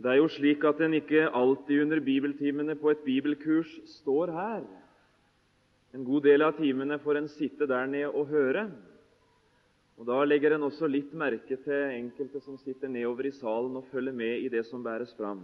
Det 0.00 0.08
er 0.08 0.16
jo 0.16 0.28
slik 0.32 0.64
at 0.64 0.78
en 0.80 0.94
ikke 0.96 1.26
alltid 1.36 1.82
under 1.82 2.00
bibeltimene 2.00 2.74
på 2.80 2.90
et 2.90 3.02
bibelkurs 3.04 3.72
står 4.00 4.32
her. 4.32 4.62
En 5.94 6.06
god 6.06 6.24
del 6.24 6.42
av 6.46 6.54
timene 6.56 6.96
får 7.02 7.18
en 7.18 7.28
sitte 7.28 7.66
der 7.68 7.86
nede 7.86 8.08
og 8.08 8.30
høre. 8.32 8.70
Og 10.00 10.06
Da 10.08 10.24
legger 10.24 10.54
en 10.56 10.64
også 10.64 10.88
litt 10.88 11.12
merke 11.12 11.58
til 11.60 11.92
enkelte 11.92 12.40
som 12.40 12.56
sitter 12.56 12.88
nedover 12.88 13.28
i 13.28 13.34
salen 13.36 13.76
og 13.76 13.90
følger 13.92 14.16
med 14.16 14.40
i 14.40 14.48
det 14.48 14.64
som 14.66 14.82
bæres 14.82 15.12
fram. 15.18 15.42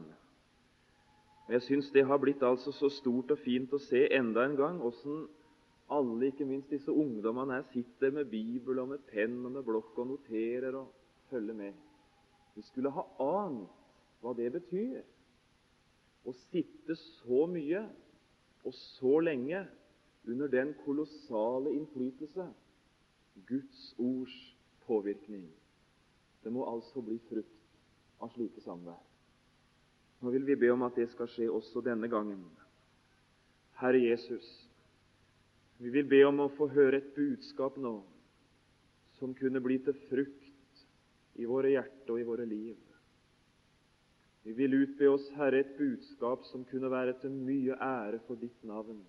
Og 1.46 1.52
Jeg 1.52 1.62
syns 1.62 1.90
det 1.92 2.06
har 2.06 2.16
blitt 2.18 2.42
altså 2.42 2.72
så 2.72 2.88
stort 2.88 3.30
og 3.30 3.38
fint 3.44 3.72
å 3.76 3.78
se 3.78 4.06
enda 4.08 4.46
en 4.46 4.56
gang 4.56 4.80
åssen 4.80 5.26
alle, 5.92 6.30
ikke 6.32 6.48
minst 6.48 6.70
disse 6.72 6.90
ungdommene 6.90 7.60
her, 7.60 7.66
sitter 7.74 8.10
med 8.10 8.30
bibel 8.30 8.78
og 8.78 8.88
med 8.88 9.04
penn 9.12 9.36
og 9.44 9.52
med 9.52 9.66
blokk 9.68 9.98
og 9.98 10.14
noterer 10.14 10.74
og 10.80 10.88
følger 11.30 11.54
med. 11.54 11.74
Vi 12.56 12.62
skulle 12.62 12.90
ha 12.90 13.04
ant 13.20 13.85
hva 14.20 14.34
det 14.36 14.50
betyr 14.54 15.02
å 16.26 16.34
sitte 16.48 16.96
så 16.98 17.44
mye 17.50 17.84
og 18.66 18.74
så 18.74 19.18
lenge 19.22 19.62
under 20.26 20.50
den 20.50 20.72
kolossale 20.84 21.72
innflytelse 21.76 22.48
Guds 23.46 23.82
ords 23.98 24.36
påvirkning. 24.86 25.44
Det 26.42 26.52
må 26.52 26.64
altså 26.66 27.02
bli 27.04 27.18
frukt 27.28 28.22
av 28.22 28.32
slike 28.34 28.62
samvær. 28.64 28.98
Nå 30.22 30.32
vil 30.32 30.46
vi 30.48 30.56
be 30.56 30.70
om 30.72 30.86
at 30.86 30.96
det 30.96 31.10
skal 31.12 31.28
skje 31.30 31.50
også 31.52 31.82
denne 31.84 32.08
gangen. 32.08 32.40
Herre 33.76 34.00
Jesus, 34.00 34.46
vi 35.78 35.92
vil 35.92 36.08
be 36.08 36.22
om 36.24 36.40
å 36.40 36.52
få 36.56 36.70
høre 36.72 37.02
et 37.02 37.12
budskap 37.16 37.76
nå 37.76 37.98
som 39.18 39.34
kunne 39.36 39.60
bli 39.64 39.76
til 39.84 39.96
frukt 40.08 40.82
i 41.36 41.44
våre 41.48 41.74
hjerter 41.74 42.14
og 42.14 42.20
i 42.20 42.28
våre 42.28 42.46
liv. 42.48 42.76
Vi 44.46 44.52
vil 44.52 44.74
utbe 44.78 45.08
oss, 45.10 45.24
Herre, 45.34 45.58
et 45.64 45.72
budskap 45.74 46.44
som 46.46 46.62
kunne 46.70 46.86
være 46.90 47.16
til 47.18 47.32
mye 47.34 47.74
ære 47.82 48.20
for 48.28 48.38
ditt 48.38 48.60
navn. 48.62 49.00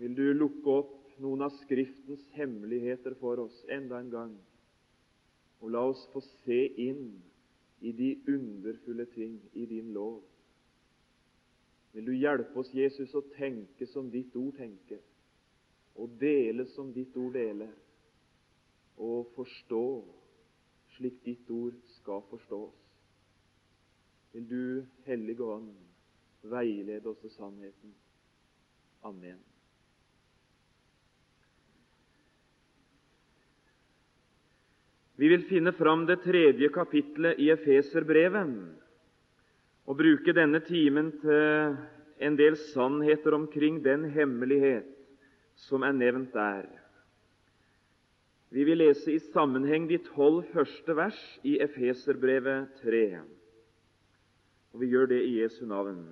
Vil 0.00 0.14
du 0.16 0.22
lukke 0.32 0.76
opp 0.80 1.18
noen 1.20 1.44
av 1.44 1.52
Skriftens 1.58 2.22
hemmeligheter 2.38 3.12
for 3.20 3.42
oss 3.42 3.58
enda 3.68 3.98
en 4.00 4.08
gang, 4.14 4.30
og 5.60 5.74
la 5.74 5.82
oss 5.90 6.06
få 6.14 6.22
se 6.24 6.56
inn 6.86 7.10
i 7.84 7.92
de 7.92 8.08
underfulle 8.32 9.04
ting 9.12 9.36
i 9.52 9.66
din 9.68 9.92
lov. 9.92 10.22
Vil 11.92 12.08
du 12.08 12.14
hjelpe 12.16 12.62
oss, 12.62 12.72
Jesus, 12.72 13.12
å 13.12 13.26
tenke 13.34 13.84
som 13.92 14.08
ditt 14.10 14.32
ord 14.40 14.56
tenker, 14.56 15.02
og 16.00 16.16
dele 16.16 16.64
som 16.72 16.96
ditt 16.96 17.12
ord 17.20 17.36
deler, 17.36 17.76
og 18.96 19.28
forstå 19.36 19.84
slik 20.96 21.20
ditt 21.28 21.52
ord 21.52 21.76
skal 21.98 22.24
forstås 22.32 22.83
vil 24.34 24.46
du, 24.50 24.62
Hellige 25.06 25.46
Ånd, 25.46 25.70
veilede 26.50 27.06
oss 27.08 27.20
til 27.22 27.30
sannheten. 27.30 27.92
Amen. 29.06 29.38
Vi 35.14 35.28
vil 35.30 35.44
finne 35.46 35.70
fram 35.78 36.02
det 36.08 36.24
tredje 36.24 36.68
kapitlet 36.74 37.38
i 37.38 37.52
Efeserbrevet 37.54 38.56
og 39.86 39.98
bruke 40.00 40.34
denne 40.34 40.58
timen 40.66 41.12
til 41.22 41.76
en 42.18 42.38
del 42.40 42.56
sannheter 42.72 43.36
omkring 43.36 43.78
den 43.84 44.08
hemmelighet 44.10 44.90
som 45.68 45.86
er 45.86 45.94
nevnt 45.94 46.34
der. 46.34 46.66
Vi 48.50 48.66
vil 48.66 48.82
lese 48.82 49.14
i 49.14 49.22
sammenheng 49.30 49.86
de 49.90 50.00
tolv 50.10 50.42
første 50.50 50.96
vers 50.98 51.22
i 51.46 51.60
Efeserbrevet 51.62 52.74
3. 52.82 53.22
Og 54.74 54.82
vi 54.82 54.90
gjør 54.90 55.06
det 55.06 55.20
i 55.22 55.36
Jesu 55.38 55.62
navn. 55.70 56.02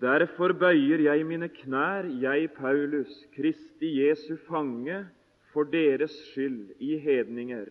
Derfor 0.00 0.54
bøyer 0.56 1.02
jeg 1.04 1.26
mine 1.26 1.48
knær, 1.52 2.06
jeg 2.22 2.48
Paulus, 2.56 3.10
Kristi 3.34 3.90
Jesu 4.00 4.36
fange, 4.48 5.02
for 5.52 5.68
deres 5.68 6.12
skyld 6.30 6.70
i 6.80 6.96
hedninger. 7.02 7.68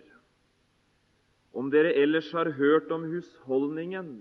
Om 1.53 1.71
dere 1.71 1.95
ellers 1.97 2.29
har 2.31 2.51
hørt 2.53 2.91
om 2.91 3.05
husholdningen 3.09 4.11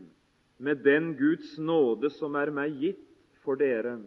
med 0.59 0.85
den 0.85 1.13
Guds 1.19 1.59
nåde 1.59 2.11
som 2.17 2.37
er 2.41 2.53
meg 2.55 2.79
gitt 2.81 3.05
for 3.45 3.61
dere, 3.61 3.99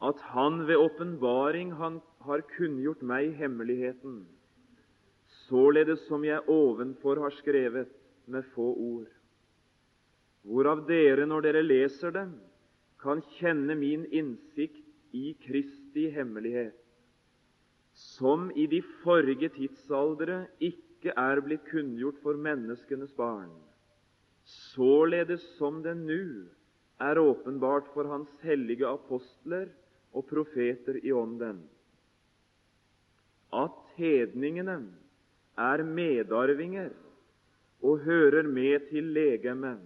at 0.00 0.20
Han 0.32 0.66
ved 0.68 0.76
åpenbaring 0.76 1.72
har 1.76 2.44
kunngjort 2.56 3.02
meg 3.02 3.32
hemmeligheten, 3.36 4.24
således 5.48 6.04
som 6.08 6.24
jeg 6.24 6.48
ovenfor 6.48 7.20
har 7.20 7.32
skrevet, 7.40 7.88
med 8.26 8.44
få 8.54 8.72
ord, 8.74 9.10
hvorav 10.46 10.84
dere, 10.88 11.26
når 11.26 11.46
dere 11.46 11.62
leser 11.64 12.14
dem, 12.14 12.34
kan 13.02 13.22
kjenne 13.36 13.76
min 13.78 14.06
innsikt 14.14 15.14
i 15.14 15.34
Kristi 15.42 16.08
hemmelighet, 16.14 16.74
som 17.96 18.50
i 18.56 18.66
de 18.70 18.82
forrige 19.02 19.48
tidsaldere 19.54 20.44
ikke 20.60 21.14
er 21.16 21.40
blitt 21.44 21.64
kunngjort 21.70 22.18
for 22.24 22.38
menneskenes 22.40 23.14
barn, 23.16 23.52
således 24.74 25.44
som 25.56 25.80
den 25.84 26.04
nå 26.08 26.20
er 27.02 27.20
åpenbart 27.20 27.88
for 27.94 28.08
Hans 28.08 28.30
hellige 28.44 28.88
apostler 28.88 29.68
og 30.16 30.26
profeter 30.28 30.98
i 31.02 31.12
Ånden, 31.12 31.62
at 33.52 33.82
hedningene 33.96 34.80
er 35.56 35.82
medarvinger 35.86 36.92
og 37.82 38.00
hører 38.06 38.46
med 38.48 38.88
til 38.90 39.12
legemet 39.16 39.82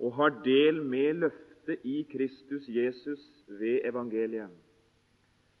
og 0.00 0.14
har 0.16 0.40
del 0.44 0.80
med 0.84 1.20
løftet 1.24 1.84
i 1.84 2.02
Kristus 2.12 2.68
Jesus 2.68 3.20
ved 3.46 3.84
evangeliet. 3.84 4.50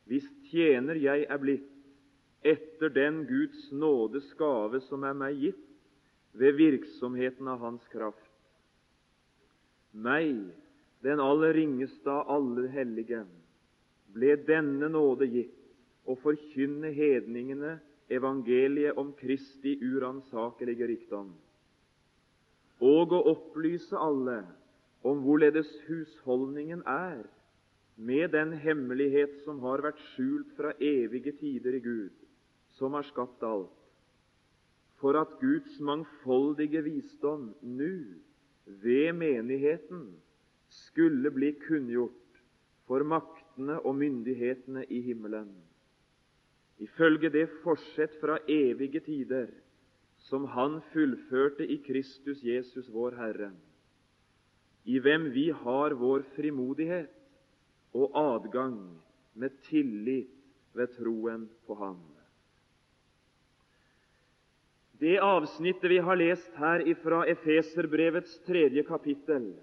Hvis 0.08 0.26
tjener 0.50 0.98
jeg 0.98 1.26
er 1.28 1.38
blitt 1.38 1.68
etter 2.42 2.88
den 2.88 3.26
Guds 3.28 3.68
nådes 3.72 4.32
gave 4.38 4.80
som 4.88 5.04
er 5.04 5.14
meg 5.14 5.36
gitt 5.42 5.66
ved 6.32 6.56
virksomheten 6.56 7.48
av 7.52 7.60
Hans 7.60 7.84
kraft. 7.92 8.30
Meg, 9.92 10.48
den 11.04 11.20
aller 11.20 11.54
ringeste 11.56 12.10
av 12.10 12.30
alle 12.32 12.68
hellige, 12.72 13.24
ble 14.14 14.36
denne 14.48 14.88
nåde 14.90 15.28
gitt 15.30 15.56
å 16.08 16.16
forkynne 16.22 16.92
hedningene 16.94 17.76
evangeliet 18.10 18.98
om 18.98 19.12
Kristi 19.18 19.76
uransakelige 19.82 20.88
rikdom, 20.90 21.30
og 22.80 23.12
å 23.12 23.20
opplyse 23.34 23.96
alle 23.98 24.40
om 25.06 25.20
hvorledes 25.24 25.68
husholdningen 25.86 26.82
er 26.88 27.22
med 28.00 28.32
den 28.32 28.54
hemmelighet 28.62 29.42
som 29.44 29.60
har 29.64 29.82
vært 29.84 30.00
skjult 30.12 30.54
fra 30.56 30.72
evige 30.80 31.34
tider 31.40 31.76
i 31.76 31.82
Gud, 31.84 32.16
som 32.78 32.96
har 32.96 33.04
skapt 33.08 33.44
alt, 33.44 33.76
for 35.00 35.16
at 35.20 35.36
Guds 35.40 35.78
mangfoldige 35.80 36.82
visdom 36.84 37.50
nå, 37.62 37.92
ved 38.80 39.12
menigheten, 39.16 40.10
skulle 40.70 41.32
bli 41.34 41.50
kunngjort 41.64 42.40
for 42.86 43.02
maktene 43.02 43.80
og 43.82 43.96
myndighetene 43.98 44.84
i 44.86 45.00
himmelen 45.02 45.48
ifølge 46.80 47.30
det 47.32 47.48
forsett 47.64 48.14
fra 48.20 48.38
evige 48.48 49.00
tider 49.04 49.50
som 50.28 50.44
Han 50.44 50.80
fullførte 50.92 51.64
i 51.64 51.76
Kristus 51.84 52.42
Jesus, 52.44 52.88
vår 52.92 53.16
Herre, 53.16 53.50
i 54.84 54.98
hvem 54.98 55.30
vi 55.34 55.50
har 55.50 55.96
vår 55.96 56.24
frimodighet 56.36 57.12
og 57.96 58.12
adgang 58.14 58.78
med 59.34 59.56
tillit 59.68 60.30
ved 60.76 60.92
troen 60.96 61.48
på 61.66 61.74
Ham. 61.74 62.00
Det 65.00 65.16
avsnittet 65.24 65.88
vi 65.90 65.98
har 66.04 66.18
lest 66.20 66.52
her 66.60 66.84
ifra 66.84 67.24
Efeserbrevets 67.32 68.36
tredje 68.44 68.84
kapittel, 68.84 69.54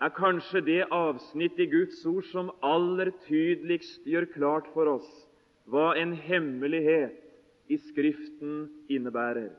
er 0.00 0.12
kanskje 0.16 0.60
det 0.64 0.82
avsnitt 0.92 1.60
i 1.60 1.68
Guds 1.68 2.00
ord 2.08 2.24
som 2.32 2.50
aller 2.64 3.12
tydeligst 3.26 4.04
gjør 4.08 4.28
klart 4.32 4.68
for 4.72 4.88
oss 4.96 5.25
hva 5.66 5.94
en 5.98 6.12
hemmelighet 6.14 7.22
i 7.68 7.78
Skriften 7.88 8.68
innebærer. 8.88 9.50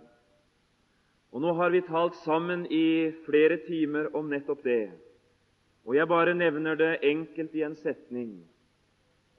Og 1.35 1.43
Nå 1.43 1.53
har 1.59 1.73
vi 1.73 1.83
talt 1.83 2.15
sammen 2.23 2.65
i 2.71 3.11
flere 3.25 3.59
timer 3.67 4.07
om 4.15 4.29
nettopp 4.31 4.63
det, 4.63 4.87
og 5.87 5.95
jeg 5.95 6.07
bare 6.07 6.35
nevner 6.35 6.75
det 6.79 6.93
enkelt 7.03 7.55
i 7.55 7.63
en 7.67 7.75
setning. 7.79 8.31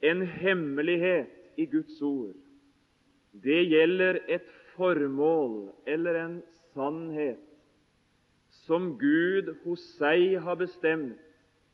En 0.05 0.23
hemmelighet 0.23 1.32
i 1.59 1.67
Guds 1.67 1.97
ord, 2.05 2.37
det 3.32 3.65
gjelder 3.69 4.20
et 4.29 4.47
formål 4.76 5.73
eller 5.87 6.20
en 6.20 6.37
sannhet 6.75 7.41
som 8.67 8.93
Gud 9.00 9.50
hos 9.65 9.82
seg 9.99 10.37
har 10.44 10.59
bestemt 10.61 11.19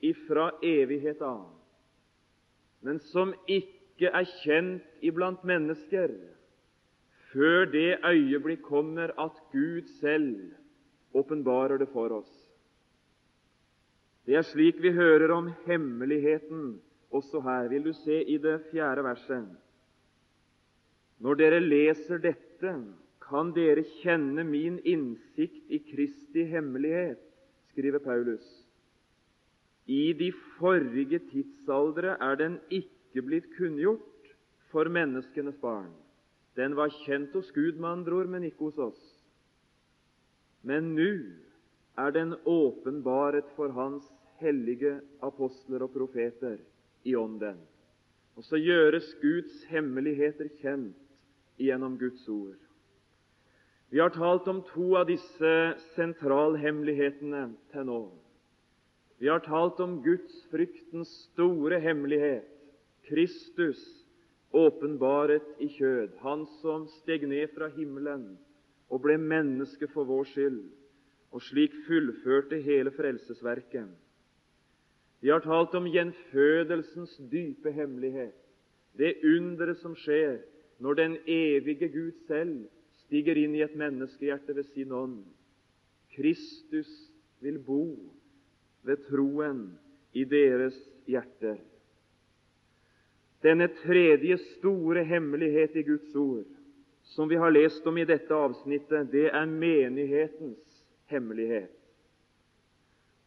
ifra 0.05 0.51
evighet 0.65 1.23
av, 1.25 1.47
men 2.85 3.01
som 3.11 3.33
ikke 3.47 3.74
ikke 3.95 4.11
er 4.11 4.27
kjent 4.43 5.05
iblant 5.07 5.45
mennesker 5.47 6.11
før 7.31 7.67
det 7.71 7.99
øyeblikk 8.07 8.63
kommer 8.67 9.13
at 9.19 9.37
Gud 9.53 9.87
selv 10.01 10.55
åpenbarer 11.15 11.79
det 11.79 11.89
for 11.93 12.11
oss. 12.11 12.33
Det 14.27 14.35
er 14.35 14.47
slik 14.47 14.81
vi 14.83 14.91
hører 14.95 15.31
om 15.35 15.51
hemmeligheten 15.67 16.81
også 17.11 17.41
her. 17.41 17.69
Vil 17.69 17.85
du 17.85 17.93
se 17.93 18.23
i 18.23 18.39
det 18.39 18.61
fjerde 18.71 19.05
verset? 19.05 19.47
Når 21.19 21.39
dere 21.39 21.61
leser 21.61 22.19
dette, 22.19 22.73
kan 23.23 23.53
dere 23.55 23.85
kjenne 24.03 24.45
min 24.45 24.81
innsikt 24.85 25.71
i 25.71 25.79
Kristi 25.91 26.45
hemmelighet, 26.51 27.21
skriver 27.71 28.03
Paulus. 28.03 28.45
I 29.87 30.13
de 30.19 30.33
forrige 30.59 31.19
tidsaldre 31.31 32.17
er 32.21 32.35
den 32.41 32.59
ikke 32.71 32.94
blitt 33.23 33.47
kunngjort 33.55 34.35
for 34.73 34.91
menneskenes 34.91 35.61
barn. 35.61 35.93
Den 36.59 36.75
var 36.75 36.91
kjent 37.05 37.35
hos 37.35 37.51
Gud, 37.55 37.79
med 37.79 37.91
andre 37.91 38.15
ord, 38.15 38.31
men 38.31 38.47
ikke 38.47 38.71
hos 38.71 38.79
oss. 38.79 39.03
Men 40.63 40.95
nå 40.97 41.11
er 42.01 42.11
den 42.15 42.35
åpenbaret 42.49 43.47
for 43.55 43.75
Hans 43.75 44.07
hellige 44.43 44.97
apostler 45.23 45.85
og 45.87 45.93
profeter 45.95 46.59
i 47.05 47.15
ånden. 47.15 47.59
Og 48.35 48.47
så 48.47 48.59
gjøres 48.59 49.13
Guds 49.23 49.65
hemmeligheter 49.71 50.51
kjent 50.59 50.99
gjennom 51.61 51.99
Guds 51.99 52.27
ord. 52.29 52.59
Vi 53.95 54.01
har 54.03 54.11
talt 54.11 54.49
om 54.51 54.65
to 54.73 54.95
av 54.99 55.07
disse 55.07 55.51
sentralhemmelighetene 55.95 57.45
til 57.71 57.87
nå. 57.87 58.01
Vi 59.23 59.31
har 59.31 59.45
talt 59.45 59.79
om 59.85 60.01
Guds 60.03 60.41
fryktens 60.51 61.13
store 61.29 61.79
hemmelighet, 61.79 62.54
Kristus 63.09 63.81
åpenbaret 64.55 65.47
i 65.61 65.69
kjød, 65.69 66.17
Han 66.21 66.47
som 66.61 66.87
steg 67.01 67.27
ned 67.29 67.51
fra 67.55 67.69
himmelen 67.69 68.37
og 68.89 69.03
ble 69.03 69.17
menneske 69.19 69.89
for 69.91 70.07
vår 70.07 70.29
skyld, 70.31 70.63
og 71.35 71.43
slik 71.43 71.73
fullførte 71.89 72.61
hele 72.63 72.93
frelsesverket. 72.95 73.89
Vi 75.25 75.33
har 75.33 75.41
talt 75.41 75.75
om 75.75 75.89
gjenfødelsens 75.89 77.17
dype 77.33 77.73
hemmelighet, 77.73 78.37
det 78.99 79.17
underet 79.25 79.81
som 79.81 79.97
skjer 79.99 80.39
når 80.79 80.95
den 81.01 81.17
evige 81.27 81.89
Gud 81.89 82.13
selv 82.29 82.67
stiger 83.05 83.39
inn 83.41 83.57
i 83.57 83.65
et 83.65 83.75
menneskehjerte 83.79 84.55
ved 84.55 84.69
sin 84.71 84.93
ånd. 84.93 85.23
Kristus 86.15 86.91
vil 87.43 87.59
bo 87.59 87.97
ved 88.87 89.03
troen 89.09 89.65
i 90.13 90.25
deres 90.29 90.77
hjerter. 91.11 91.59
Denne 93.45 93.67
tredje 93.69 94.39
store 94.55 95.03
hemmelighet 95.05 95.75
i 95.77 95.83
Guds 95.85 96.15
ord, 96.17 96.47
som 97.13 97.29
vi 97.29 97.37
har 97.37 97.53
lest 97.53 97.85
om 97.87 97.99
i 98.01 98.07
dette 98.09 98.33
avsnittet, 98.33 99.11
det 99.13 99.27
er 99.37 99.51
menighetens 99.51 100.79
hemmelighet. 101.13 101.75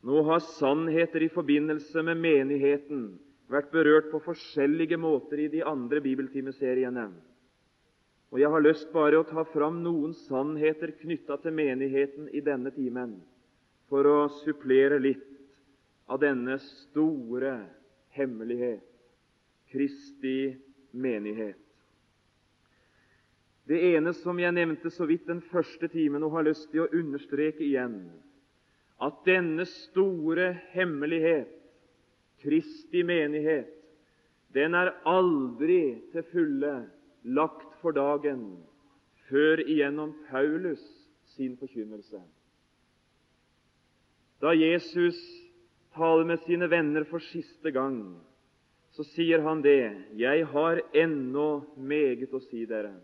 Nå 0.08 0.24
har 0.26 0.42
sannheter 0.58 1.22
i 1.26 1.30
forbindelse 1.30 2.02
med 2.08 2.18
menigheten 2.24 3.04
vært 3.52 3.70
berørt 3.74 4.10
på 4.12 4.24
forskjellige 4.26 4.98
måter 5.00 5.44
i 5.46 5.52
de 5.54 5.62
andre 5.66 6.02
bibeltimeseriene. 6.02 7.08
Og 8.34 8.42
Jeg 8.42 8.50
har 8.52 8.66
lyst 8.66 8.90
bare 8.94 9.22
å 9.22 9.28
ta 9.30 9.46
fram 9.54 9.84
noen 9.86 10.18
sannheter 10.26 10.96
knytta 10.98 11.38
til 11.46 11.54
menigheten 11.56 12.26
i 12.36 12.42
denne 12.44 12.74
timen, 12.76 13.20
for 13.88 14.10
å 14.10 14.18
supplere 14.42 14.98
litt 15.00 15.30
av 16.10 16.20
denne 16.26 16.58
store 16.66 17.60
hemmelighet 18.18 18.87
Kristi 19.72 20.56
menighet. 20.92 21.60
Det 23.68 23.80
ene 23.96 24.14
som 24.16 24.40
jeg 24.40 24.56
nevnte 24.56 24.90
så 24.96 25.06
vidt 25.10 25.28
den 25.28 25.42
første 25.52 25.90
timen, 25.92 26.24
og 26.24 26.38
har 26.38 26.48
lyst 26.48 26.70
til 26.72 26.86
å 26.86 26.92
understreke 26.96 27.66
igjen, 27.66 28.00
at 29.04 29.18
denne 29.28 29.66
store 29.70 30.54
hemmelighet, 30.72 31.52
Kristi 32.40 33.02
menighet, 33.04 33.74
den 34.56 34.78
er 34.78 34.94
aldri 35.10 35.98
til 36.14 36.24
fulle 36.32 36.74
lagt 37.28 37.76
for 37.82 37.98
dagen 37.98 38.44
før 39.28 39.60
igjennom 39.66 40.14
Paulus 40.30 40.82
sin 41.36 41.58
forkynnelse. 41.60 42.22
Da 44.42 44.54
Jesus 44.54 45.18
taler 45.98 46.30
med 46.30 46.40
sine 46.46 46.70
venner 46.72 47.08
for 47.10 47.20
siste 47.34 47.74
gang, 47.74 48.16
så 48.98 49.06
sier 49.06 49.44
han 49.46 49.62
det. 49.62 49.94
Jeg 50.18 50.48
har 50.50 50.80
ennå 50.98 51.50
meget 51.78 52.32
å 52.34 52.42
si 52.42 52.64
dere, 52.66 52.96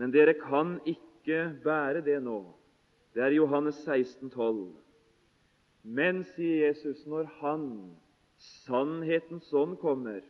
men 0.00 0.12
dere 0.14 0.32
kan 0.38 0.78
ikke 0.88 1.50
bære 1.60 2.00
det 2.06 2.22
nå. 2.24 2.40
Det 3.12 3.20
er 3.20 3.34
Johannes 3.36 3.76
16, 3.84 4.30
12. 4.32 4.70
Men, 5.84 6.22
sier 6.32 6.70
Jesus, 6.70 7.02
når 7.04 7.28
Han, 7.42 7.66
sannhetens 8.64 9.50
ånd, 9.52 9.76
kommer, 9.82 10.22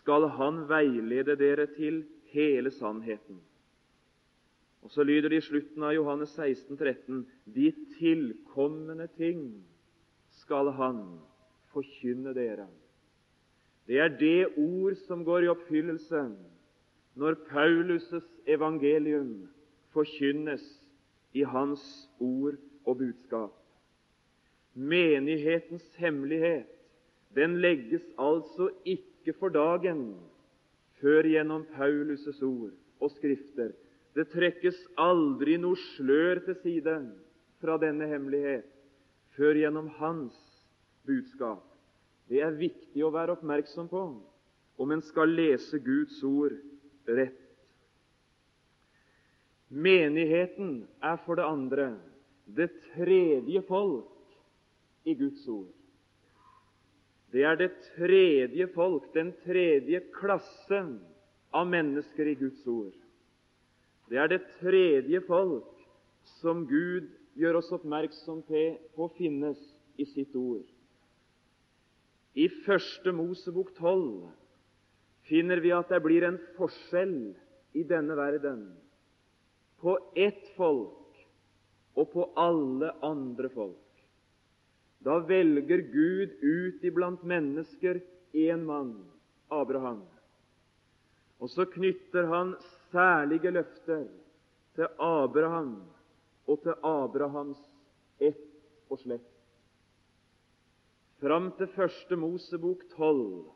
skal 0.00 0.26
Han 0.34 0.64
veilede 0.66 1.36
dere 1.38 1.68
til 1.76 2.02
hele 2.32 2.72
sannheten. 2.74 3.38
Og 4.82 4.90
Så 4.90 5.06
lyder 5.06 5.30
det 5.30 5.38
i 5.38 5.46
slutten 5.46 5.86
av 5.86 5.94
Johannes 5.94 6.34
16, 6.34 6.74
13, 6.76 7.22
De 7.46 7.70
tilkommende 7.94 9.06
ting 9.14 9.62
skal 10.42 10.72
Han 10.74 11.20
forkynne 11.70 12.34
dere. 12.34 12.66
Det 13.86 13.98
er 14.02 14.08
det 14.18 14.48
ord 14.58 14.94
som 15.06 15.24
går 15.24 15.46
i 15.46 15.50
oppfyllelse 15.52 16.22
når 17.16 17.36
Paulus' 17.48 18.24
evangelium 18.46 19.46
forkynnes 19.94 20.64
i 21.32 21.44
hans 21.46 21.84
ord 22.20 22.58
og 22.84 22.98
budskap. 22.98 23.52
Menighetens 24.74 25.86
hemmelighet 25.96 26.66
den 27.36 27.60
legges 27.60 28.04
altså 28.18 28.68
ikke 28.84 29.32
for 29.38 29.48
dagen 29.54 30.16
før 31.00 31.28
gjennom 31.28 31.66
Paulus' 31.76 32.42
ord 32.44 32.74
og 33.00 33.10
skrifter. 33.10 33.70
Det 34.16 34.28
trekkes 34.32 34.78
aldri 34.98 35.58
noe 35.60 35.76
slør 35.94 36.40
til 36.46 36.58
side 36.62 36.96
fra 37.60 37.76
denne 37.80 38.08
hemmelighet 38.08 38.68
før 39.36 39.58
gjennom 39.60 39.88
hans 40.00 40.36
budskap. 41.06 41.75
Det 42.26 42.42
er 42.42 42.58
viktig 42.58 43.04
å 43.06 43.12
være 43.14 43.36
oppmerksom 43.36 43.88
på 43.90 44.02
om 44.76 44.92
en 44.92 45.02
skal 45.06 45.30
lese 45.30 45.78
Guds 45.82 46.18
ord 46.26 46.56
rett. 47.06 47.42
Menigheten 49.68 50.84
er 51.02 51.16
for 51.24 51.38
det 51.38 51.46
andre 51.46 51.88
det 52.46 52.68
tredje 52.94 53.62
folk 53.66 55.06
i 55.06 55.14
Guds 55.18 55.46
ord. 55.50 55.72
Det 57.34 57.42
er 57.42 57.58
det 57.58 57.72
tredje 57.96 58.68
folk, 58.74 59.08
den 59.14 59.32
tredje 59.42 60.00
klassen 60.14 60.96
av 61.50 61.66
mennesker 61.68 62.30
i 62.30 62.36
Guds 62.38 62.62
ord. 62.70 62.94
Det 64.06 64.18
er 64.22 64.30
det 64.30 64.44
tredje 64.60 65.20
folk 65.26 65.72
som 66.38 66.62
Gud 66.70 67.10
gjør 67.36 67.58
oss 67.60 67.72
oppmerksom 67.74 68.44
på 68.46 69.10
finnes 69.18 69.58
i 69.98 70.06
sitt 70.06 70.34
ord. 70.38 70.64
I 72.36 72.48
Første 72.66 73.12
Mosebok 73.16 73.70
12 73.78 74.26
finner 75.26 75.60
vi 75.64 75.72
at 75.72 75.88
det 75.88 76.02
blir 76.04 76.26
en 76.26 76.36
forskjell 76.58 77.32
i 77.76 77.84
denne 77.88 78.16
verden 78.18 78.66
på 79.80 79.96
ett 80.16 80.44
folk 80.56 81.20
og 81.96 82.10
på 82.12 82.26
alle 82.36 82.92
andre 83.04 83.48
folk. 83.54 83.80
Da 85.00 85.18
velger 85.24 85.80
Gud 85.92 86.36
ut 86.42 86.84
iblant 86.84 87.24
mennesker 87.24 88.02
én 88.36 88.64
mann, 88.68 88.92
Abraham. 89.48 90.02
Og 91.40 91.50
så 91.52 91.64
knytter 91.72 92.28
han 92.28 92.54
særlige 92.90 93.52
løfter 93.54 94.04
til 94.76 94.88
Abraham 95.00 95.78
og 96.46 96.60
til 96.64 96.76
Abrahams 96.84 97.60
ett 98.20 98.44
og 98.90 99.00
slekt. 99.00 99.35
Fram 101.26 101.48
til 101.58 101.66
første 101.74 102.14
Mosebok 102.14 102.84
tolv 102.92 103.48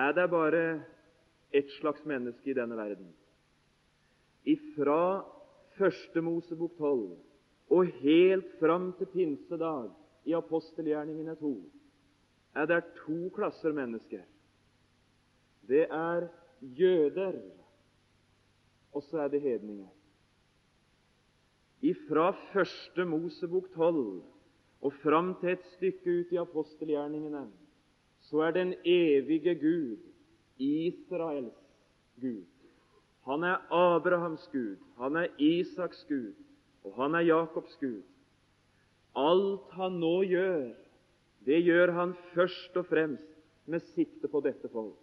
er 0.00 0.14
det 0.16 0.30
bare 0.32 0.60
ett 1.52 1.68
slags 1.74 2.06
menneske 2.08 2.48
i 2.48 2.54
denne 2.56 2.78
verden. 2.78 3.10
Ifra 4.48 5.20
Første 5.76 6.22
Mosebok 6.24 6.72
12 6.78 7.18
og 7.76 7.92
helt 8.00 8.48
fram 8.60 8.94
til 8.96 9.10
pinsedag 9.12 9.90
i 10.24 10.32
apostelgjerningene 10.32 11.36
2 11.36 11.52
er 12.56 12.72
det 12.72 12.80
to 13.02 13.28
klasser 13.36 13.76
mennesker. 13.76 14.24
Det 15.68 15.84
er 15.84 16.28
jøder, 16.62 17.42
og 18.92 19.02
så 19.02 19.26
er 19.26 19.28
det 19.28 19.44
hedninger. 19.44 19.92
Ifra 21.82 22.30
Første 22.54 23.04
Mosebok 23.04 23.68
12 23.76 24.31
og 24.82 24.94
fram 25.02 25.34
til 25.40 25.54
et 25.54 25.66
stykke 25.76 26.20
ut 26.20 26.32
i 26.34 26.40
apostelgjerningene 26.42 27.46
så 28.28 28.42
er 28.46 28.54
den 28.56 28.74
evige 28.86 29.54
Gud 29.58 29.98
Israels 30.58 31.58
Gud. 32.20 32.44
Han 33.26 33.44
er 33.46 33.62
Abrahams 33.70 34.48
Gud, 34.52 34.76
han 34.98 35.16
er 35.16 35.28
Isaks 35.38 36.04
Gud, 36.08 36.34
og 36.84 36.94
han 36.96 37.14
er 37.14 37.26
Jakobs 37.26 37.76
Gud. 37.80 38.02
Alt 39.14 39.70
han 39.76 39.98
nå 40.02 40.22
gjør, 40.26 40.72
det 41.46 41.60
gjør 41.66 41.92
han 41.98 42.14
først 42.34 42.76
og 42.76 42.86
fremst 42.86 43.28
med 43.66 43.82
sikte 43.94 44.28
på 44.28 44.40
dette 44.42 44.70
folk. 44.72 44.98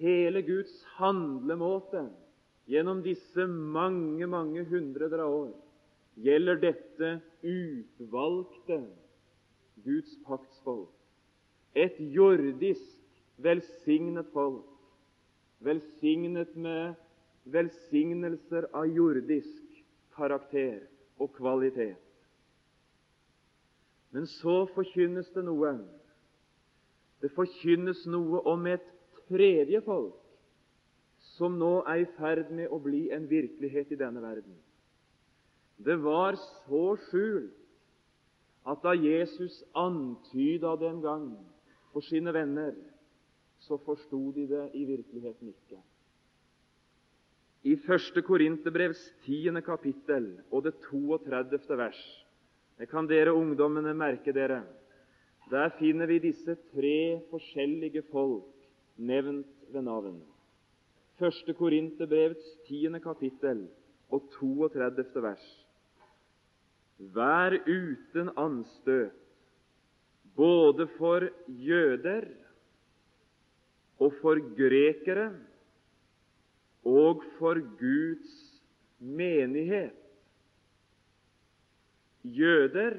Hele 0.00 0.42
Guds 0.44 0.72
handlemåte 0.96 2.06
gjennom 2.68 3.02
disse 3.04 3.46
mange, 3.46 4.26
mange 4.26 4.64
hundreder 4.68 5.24
av 5.24 5.34
år 5.34 5.54
gjelder 6.16 6.60
dette 6.60 7.10
utvalgte 7.42 8.80
Guds 9.84 10.16
paktsfolk. 10.26 10.92
Et 11.76 11.98
jordisk 12.00 12.96
velsignet 13.36 14.28
folk, 14.32 14.64
velsignet 15.60 16.56
med 16.56 16.94
velsignelser 17.44 18.70
av 18.74 18.88
jordisk 18.88 19.82
karakter 20.16 20.80
og 21.20 21.32
kvalitet. 21.36 22.00
Men 24.10 24.26
så 24.26 24.64
forkynnes 24.72 25.28
det 25.34 25.44
noe. 25.44 25.74
Det 27.20 27.32
forkynnes 27.36 28.06
noe 28.08 28.40
om 28.48 28.64
et 28.70 28.86
tredje 29.26 29.82
folk 29.84 30.22
som 31.36 31.58
nå 31.60 31.82
er 31.90 32.04
i 32.04 32.08
ferd 32.16 32.48
med 32.54 32.72
å 32.72 32.78
bli 32.80 33.10
en 33.12 33.26
virkelighet 33.28 33.92
i 33.92 33.98
denne 34.00 34.22
verden. 34.24 34.56
Det 35.76 35.96
var 36.02 36.36
så 36.36 36.96
skjult 37.08 37.52
at 38.66 38.82
da 38.82 38.94
Jesus 38.98 39.60
antyda 39.74 40.74
det 40.80 40.88
en 40.90 41.02
gang 41.02 41.26
for 41.92 42.02
sine 42.02 42.32
venner, 42.34 42.74
så 43.62 43.78
forsto 43.84 44.32
de 44.34 44.46
det 44.50 44.64
i 44.74 44.84
virkeligheten 44.84 45.52
ikke. 45.52 45.78
I 47.66 47.74
1. 47.74 48.22
Korinterbrevs 48.26 49.00
tiende 49.24 49.62
kapittel 49.62 50.36
og 50.50 50.64
det 50.66 50.74
32. 50.86 51.78
vers 51.78 52.02
det 52.78 52.90
kan 52.90 53.06
dere 53.08 53.32
ungdommene 53.32 53.94
merke 53.96 54.32
dere. 54.36 54.60
Der 55.50 55.70
finner 55.78 56.06
vi 56.06 56.18
disse 56.20 56.56
tre 56.72 57.22
forskjellige 57.30 58.02
folk 58.10 58.66
nevnt 58.96 59.72
ved 59.72 59.82
navn. 59.82 60.20
1. 61.20 61.56
Korinterbrevets 61.56 62.44
10. 62.68 62.98
kapittel 63.00 63.68
og 64.10 64.28
32. 64.38 65.22
vers. 65.22 65.65
Vær 66.96 67.52
uten 67.68 68.30
anstøt, 68.40 69.12
både 70.36 70.86
for 70.96 71.28
jøder 71.48 72.24
og 74.00 74.14
for 74.20 74.40
grekere 74.56 75.28
og 76.86 77.24
for 77.38 77.60
Guds 77.80 78.32
menighet. 78.98 79.96
Jøder, 82.24 82.96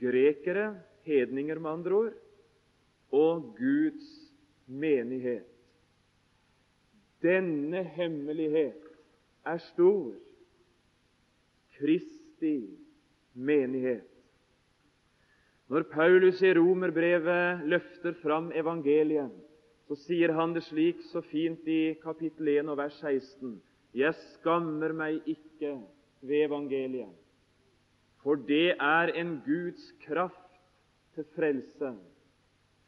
grekere, 0.00 0.68
hedninger 1.02 1.58
med 1.58 1.70
andre 1.70 1.92
ord, 1.92 2.14
og 3.12 3.42
Guds 3.58 4.06
menighet. 4.66 5.46
Denne 7.22 7.82
hemmelighet 7.96 8.82
er 9.46 9.58
stor. 9.72 10.14
Kristi 12.46 12.78
menighet. 13.34 14.06
Når 15.68 15.82
Paulus 15.90 16.42
i 16.42 16.52
romerbrevet 16.54 17.66
løfter 17.66 18.14
fram 18.22 18.52
evangeliet, 18.54 19.32
så 19.88 19.96
sier 19.98 20.32
han 20.32 20.54
det 20.54 20.62
slik 20.66 21.00
så 21.10 21.20
fint 21.26 21.66
i 21.66 21.96
kapittel 22.02 22.48
1 22.48 22.70
og 22.70 22.78
vers 22.78 22.94
16.: 23.02 23.60
Jeg 23.94 24.14
skammer 24.14 24.92
meg 24.92 25.26
ikke 25.26 25.74
ved 26.22 26.46
evangeliet, 26.46 27.10
for 28.22 28.36
det 28.36 28.76
er 28.78 29.12
en 29.14 29.40
Guds 29.46 29.90
kraft 30.06 30.60
til 31.14 31.24
frelse 31.34 31.92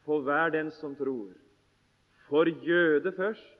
for 0.04 0.22
hver 0.22 0.50
den 0.54 0.70
som 0.70 0.94
tror, 0.96 1.34
for 2.28 2.46
jøde 2.46 3.12
først, 3.12 3.58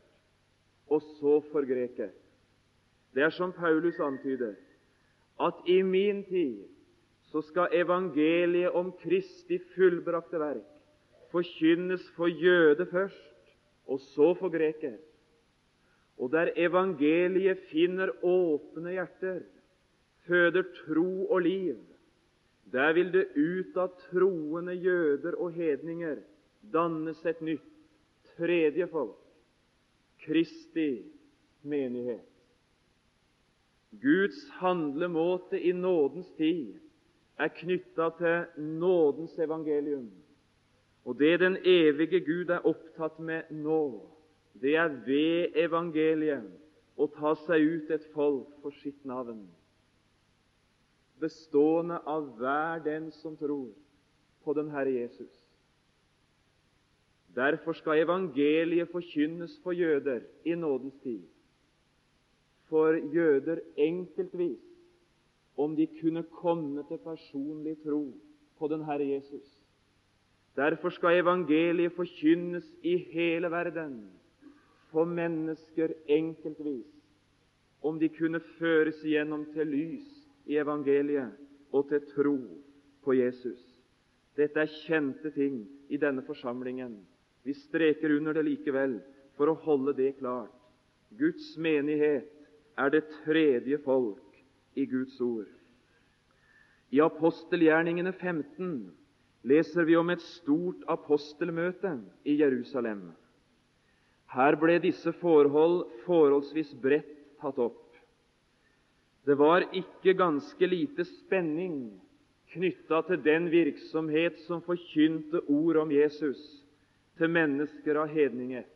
og 0.88 1.02
så 1.02 1.40
for 1.52 1.66
greker. 1.66 2.10
Det 3.14 3.22
er 3.22 3.30
som 3.30 3.52
Paulus 3.52 3.98
antyder, 4.00 4.54
at 5.40 5.62
i 5.66 5.82
min 5.82 6.24
tid 6.24 6.64
så 7.30 7.42
skal 7.44 7.74
evangeliet 7.76 8.74
om 8.74 8.90
Kristi 9.02 9.58
fullbrakte 9.74 10.40
verk 10.40 10.78
forkynnes 11.32 12.04
for 12.16 12.26
jøde 12.26 12.86
først, 12.86 13.34
og 13.86 14.00
så 14.00 14.34
for 14.34 14.48
greker. 14.48 14.96
Og 16.18 16.32
der 16.32 16.52
evangeliet 16.56 17.60
finner 17.70 18.10
åpne 18.24 18.96
hjerter, 18.96 19.40
føder 20.26 20.62
tro 20.84 21.26
og 21.30 21.42
liv, 21.42 21.76
der 22.72 22.92
vil 22.92 23.12
det 23.12 23.28
ut 23.36 23.76
av 23.80 23.94
troende 24.10 24.74
jøder 24.76 25.38
og 25.40 25.54
hedninger 25.56 26.18
dannes 26.72 27.20
et 27.26 27.40
nytt, 27.40 27.64
tredje 28.36 28.88
folk, 28.92 29.16
Kristi 30.26 31.06
menighet. 31.62 32.26
Guds 33.90 34.50
handlemåte 34.60 35.60
i 35.60 35.72
nådens 35.72 36.30
tid 36.36 36.76
er 37.38 37.48
knytta 37.48 38.10
til 38.18 38.62
nådens 38.62 39.38
evangelium. 39.38 40.10
Og 41.04 41.18
det 41.18 41.40
den 41.40 41.56
evige 41.64 42.20
Gud 42.20 42.50
er 42.50 42.66
opptatt 42.66 43.18
med 43.18 43.42
nå, 43.50 44.08
det 44.60 44.76
er 44.76 44.88
ved 45.06 45.56
evangeliet 45.56 46.50
å 46.98 47.06
ta 47.14 47.32
seg 47.46 47.62
ut 47.62 47.90
et 47.94 48.04
folk 48.12 48.50
for 48.62 48.74
sitt 48.82 49.04
navn, 49.06 49.46
bestående 51.22 52.00
av 52.04 52.26
hver 52.36 52.82
den 52.84 53.08
som 53.22 53.36
tror 53.38 53.70
på 54.44 54.54
den 54.58 54.70
Herre 54.74 54.92
Jesus. 54.98 55.32
Derfor 57.34 57.72
skal 57.78 58.02
evangeliet 58.02 58.90
forkynnes 58.90 59.54
for 59.62 59.72
jøder 59.72 60.26
i 60.44 60.54
nådens 60.58 60.98
tid, 61.02 61.22
for 62.68 62.98
jøder 63.14 63.60
enkeltvis, 63.76 64.64
om 65.56 65.76
de 65.76 65.86
kunne 66.00 66.22
komme 66.22 66.84
til 66.88 66.98
personlig 67.02 67.76
tro 67.82 68.02
på 68.58 68.68
den 68.68 68.84
Herre 68.84 69.06
Jesus. 69.06 69.46
Derfor 70.56 70.90
skal 70.90 71.20
evangeliet 71.20 71.92
forkynnes 71.92 72.66
i 72.82 72.96
hele 73.12 73.50
verden 73.50 74.10
for 74.90 75.04
mennesker 75.04 75.92
enkeltvis, 76.06 76.86
om 77.82 77.98
de 77.98 78.08
kunne 78.08 78.40
føres 78.40 79.04
igjennom 79.04 79.44
til 79.52 79.66
lys 79.66 80.08
i 80.46 80.56
evangeliet 80.58 81.32
og 81.72 81.88
til 81.88 82.00
tro 82.14 82.38
på 83.04 83.14
Jesus. 83.14 83.60
Dette 84.36 84.60
er 84.60 84.74
kjente 84.86 85.30
ting 85.34 85.62
i 85.88 85.96
denne 85.96 86.22
forsamlingen. 86.26 86.98
Vi 87.44 87.54
streker 87.54 88.16
under 88.16 88.32
det 88.32 88.44
likevel 88.44 88.98
for 89.36 89.50
å 89.50 89.58
holde 89.64 89.94
det 89.98 90.16
klart. 90.18 90.54
Guds 91.18 91.54
menighet 91.58 92.37
er 92.78 92.92
det 92.94 93.08
tredje 93.24 93.78
folk 93.84 94.38
i 94.78 94.86
Guds 94.86 95.20
ord. 95.20 95.48
I 96.90 97.02
apostelgjerningene 97.04 98.12
15 98.12 98.70
leser 99.48 99.84
vi 99.84 99.96
om 99.98 100.10
et 100.10 100.22
stort 100.24 100.84
apostelmøte 100.88 101.98
i 102.24 102.38
Jerusalem. 102.40 103.10
Her 104.32 104.56
ble 104.60 104.78
disse 104.82 105.12
forhold 105.20 105.86
forholdsvis 106.04 106.74
bredt 106.82 107.14
tatt 107.40 107.58
opp. 107.62 107.84
Det 109.26 109.36
var 109.36 109.66
ikke 109.76 110.16
ganske 110.16 110.68
lite 110.68 111.04
spenning 111.04 111.98
knytta 112.54 113.02
til 113.08 113.20
den 113.24 113.50
virksomhet 113.52 114.38
som 114.46 114.62
forkynte 114.64 115.42
ord 115.52 115.82
om 115.84 115.92
Jesus 115.92 116.40
til 117.18 117.32
mennesker 117.32 118.00
av 118.00 118.12
hedninghet. 118.12 118.70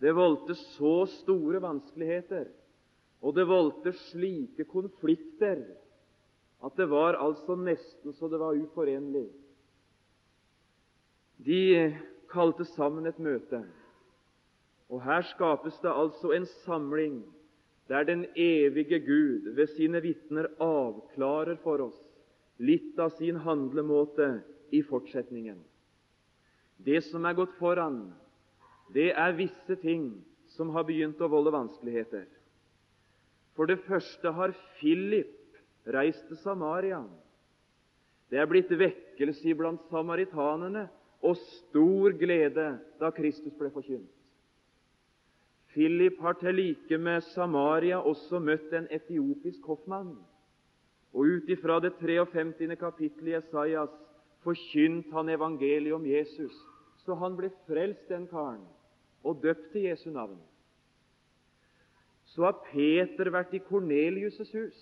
Det 0.00 0.14
voldte 0.16 0.56
så 0.56 1.04
store 1.20 1.60
vanskeligheter, 1.62 2.48
og 3.22 3.36
det 3.36 3.46
voldte 3.46 3.92
slike 4.10 4.66
konflikter 4.70 5.62
at 6.62 6.76
det 6.78 6.88
var 6.90 7.18
altså 7.18 7.56
nesten 7.58 8.14
så 8.14 8.28
det 8.30 8.40
var 8.42 8.58
uforenlig 8.58 9.28
de 11.46 11.92
kalte 12.30 12.64
sammen 12.76 13.06
et 13.06 13.18
møte. 13.18 13.62
Og 14.92 15.02
her 15.02 15.24
skapes 15.32 15.78
det 15.82 15.90
altså 15.90 16.32
en 16.36 16.46
samling 16.62 17.22
der 17.90 18.04
den 18.06 18.26
evige 18.36 19.00
Gud 19.02 19.50
ved 19.56 19.66
sine 19.74 20.00
vitner 20.04 20.46
avklarer 20.62 21.58
for 21.64 21.88
oss 21.88 21.98
litt 22.62 22.98
av 23.00 23.10
sin 23.18 23.40
handlemåte 23.42 24.28
i 24.70 24.82
fortsetningen. 24.86 25.58
Det 26.78 27.02
som 27.08 27.24
er 27.26 27.36
gått 27.36 27.56
foran, 27.58 28.12
det 28.94 29.10
er 29.18 29.34
visse 29.36 29.76
ting 29.82 30.12
som 30.54 30.70
har 30.76 30.86
begynt 30.86 31.20
å 31.20 31.30
volde 31.32 31.52
vanskeligheter. 31.54 32.28
For 33.56 33.68
det 33.68 33.80
første 33.84 34.32
har 34.32 34.54
Philip 34.78 35.58
reist 35.86 36.26
til 36.28 36.36
Samaria. 36.40 37.02
Det 38.30 38.40
er 38.40 38.48
blitt 38.48 38.70
vekkelse 38.72 39.50
iblant 39.52 39.82
samaritanerne 39.90 40.86
og 41.22 41.36
stor 41.36 42.14
glede 42.18 42.66
da 43.00 43.10
Kristus 43.14 43.54
ble 43.58 43.70
forkynt. 43.70 44.08
Philip 45.72 46.18
har 46.20 46.36
til 46.40 46.54
like 46.54 46.98
med 46.98 47.20
Samaria 47.32 48.00
også 48.00 48.40
møtt 48.40 48.72
en 48.76 48.88
etiopisk 48.92 49.64
hoffmann. 49.64 50.16
Og 51.12 51.28
ut 51.36 51.48
ifra 51.48 51.78
det 51.80 51.94
53. 52.00 52.76
kapittelet 52.80 53.32
i 53.32 53.36
Esaias 53.36 53.92
forkynt 54.44 55.12
han 55.12 55.28
evangeliet 55.28 55.94
om 55.94 56.06
Jesus. 56.06 56.52
Så 57.04 57.14
han 57.14 57.36
ble 57.36 57.50
frelst, 57.66 58.08
den 58.08 58.26
karen, 58.30 58.62
og 59.24 59.40
døpt 59.42 59.72
til 59.72 59.88
Jesu 59.88 60.10
navn. 60.10 60.38
Så 62.32 62.46
har 62.46 62.62
Peter 62.70 63.28
vært 63.32 63.52
i 63.54 63.60
Kornelius' 63.66 64.52
hus. 64.56 64.78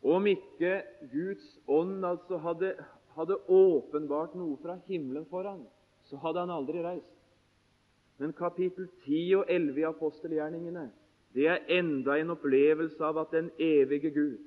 Om 0.00 0.26
ikke 0.30 0.80
Guds 1.12 1.44
ånd 1.68 2.04
altså 2.08 2.38
hadde, 2.40 2.72
hadde 3.16 3.36
åpenbart 3.52 4.36
noe 4.38 4.56
fra 4.62 4.78
himmelen 4.88 5.26
for 5.28 5.44
ham, 5.44 5.66
så 6.08 6.16
hadde 6.22 6.46
han 6.46 6.52
aldri 6.54 6.80
reist. 6.84 7.16
Men 8.20 8.32
kapittel 8.36 8.88
10 9.04 9.36
og 9.40 9.52
11 9.52 9.80
i 9.80 9.86
apostelgjerningene 9.88 10.88
det 11.34 11.46
er 11.46 11.68
enda 11.78 12.16
en 12.18 12.32
opplevelse 12.34 13.04
av 13.06 13.20
at 13.22 13.34
den 13.36 13.50
evige 13.62 14.10
Gud 14.10 14.38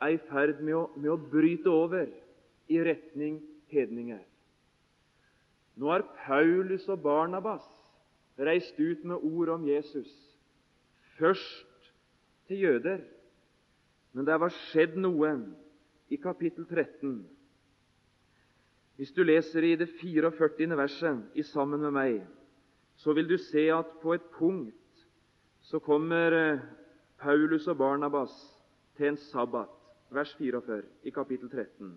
er 0.00 0.14
i 0.14 0.20
ferd 0.28 0.60
med 0.62 0.76
å, 0.76 0.84
med 0.94 1.10
å 1.10 1.18
bryte 1.18 1.70
over 1.72 2.06
i 2.70 2.78
retning 2.84 3.40
hedninger. 3.72 4.20
Nå 5.78 5.90
har 5.90 6.06
Paulus 6.26 6.86
og 6.90 7.02
Barnabas 7.02 7.66
reist 8.38 8.78
ut 8.78 9.02
med 9.04 9.18
ord 9.18 9.56
om 9.56 9.66
Jesus, 9.66 10.08
først 11.18 11.92
til 12.48 12.62
jøder. 12.64 13.02
Men 14.12 14.26
det 14.26 14.38
var 14.40 14.54
skjedd 14.70 14.96
noe 14.98 15.34
i 16.08 16.16
kapittel 16.16 16.66
13. 16.66 17.20
Hvis 18.98 19.12
du 19.14 19.22
leser 19.22 19.62
i 19.62 19.76
det 19.78 19.90
44. 20.00 20.76
verset 20.76 21.38
i 21.38 21.44
sammen 21.46 21.84
med 21.84 21.94
meg, 21.94 22.16
så 22.98 23.14
vil 23.14 23.28
du 23.30 23.36
se 23.38 23.68
at 23.70 23.92
på 24.02 24.16
et 24.16 24.24
punkt 24.34 24.74
så 25.62 25.78
kommer 25.78 26.34
eh, 26.34 26.64
Paulus 27.20 27.68
og 27.68 27.78
Barnabas 27.78 28.34
til 28.96 29.12
en 29.12 29.20
sabbat, 29.28 29.70
vers 30.10 30.34
44 30.38 30.82
i 31.06 31.10
kapittel 31.14 31.50
13. 31.50 31.92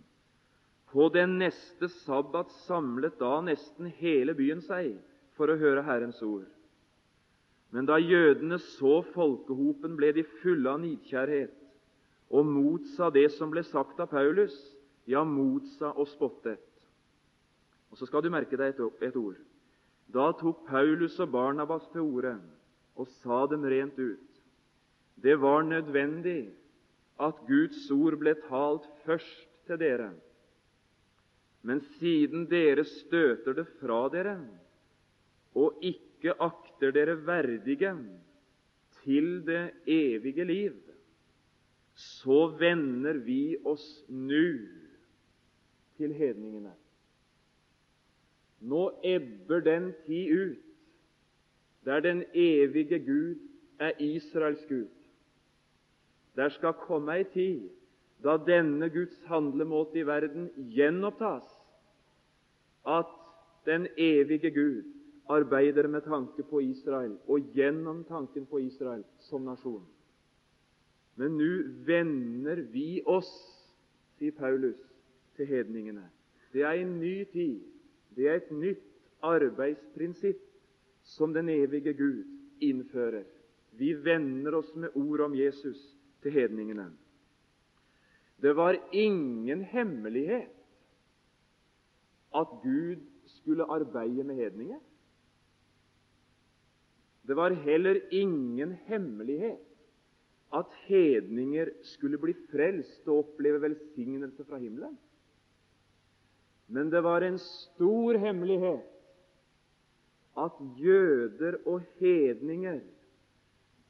På 0.91 1.09
den 1.09 1.37
neste 1.39 1.87
sabbat 2.03 2.51
samlet 2.67 3.17
da 3.19 3.39
nesten 3.41 3.87
hele 3.97 4.35
byen 4.37 4.61
seg 4.61 4.97
for 5.37 5.49
å 5.49 5.57
høre 5.57 5.85
Herrens 5.87 6.21
ord. 6.21 6.45
Men 7.71 7.87
da 7.87 7.97
jødene 7.99 8.59
så 8.59 8.99
folkehopen, 9.13 9.95
ble 9.95 10.11
de 10.15 10.25
fulle 10.41 10.69
av 10.69 10.81
nidkjærhet 10.83 11.55
og 12.31 12.47
motsa 12.47 13.09
det 13.11 13.29
som 13.35 13.51
ble 13.51 13.63
sagt 13.67 13.99
av 13.99 14.11
Paulus, 14.11 14.55
ja, 15.07 15.23
motsa 15.27 15.91
og 15.95 16.07
spottet. 16.11 16.63
Og 17.91 17.97
Så 17.97 18.07
skal 18.07 18.23
du 18.23 18.29
merke 18.31 18.57
deg 18.59 18.75
et, 18.75 19.15
ord. 19.15 19.39
Da 20.11 20.31
tok 20.39 20.65
Paulus 20.67 21.19
og 21.19 21.31
Barnabas 21.31 21.87
til 21.91 22.01
orde 22.01 22.37
og 22.95 23.07
sa 23.21 23.45
dem 23.51 23.63
rent 23.63 23.99
ut. 23.99 24.41
Det 25.15 25.37
var 25.39 25.63
nødvendig 25.63 26.51
at 27.19 27.39
Guds 27.47 27.83
ord 27.91 28.17
ble 28.19 28.33
talt 28.47 28.87
først 29.05 29.47
til 29.67 29.79
dere. 29.79 30.11
Men 31.63 31.83
siden 31.99 32.47
dere 32.49 32.83
støter 32.87 33.55
det 33.59 33.67
fra 33.79 34.07
dere 34.11 34.39
og 35.55 35.79
ikke 35.83 36.10
akter 36.29 36.91
dere 36.93 37.15
verdige 37.25 37.95
til 39.03 39.45
det 39.45 39.71
evige 39.87 40.45
liv, 40.45 40.75
så 41.95 42.47
vender 42.59 43.17
vi 43.25 43.57
oss 43.65 43.85
nå 44.07 44.45
til 45.97 46.13
hedningene. 46.13 46.73
Nå 48.61 48.81
ebber 49.03 49.59
den 49.65 49.93
tid 50.05 50.31
ut 50.37 50.67
der 51.85 51.99
den 51.99 52.23
evige 52.33 52.99
Gud 52.99 53.35
er 53.79 53.91
Israels 53.99 54.65
Gud. 54.69 54.89
Der 56.35 56.49
skal 56.49 56.73
komme 56.73 57.17
ei 57.17 57.23
tid 57.23 57.69
da 58.23 58.37
denne 58.37 58.89
Guds 58.89 59.17
handlemåte 59.25 59.99
i 59.99 60.05
verden 60.05 60.51
gjenopptas, 60.69 61.47
at 62.85 63.09
den 63.65 63.87
evige 63.97 64.51
Gud 64.53 64.90
arbeider 65.31 65.87
med 65.87 66.05
tanke 66.05 66.43
på 66.47 66.61
Israel 66.65 67.15
og 67.27 67.51
gjennom 67.55 68.03
tanken 68.07 68.45
på 68.49 68.61
Israel 68.65 69.03
som 69.29 69.45
nasjon. 69.47 69.83
Men 71.19 71.35
nå 71.37 71.51
vender 71.87 72.63
vi 72.71 73.01
oss, 73.05 73.29
sier 74.17 74.35
Paulus, 74.37 74.79
til 75.35 75.47
hedningene. 75.47 76.05
Det 76.53 76.63
er 76.67 76.81
en 76.81 76.97
ny 76.99 77.23
tid. 77.31 77.59
Det 78.15 78.27
er 78.27 78.39
et 78.41 78.51
nytt 78.51 78.87
arbeidsprinsipp 79.23 80.41
som 81.15 81.33
den 81.33 81.49
evige 81.49 81.93
Gud 81.97 82.23
innfører. 82.61 83.23
Vi 83.79 83.93
vender 84.03 84.55
oss 84.59 84.71
med 84.75 84.95
ord 84.99 85.27
om 85.27 85.35
Jesus 85.35 85.79
til 86.21 86.35
hedningene. 86.35 86.89
Det 88.41 88.55
var 88.57 88.77
ingen 88.91 89.61
hemmelighet 89.61 90.49
at 92.35 92.47
Gud 92.63 93.01
skulle 93.25 93.63
arbeide 93.69 94.23
med 94.23 94.35
hedninger. 94.35 94.79
Det 97.27 97.37
var 97.37 97.53
heller 97.65 97.99
ingen 98.11 98.73
hemmelighet 98.87 99.67
at 100.51 100.71
hedninger 100.87 101.69
skulle 101.87 102.19
bli 102.19 102.33
frelst 102.51 103.07
og 103.07 103.23
oppleve 103.25 103.61
velsignelse 103.61 104.43
fra 104.45 104.59
himmelen. 104.59 104.97
Men 106.67 106.89
det 106.91 107.03
var 107.03 107.23
en 107.23 107.37
stor 107.39 108.17
hemmelighet 108.19 108.87
at 110.37 110.59
jøder 110.79 111.59
og 111.65 111.81
hedninger 111.99 112.79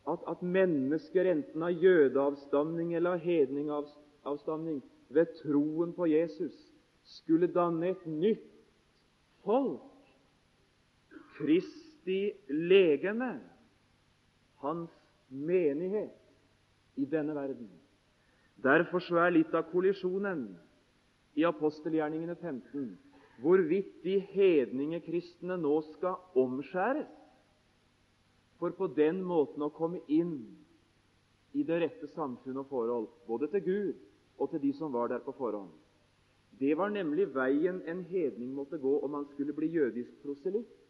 at, 0.07 0.19
at 0.27 0.41
mennesker, 0.41 1.27
enten 1.29 1.63
av 1.63 1.77
jødeavstamning 1.77 2.95
eller 2.97 3.17
av 3.17 3.25
hedningavstamning, 3.25 4.81
ved 5.11 5.33
troen 5.41 5.93
på 5.93 6.07
Jesus 6.09 6.55
skulle 7.19 7.51
danne 7.51 7.91
et 7.91 8.05
nytt 8.07 8.47
folk. 9.45 9.81
Kristi 12.01 12.33
legeme, 12.47 13.39
hans 14.57 14.89
menighet 15.29 16.17
i 16.95 17.05
denne 17.05 17.35
verden. 17.35 17.69
Derfor 18.63 18.99
så 18.99 19.19
er 19.21 19.33
litt 19.35 19.53
av 19.53 19.67
kollisjonen 19.71 20.47
i 21.37 21.45
apostelgjerningene 21.45 22.35
15 22.41 22.97
hvorvidt 23.41 24.01
de 24.03 24.19
hedningekristne 24.33 25.57
nå 25.61 25.75
skal 25.93 26.17
omskjæres 26.37 27.09
for 28.59 28.73
på 28.77 28.89
den 28.97 29.21
måten 29.25 29.61
å 29.65 29.71
komme 29.73 30.01
inn 30.07 30.35
i 31.53 31.63
det 31.65 31.79
rette 31.81 32.09
samfunn 32.15 32.61
og 32.61 32.69
forhold, 32.69 33.07
både 33.27 33.49
til 33.53 33.65
Gud 33.65 33.95
og 34.37 34.51
til 34.51 34.61
de 34.61 34.73
som 34.77 34.93
var 34.93 35.09
der 35.09 35.21
på 35.25 35.33
forhånd. 35.37 35.71
Det 36.57 36.75
var 36.77 36.93
nemlig 36.93 37.31
veien 37.33 37.81
en 37.89 38.03
hedning 38.09 38.53
måtte 38.53 38.77
gå 38.77 38.99
om 39.05 39.17
han 39.17 39.25
skulle 39.33 39.53
bli 39.57 39.73
jødisk 39.73 40.21
proselytt. 40.25 40.80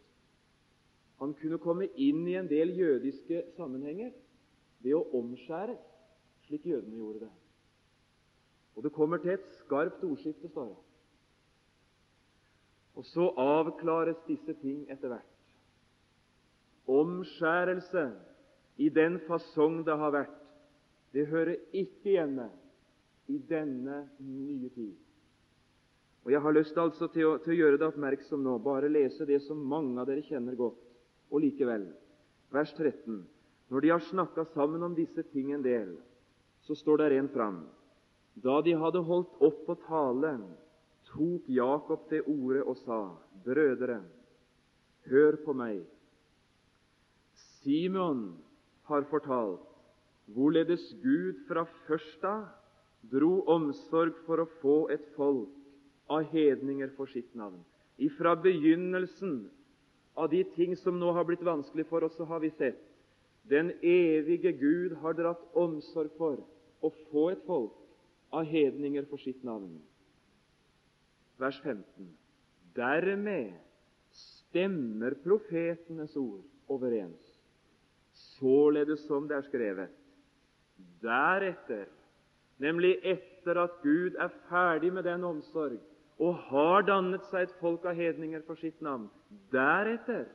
Han 1.21 1.35
kunne 1.37 1.61
komme 1.61 1.85
inn 2.01 2.23
i 2.27 2.33
en 2.39 2.49
del 2.49 2.73
jødiske 2.73 3.43
sammenhenger 3.53 4.09
ved 4.81 4.95
å 4.97 5.03
omskjære, 5.19 5.75
slik 6.47 6.65
jødene 6.65 6.97
gjorde 6.97 7.27
det. 7.27 7.33
Og 8.75 8.83
det 8.87 8.93
kommer 8.95 9.21
til 9.21 9.35
et 9.35 9.45
skarpt 9.59 10.01
ordskifte, 10.07 10.49
står 10.49 10.71
det. 10.71 10.79
Og 12.97 13.05
så 13.05 13.29
avklares 13.37 14.17
disse 14.25 14.55
ting 14.63 14.83
etter 14.89 15.13
hvert. 15.13 15.29
Omskjærelse 16.89 18.09
i 18.81 18.89
den 18.89 19.19
fasong 19.27 19.83
det 19.85 19.95
har 20.01 20.15
vært, 20.15 20.37
det 21.13 21.29
hører 21.29 21.59
ikke 21.69 22.15
hjemme 22.17 22.49
i 23.29 23.37
denne 23.37 24.07
nye 24.17 24.69
tid. 24.73 24.95
Og 26.25 26.31
Jeg 26.31 26.41
har 26.41 26.53
lyst 26.53 26.77
altså 26.77 27.07
til 27.13 27.27
å, 27.27 27.37
til 27.41 27.53
å 27.53 27.59
gjøre 27.59 27.77
det 27.77 27.87
oppmerksom 27.93 28.41
nå, 28.45 28.57
bare 28.61 28.89
lese 28.89 29.25
det 29.25 29.41
som 29.45 29.61
mange 29.61 30.01
av 30.01 30.09
dere 30.09 30.25
kjenner 30.25 30.57
godt. 30.57 30.90
Og 31.31 31.43
likevel, 31.45 31.87
vers 32.51 32.73
13. 32.75 33.21
Når 33.71 33.83
de 33.83 33.91
har 33.93 34.03
snakka 34.03 34.43
sammen 34.51 34.83
om 34.83 34.95
disse 34.95 35.23
ting 35.31 35.53
en 35.55 35.63
del, 35.63 35.93
så 36.67 36.75
står 36.75 36.97
det 37.01 37.17
en 37.17 37.29
fram. 37.31 37.61
Da 38.35 38.59
de 38.63 38.75
hadde 38.75 39.03
holdt 39.07 39.39
opp 39.43 39.69
å 39.71 39.77
tale, 39.87 40.33
tok 41.11 41.47
Jakob 41.51 42.03
det 42.11 42.21
ordet 42.27 42.63
og 42.67 42.77
sa, 42.83 43.01
Brødre, 43.45 44.01
hør 45.07 45.39
på 45.45 45.55
meg. 45.57 45.81
Simon 47.61 48.33
har 48.89 49.07
fortalt 49.09 49.63
hvorledes 50.31 50.83
Gud 51.01 51.41
fra 51.47 51.63
først 51.87 52.23
av 52.27 52.45
dro 53.11 53.41
omsorg 53.49 54.19
for 54.27 54.43
å 54.43 54.49
få 54.61 54.77
et 54.93 55.03
folk 55.15 55.49
av 56.11 56.27
hedninger 56.31 56.91
for 56.97 57.09
sitt 57.11 57.31
navn. 57.35 57.59
Ifra 58.01 58.35
begynnelsen 58.39 59.45
av 60.13 60.29
de 60.29 60.43
ting 60.55 60.75
som 60.75 60.99
nå 60.99 61.11
har 61.15 61.25
blitt 61.27 61.43
vanskelig 61.45 61.85
for 61.89 62.03
oss, 62.03 62.15
så 62.17 62.25
har 62.29 62.39
vi 62.43 62.51
sett 62.57 62.79
den 63.49 63.71
evige 63.81 64.51
Gud 64.51 64.93
har 65.01 65.15
dratt 65.17 65.41
omsorg 65.57 66.11
for 66.17 66.41
å 66.81 66.91
få 67.09 67.29
et 67.31 67.41
folk 67.47 67.77
av 68.31 68.45
hedninger 68.47 69.07
for 69.09 69.21
sitt 69.21 69.41
navn. 69.43 69.79
Vers 71.41 71.57
15. 71.63 72.11
Dermed 72.77 73.55
stemmer 74.13 75.17
profetenes 75.23 76.15
ord 76.15 76.45
overens. 76.67 77.27
således 78.41 79.03
som 79.05 79.27
det 79.27 79.35
er 79.37 79.45
skrevet. 79.45 79.89
Deretter, 81.01 81.85
nemlig 82.57 82.95
etter 83.05 83.57
at 83.61 83.77
Gud 83.83 84.17
er 84.17 84.33
ferdig 84.49 84.89
med 84.93 85.05
den 85.05 85.23
omsorg 85.23 85.77
og 86.21 86.37
har 86.51 86.85
dannet 86.85 87.25
seg 87.31 87.47
et 87.47 87.57
folk 87.61 87.85
av 87.89 87.97
hedninger 87.97 88.43
for 88.45 88.59
sitt 88.61 88.81
navn, 88.85 89.07
deretter 89.53 90.27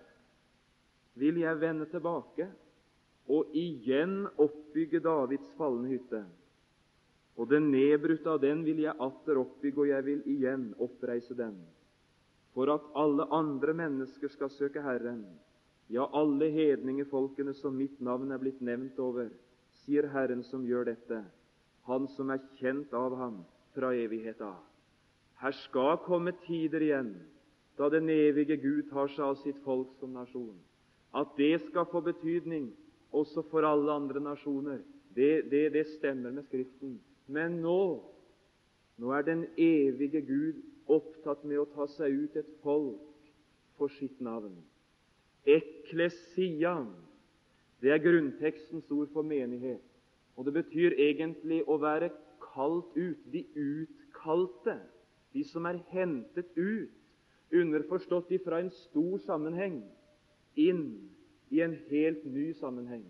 vil 1.16 1.38
jeg 1.40 1.60
vende 1.62 1.86
tilbake 1.92 2.48
og 3.32 3.54
igjen 3.58 4.26
oppbygge 4.38 5.00
Davids 5.02 5.48
falne 5.58 5.90
hytte. 5.90 6.22
Og 7.36 7.48
det 7.50 7.60
nedbrutte 7.62 8.32
av 8.32 8.42
den 8.42 8.62
vil 8.64 8.84
jeg 8.84 8.96
atter 9.02 9.40
oppbygge, 9.40 9.80
og 9.82 9.90
jeg 9.90 10.04
vil 10.06 10.22
igjen 10.30 10.68
oppreise 10.82 11.36
den, 11.36 11.56
for 12.56 12.70
at 12.72 12.86
alle 12.96 13.26
andre 13.34 13.74
mennesker 13.76 14.32
skal 14.32 14.50
søke 14.54 14.82
Herren, 14.82 15.24
ja, 15.92 16.06
alle 16.16 16.48
hedningefolkene 16.50 17.52
som 17.54 17.76
mitt 17.78 18.00
navn 18.02 18.32
er 18.34 18.40
blitt 18.42 18.62
nevnt 18.64 18.98
over, 19.02 19.28
sier 19.84 20.08
Herren 20.14 20.42
som 20.46 20.64
gjør 20.66 20.88
dette, 20.94 21.24
Han 21.86 22.08
som 22.16 22.32
er 22.34 22.40
kjent 22.58 22.90
av 22.98 23.14
ham 23.14 23.44
fra 23.76 23.92
evighet 23.94 24.40
av. 24.42 24.56
Her 25.40 25.52
skal 25.52 25.98
komme 26.04 26.32
tider 26.46 26.80
igjen 26.80 27.14
da 27.76 27.90
den 27.92 28.08
evige 28.08 28.56
Gud 28.56 28.86
tar 28.88 29.10
seg 29.12 29.24
av 29.24 29.34
sitt 29.42 29.58
folk 29.64 29.90
som 30.00 30.14
nasjon. 30.16 30.56
At 31.12 31.34
det 31.36 31.58
skal 31.66 31.88
få 31.90 32.00
betydning 32.06 32.70
også 33.12 33.44
for 33.50 33.66
alle 33.68 33.92
andre 33.92 34.20
nasjoner, 34.20 34.80
det, 35.16 35.50
det, 35.50 35.72
det 35.72 35.84
stemmer 35.96 36.32
med 36.32 36.44
Skriften. 36.48 36.96
Men 37.26 37.60
nå, 37.64 38.00
nå 39.00 39.12
er 39.12 39.26
den 39.26 39.44
evige 39.56 40.22
Gud 40.24 40.62
opptatt 40.92 41.44
med 41.44 41.60
å 41.60 41.68
ta 41.74 41.86
seg 41.96 42.16
ut 42.16 42.36
et 42.36 42.50
folk 42.62 43.30
for 43.76 43.92
sitt 43.98 44.20
navn. 44.24 44.54
Eklesia, 45.46 46.78
det 47.80 47.92
er 47.92 48.02
grunntekstens 48.02 48.88
ord 48.90 49.12
for 49.12 49.26
menighet. 49.26 49.84
Og 50.36 50.44
det 50.48 50.56
betyr 50.58 50.96
egentlig 51.00 51.62
å 51.68 51.78
være 51.80 52.10
kalt 52.42 52.92
ut, 52.96 53.20
de 53.32 53.44
utkalte, 53.56 54.78
de 55.36 55.44
som 55.44 55.66
er 55.68 55.82
hentet 55.92 56.48
ut, 56.56 56.92
underforstått 57.52 58.30
ifra 58.32 58.62
en 58.62 58.70
stor 58.72 59.18
sammenheng, 59.26 59.82
inn 60.56 60.86
i 61.52 61.60
en 61.60 61.74
helt 61.90 62.24
ny 62.24 62.48
sammenheng. 62.56 63.04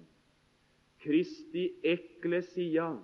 Kristi 1.04 1.68
eklesia, 1.86 2.96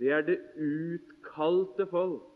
det 0.00 0.10
er 0.12 0.24
det 0.26 0.40
utkalte 0.58 1.86
folk. 1.86 2.32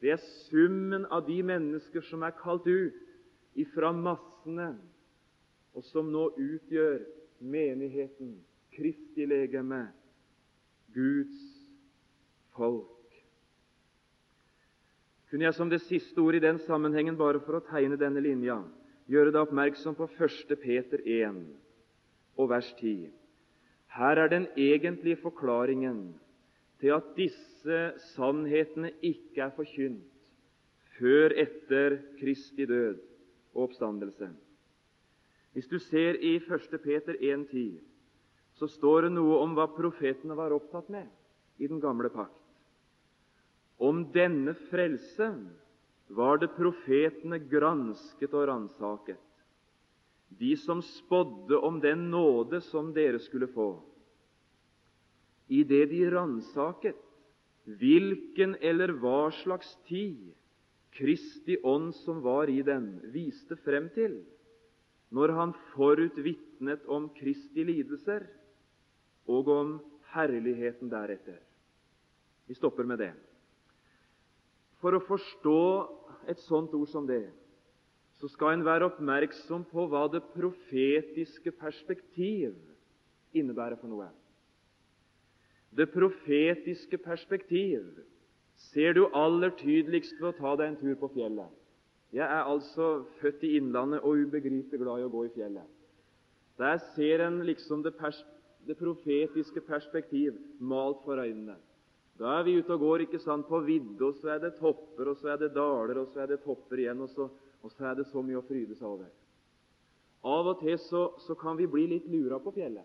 Det 0.00 0.14
er 0.14 0.22
summen 0.46 1.04
av 1.12 1.26
de 1.26 1.40
mennesker 1.44 2.06
som 2.06 2.22
er 2.24 2.36
kalt 2.38 2.68
ut 2.70 3.58
ifra 3.58 3.90
massene, 3.92 4.70
og 5.74 5.84
som 5.90 6.08
nå 6.14 6.28
utgjør 6.38 7.02
menigheten, 7.42 8.38
Kristi 8.70 9.26
legeme, 9.26 9.88
Guds 10.94 11.42
folk. 12.54 12.99
Kunne 15.30 15.46
jeg 15.46 15.54
som 15.54 15.70
det 15.70 15.78
siste 15.84 16.18
ord 16.18 16.34
i 16.34 16.42
den 16.42 16.58
sammenhengen, 16.64 17.14
bare 17.16 17.38
for 17.44 17.60
å 17.60 17.64
tegne 17.68 17.98
denne 17.98 18.22
linja, 18.24 18.56
gjøre 19.10 19.30
deg 19.30 19.44
oppmerksom 19.44 19.94
på 19.94 20.08
1. 20.18 20.56
Peter 20.58 21.02
1 21.06 21.44
og 22.40 22.50
vers 22.50 22.70
10. 22.80 23.12
Her 23.94 24.18
er 24.24 24.32
den 24.32 24.48
egentlige 24.58 25.20
forklaringen 25.22 26.00
til 26.82 26.96
at 26.96 27.12
disse 27.14 27.78
sannhetene 28.14 28.90
ikke 29.06 29.44
er 29.46 29.54
forkynt 29.54 30.06
før 30.98 31.34
etter 31.38 32.00
Kristi 32.18 32.66
død 32.66 32.98
og 33.54 33.68
oppstandelse. 33.68 34.32
Hvis 35.54 35.70
du 35.70 35.78
ser 35.78 36.18
i 36.18 36.36
1. 36.42 36.74
Peter 36.82 37.14
1,10, 37.14 37.78
så 38.58 38.66
står 38.66 39.06
det 39.06 39.14
noe 39.14 39.38
om 39.44 39.54
hva 39.54 39.70
profetene 39.74 40.34
var 40.38 40.54
opptatt 40.54 40.90
med 40.90 41.06
i 41.62 41.70
den 41.70 41.80
gamle 41.82 42.10
pakt. 42.10 42.39
Om 43.80 44.04
denne 44.12 44.54
frelse 44.68 45.30
var 46.12 46.40
det 46.42 46.50
profetene 46.56 47.38
gransket 47.48 48.34
og 48.36 48.48
ransaket, 48.50 49.20
de 50.40 50.50
som 50.60 50.82
spådde 50.84 51.58
om 51.58 51.80
den 51.82 52.10
nåde 52.12 52.60
som 52.68 52.92
dere 52.94 53.18
skulle 53.24 53.48
få. 53.50 53.72
I 55.50 55.64
det 55.66 55.86
de 55.90 56.04
ransaket 56.12 56.98
hvilken 57.80 58.54
eller 58.60 58.92
hva 59.00 59.30
slags 59.42 59.72
tid 59.88 60.30
Kristi 60.94 61.56
ånd 61.62 61.92
som 62.02 62.20
var 62.22 62.50
i 62.50 62.62
dem, 62.66 62.98
viste 63.14 63.56
frem 63.64 63.88
til 63.94 64.20
når 65.14 65.32
han 65.34 65.52
forut 65.72 66.18
vitnet 66.22 66.84
om 66.90 67.08
Kristi 67.16 67.64
lidelser 67.66 68.26
og 69.30 69.48
om 69.50 69.72
herligheten 70.12 70.90
deretter. 70.90 71.38
Vi 72.46 72.54
stopper 72.58 72.86
med 72.86 72.98
det. 73.02 73.12
For 74.80 74.96
å 74.96 75.02
forstå 75.04 75.60
et 76.30 76.40
sånt 76.46 76.72
ord 76.76 76.88
som 76.88 77.06
det, 77.08 77.26
så 78.20 78.28
skal 78.28 78.54
en 78.54 78.64
være 78.66 78.88
oppmerksom 78.90 79.64
på 79.70 79.86
hva 79.88 80.06
det 80.12 80.22
profetiske 80.34 81.52
perspektiv 81.56 82.56
innebærer 83.36 83.80
for 83.80 83.92
noe. 83.92 84.08
Det 85.72 85.86
profetiske 85.92 86.98
perspektiv 87.00 87.86
ser 88.72 88.96
du 88.96 89.06
aller 89.16 89.54
tydeligst 89.60 90.18
ved 90.20 90.32
å 90.32 90.38
ta 90.40 90.54
deg 90.58 90.72
en 90.72 90.80
tur 90.80 90.96
på 91.00 91.12
fjellet. 91.14 91.48
Jeg 92.12 92.26
er 92.26 92.42
altså 92.42 93.06
født 93.20 93.44
i 93.46 93.54
Innlandet 93.60 94.02
og 94.02 94.18
ubegripelig 94.18 94.80
glad 94.82 95.00
i 95.00 95.06
å 95.06 95.12
gå 95.12 95.24
i 95.28 95.32
fjellet. 95.36 95.68
Der 96.58 96.80
ser 96.96 97.22
en 97.24 97.38
liksom 97.46 97.84
det, 97.86 97.94
pers 97.96 98.18
det 98.66 98.76
profetiske 98.76 99.62
perspektiv 99.64 100.36
malt 100.58 101.04
for 101.06 101.22
øynene. 101.22 101.54
Da 102.20 102.34
er 102.36 102.44
vi 102.44 102.58
ute 102.60 102.74
og 102.76 102.82
går 102.84 103.06
ikke 103.06 103.18
sant, 103.22 103.46
på 103.48 103.62
vidde, 103.64 104.04
og 104.04 104.18
så 104.20 104.34
er 104.34 104.42
det 104.42 104.58
topper, 104.58 105.08
og 105.08 105.16
så 105.16 105.32
er 105.32 105.38
det 105.40 105.54
daler, 105.56 106.02
og 106.02 106.10
så 106.12 106.20
er 106.20 106.34
det 106.34 106.42
topper 106.44 106.82
igjen, 106.82 107.00
og 107.00 107.08
så, 107.08 107.30
og 107.64 107.72
så 107.72 107.86
er 107.88 107.96
det 107.96 108.10
så 108.10 108.20
mye 108.20 108.42
å 108.42 108.44
fryde 108.44 108.76
seg 108.76 108.88
over. 108.88 109.08
Av 110.28 110.50
og 110.52 110.58
til 110.60 110.76
så, 110.84 111.06
så 111.24 111.36
kan 111.40 111.56
vi 111.56 111.68
bli 111.70 111.86
litt 111.94 112.10
lura 112.12 112.36
på 112.44 112.52
fjellet. 112.52 112.84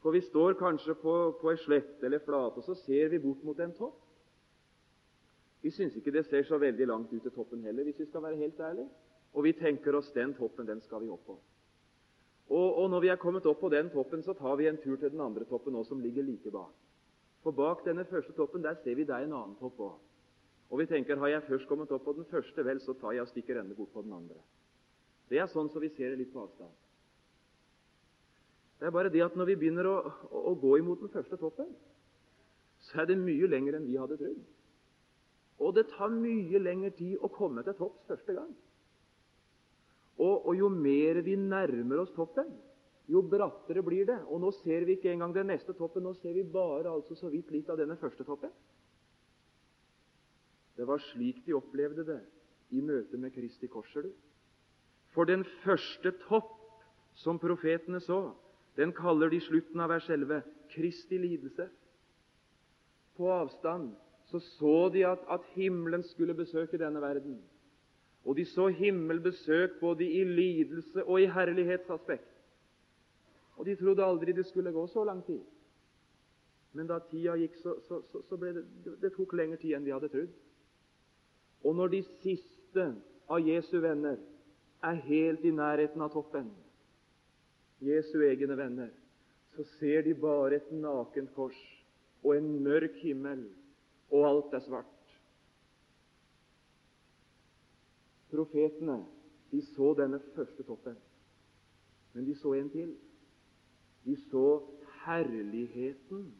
For 0.00 0.14
vi 0.14 0.22
står 0.22 0.54
kanskje 0.60 0.94
på, 1.02 1.14
på 1.40 1.50
ei 1.50 1.58
slette 1.60 2.06
eller 2.06 2.22
flate, 2.22 2.62
og 2.62 2.68
så 2.68 2.76
ser 2.78 3.10
vi 3.10 3.18
bort 3.20 3.42
mot 3.44 3.58
en 3.60 3.74
topp. 3.76 3.98
Vi 5.60 5.72
syns 5.74 5.96
ikke 5.98 6.14
det 6.14 6.22
ser 6.28 6.46
så 6.48 6.56
veldig 6.62 6.86
langt 6.88 7.10
ut 7.12 7.24
til 7.26 7.34
toppen 7.34 7.66
heller, 7.66 7.84
hvis 7.84 7.98
vi 7.98 8.06
skal 8.08 8.22
være 8.24 8.38
helt 8.40 8.60
ærlige. 8.62 8.88
Og 9.34 9.44
vi 9.44 9.52
tenker 9.58 9.98
oss 9.98 10.08
den 10.14 10.32
toppen, 10.38 10.70
den 10.70 10.80
skal 10.86 11.02
vi 11.02 11.10
opp 11.10 11.26
på. 11.26 11.36
Og, 12.50 12.78
og 12.82 12.86
når 12.94 13.04
vi 13.04 13.10
er 13.10 13.20
kommet 13.20 13.46
opp 13.46 13.60
på 13.60 13.68
den 13.74 13.90
toppen, 13.90 14.22
så 14.22 14.32
tar 14.38 14.56
vi 14.58 14.70
en 14.70 14.78
tur 14.80 14.96
til 14.96 15.10
den 15.10 15.20
andre 15.22 15.44
toppen 15.50 15.76
òg, 15.76 15.84
som 15.86 16.00
ligger 16.02 16.24
like 16.26 16.50
bak. 16.54 16.72
For 17.44 17.56
bak 17.56 17.84
denne 17.86 18.04
første 18.04 18.34
toppen 18.36 18.62
der 18.64 18.76
ser 18.82 18.98
vi 18.98 19.06
er 19.08 19.24
en 19.24 19.32
annen 19.32 19.56
topp 19.60 19.80
òg. 19.80 19.98
Og 20.70 20.78
vi 20.78 20.86
tenker 20.86 21.18
har 21.18 21.32
jeg 21.32 21.46
først 21.48 21.66
kommet 21.68 21.90
opp 21.90 22.04
på 22.04 22.14
den 22.14 22.28
første, 22.30 22.64
vel, 22.64 22.80
så 22.80 22.94
tar 22.94 23.16
jeg 23.16 23.24
og 23.24 23.30
stikker 23.32 23.58
enda 23.58 23.74
bort 23.74 23.90
på 23.92 24.02
den 24.02 24.12
andre. 24.14 24.38
Det 25.30 25.40
er 25.40 25.50
sånn 25.50 25.70
så 25.70 25.82
vi 25.82 25.90
ser 25.94 26.12
det 26.12 26.20
litt 26.20 26.32
på 26.32 26.44
avstand. 26.44 26.70
Det 28.78 28.86
er 28.86 28.94
bare 28.94 29.10
det 29.12 29.22
at 29.24 29.34
når 29.36 29.50
vi 29.50 29.58
begynner 29.60 29.88
å, 29.90 29.96
å, 30.30 30.42
å 30.52 30.54
gå 30.58 30.76
imot 30.78 31.02
den 31.02 31.12
første 31.12 31.36
toppen, 31.40 31.68
så 32.86 33.02
er 33.02 33.10
det 33.10 33.18
mye 33.20 33.48
lenger 33.50 33.76
enn 33.76 33.88
vi 33.88 33.98
hadde 34.00 34.16
trodd. 34.20 34.40
Og 35.60 35.74
det 35.76 35.90
tar 35.92 36.12
mye 36.14 36.62
lengre 36.62 36.92
tid 36.96 37.20
å 37.20 37.28
komme 37.34 37.64
til 37.66 37.76
topps 37.76 38.06
første 38.08 38.36
gang. 38.38 38.50
Og, 40.20 40.46
og 40.48 40.54
jo 40.56 40.70
mer 40.72 41.20
vi 41.24 41.36
nærmer 41.36 42.04
oss 42.04 42.14
toppen, 42.16 42.48
jo 43.10 43.22
brattere 43.26 43.82
blir 43.82 44.06
det. 44.06 44.18
Og 44.30 44.40
nå 44.42 44.52
ser 44.60 44.86
vi 44.86 44.98
ikke 44.98 45.12
engang 45.12 45.34
den 45.34 45.50
neste 45.50 45.74
toppen, 45.76 46.04
nå 46.06 46.14
ser 46.18 46.36
vi 46.36 46.44
bare 46.46 46.92
altså 46.92 47.16
så 47.18 47.30
vidt 47.32 47.50
litt 47.50 47.70
av 47.70 47.80
denne 47.80 47.98
første 48.00 48.26
toppen. 48.26 48.52
Det 50.78 50.86
var 50.88 51.02
slik 51.10 51.42
de 51.44 51.56
opplevde 51.58 52.06
det 52.08 52.20
i 52.70 52.80
møte 52.80 53.18
med 53.20 53.34
Kristi 53.34 53.68
Korser. 53.68 54.06
For 55.10 55.26
den 55.26 55.42
første 55.64 56.14
topp 56.28 56.54
som 57.18 57.40
profetene 57.42 58.00
så, 58.00 58.30
den 58.78 58.94
kaller 58.96 59.32
de 59.32 59.40
slutten 59.42 59.82
av 59.82 59.90
vers 59.90 60.06
11 60.08 60.44
Kristi 60.70 61.18
lidelse. 61.18 61.66
På 63.18 63.28
avstand 63.34 63.90
så 64.30 64.38
så 64.38 64.88
de 64.94 65.02
at, 65.04 65.24
at 65.26 65.44
himmelen 65.56 66.04
skulle 66.06 66.36
besøke 66.38 66.78
denne 66.78 67.02
verden. 67.02 67.40
Og 68.24 68.36
de 68.36 68.44
så 68.46 68.68
himmelbesøk 68.68 69.80
både 69.80 70.06
i 70.06 70.24
lidelse 70.24 71.04
og 71.04 71.20
i 71.20 71.26
herlighetsaspekt. 71.26 72.29
Og 73.60 73.66
de 73.68 73.76
trodde 73.76 74.04
aldri 74.04 74.32
det 74.32 74.46
skulle 74.48 74.72
gå 74.72 74.86
så 74.88 75.04
lang 75.04 75.20
tid. 75.26 75.42
Men 76.72 76.86
da 76.88 76.96
tida 77.10 77.34
gikk, 77.36 77.58
så, 77.60 77.74
så, 77.84 77.98
så, 78.08 78.38
ble 78.40 78.54
det, 78.56 78.62
det 79.02 79.10
tok 79.12 79.34
lengre 79.36 79.58
tid 79.60 79.74
enn 79.76 79.84
de 79.84 79.92
hadde 79.92 80.08
trodd. 80.08 80.32
Og 81.66 81.76
når 81.76 81.92
de 81.92 82.00
siste 82.22 82.86
av 83.28 83.42
Jesu 83.44 83.76
venner 83.82 84.16
er 84.86 85.02
helt 85.04 85.44
i 85.44 85.52
nærheten 85.52 86.00
av 86.00 86.14
toppen, 86.14 86.48
Jesu 87.84 88.22
egne 88.24 88.56
venner, 88.56 88.94
så 89.52 89.66
ser 89.76 90.06
de 90.06 90.14
bare 90.16 90.56
et 90.56 90.72
nakent 90.72 91.34
kors 91.36 91.58
og 92.22 92.32
en 92.36 92.48
mørk 92.64 92.96
himmel, 93.02 93.44
og 94.08 94.24
alt 94.30 94.56
er 94.56 94.64
svart. 94.64 95.14
Profetene 98.32 99.02
de 99.50 99.60
så 99.74 99.92
denne 99.98 100.22
første 100.32 100.64
toppen, 100.64 100.96
men 102.14 102.24
de 102.24 102.40
så 102.40 102.56
en 102.56 102.72
til. 102.72 102.96
De 104.04 104.16
så 104.30 104.62
herligheten 105.04 106.34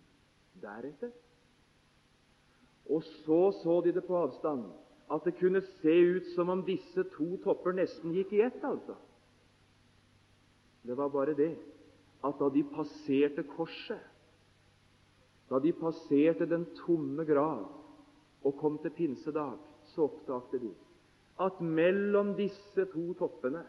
deretter. 0.63 1.11
Og 2.91 3.03
så 3.03 3.53
så 3.63 3.81
de 3.85 3.93
det 3.93 4.05
på 4.05 4.17
avstand, 4.17 4.65
at 5.11 5.25
det 5.25 5.39
kunne 5.39 5.61
se 5.61 5.95
ut 6.17 6.27
som 6.35 6.49
om 6.49 6.65
disse 6.67 7.05
to 7.15 7.37
topper 7.45 7.75
nesten 7.77 8.15
gikk 8.15 8.33
i 8.33 8.43
ett. 8.47 8.65
altså. 8.65 8.95
Det 10.83 10.97
var 10.97 11.09
bare 11.09 11.35
det 11.35 11.57
at 12.25 12.35
da 12.39 12.49
de 12.49 12.63
passerte 12.65 13.43
korset, 13.43 14.01
da 15.51 15.59
de 15.59 15.73
passerte 15.73 16.47
den 16.47 16.67
tomme 16.87 17.25
grav 17.25 17.69
og 18.43 18.57
kom 18.57 18.79
til 18.79 18.91
pinsedag, 18.91 19.59
så 19.85 20.03
oppdagte 20.03 20.59
de 20.59 20.75
at 21.41 21.61
mellom 21.61 22.35
disse 22.37 22.85
to 22.93 23.13
toppene 23.17 23.63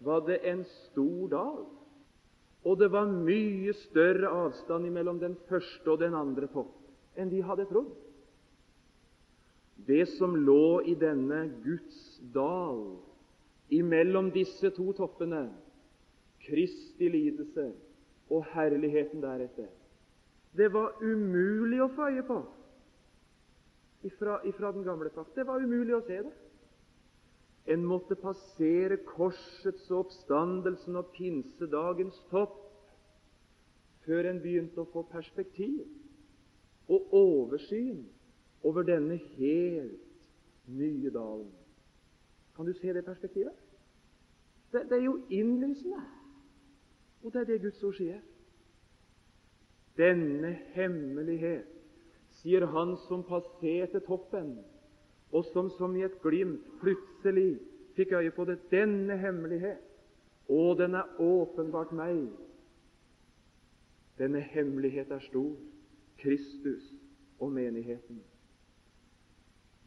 var 0.00 0.20
det 0.24 0.38
en 0.48 0.64
stor 0.64 1.28
dal. 1.28 1.66
Og 2.64 2.76
det 2.80 2.90
var 2.92 3.08
mye 3.08 3.72
større 3.86 4.28
avstand 4.44 4.90
mellom 4.92 5.20
den 5.20 5.36
første 5.48 5.88
og 5.88 6.00
den 6.02 6.16
andre 6.16 6.48
topp 6.52 6.76
enn 7.18 7.30
de 7.32 7.40
hadde 7.44 7.66
trodd. 7.68 7.90
Det 9.86 10.04
som 10.16 10.36
lå 10.36 10.82
i 10.88 10.94
denne 10.98 11.46
Guds 11.64 12.20
dal, 12.34 12.98
imellom 13.72 14.28
disse 14.34 14.70
to 14.76 14.92
toppene, 14.96 15.48
Kristi 16.40 17.08
lidelse 17.12 17.66
og 18.32 18.46
herligheten 18.54 19.20
deretter, 19.20 19.68
det 20.56 20.70
var 20.72 20.96
umulig 21.04 21.80
å 21.84 21.90
få 21.94 22.08
øye 22.10 22.24
på 22.26 22.38
ifra, 24.08 24.40
ifra 24.48 24.72
den 24.72 24.84
gamle 24.84 25.10
pakt. 25.14 25.34
Det 25.36 25.46
var 25.46 25.62
umulig 25.62 25.94
å 25.96 26.04
se 26.06 26.22
det. 26.24 26.32
En 27.66 27.84
måtte 27.84 28.16
passere 28.16 28.96
korsets 29.04 29.90
og 29.90 30.06
oppstandelsen 30.06 30.96
og 30.96 31.10
pinsedagens 31.14 32.16
topp 32.30 32.56
før 34.06 34.30
en 34.30 34.40
begynte 34.42 34.80
å 34.80 34.88
få 34.90 35.04
perspektiv 35.10 35.84
og 36.90 37.12
oversyn 37.14 38.06
over 38.66 38.86
denne 38.88 39.18
helt 39.36 40.08
nye 40.70 41.12
dalen. 41.12 41.50
Kan 42.56 42.66
du 42.66 42.72
se 42.76 42.92
det 42.92 43.04
perspektivet? 43.04 43.54
Det, 44.72 44.86
det 44.90 44.98
er 44.98 45.04
jo 45.04 45.18
innlysende. 45.30 46.02
Og 47.22 47.32
det 47.32 47.40
er 47.40 47.48
det 47.50 47.62
Guds 47.62 47.82
ord 47.84 47.96
sier. 47.98 48.20
Denne 49.98 50.54
hemmelighet, 50.74 51.68
sier 52.40 52.64
han 52.72 52.94
som 53.08 53.24
passerte 53.26 54.00
toppen, 54.06 54.54
og 55.32 55.44
som 55.44 55.70
som 55.70 55.96
i 55.96 56.02
et 56.02 56.20
glimt 56.22 56.64
plutselig 56.80 57.58
fikk 57.94 58.12
øye 58.12 58.30
på 58.30 58.44
det. 58.44 58.58
Denne 58.70 59.16
hemmelighet, 59.18 59.78
og 60.48 60.78
den 60.78 60.94
er 60.94 61.20
åpenbart 61.20 61.92
meg. 61.92 62.26
Denne 64.18 64.40
hemmelighet 64.40 65.10
er 65.10 65.22
stor. 65.30 65.54
Kristus 66.20 66.94
og 67.38 67.52
menigheten. 67.52 68.22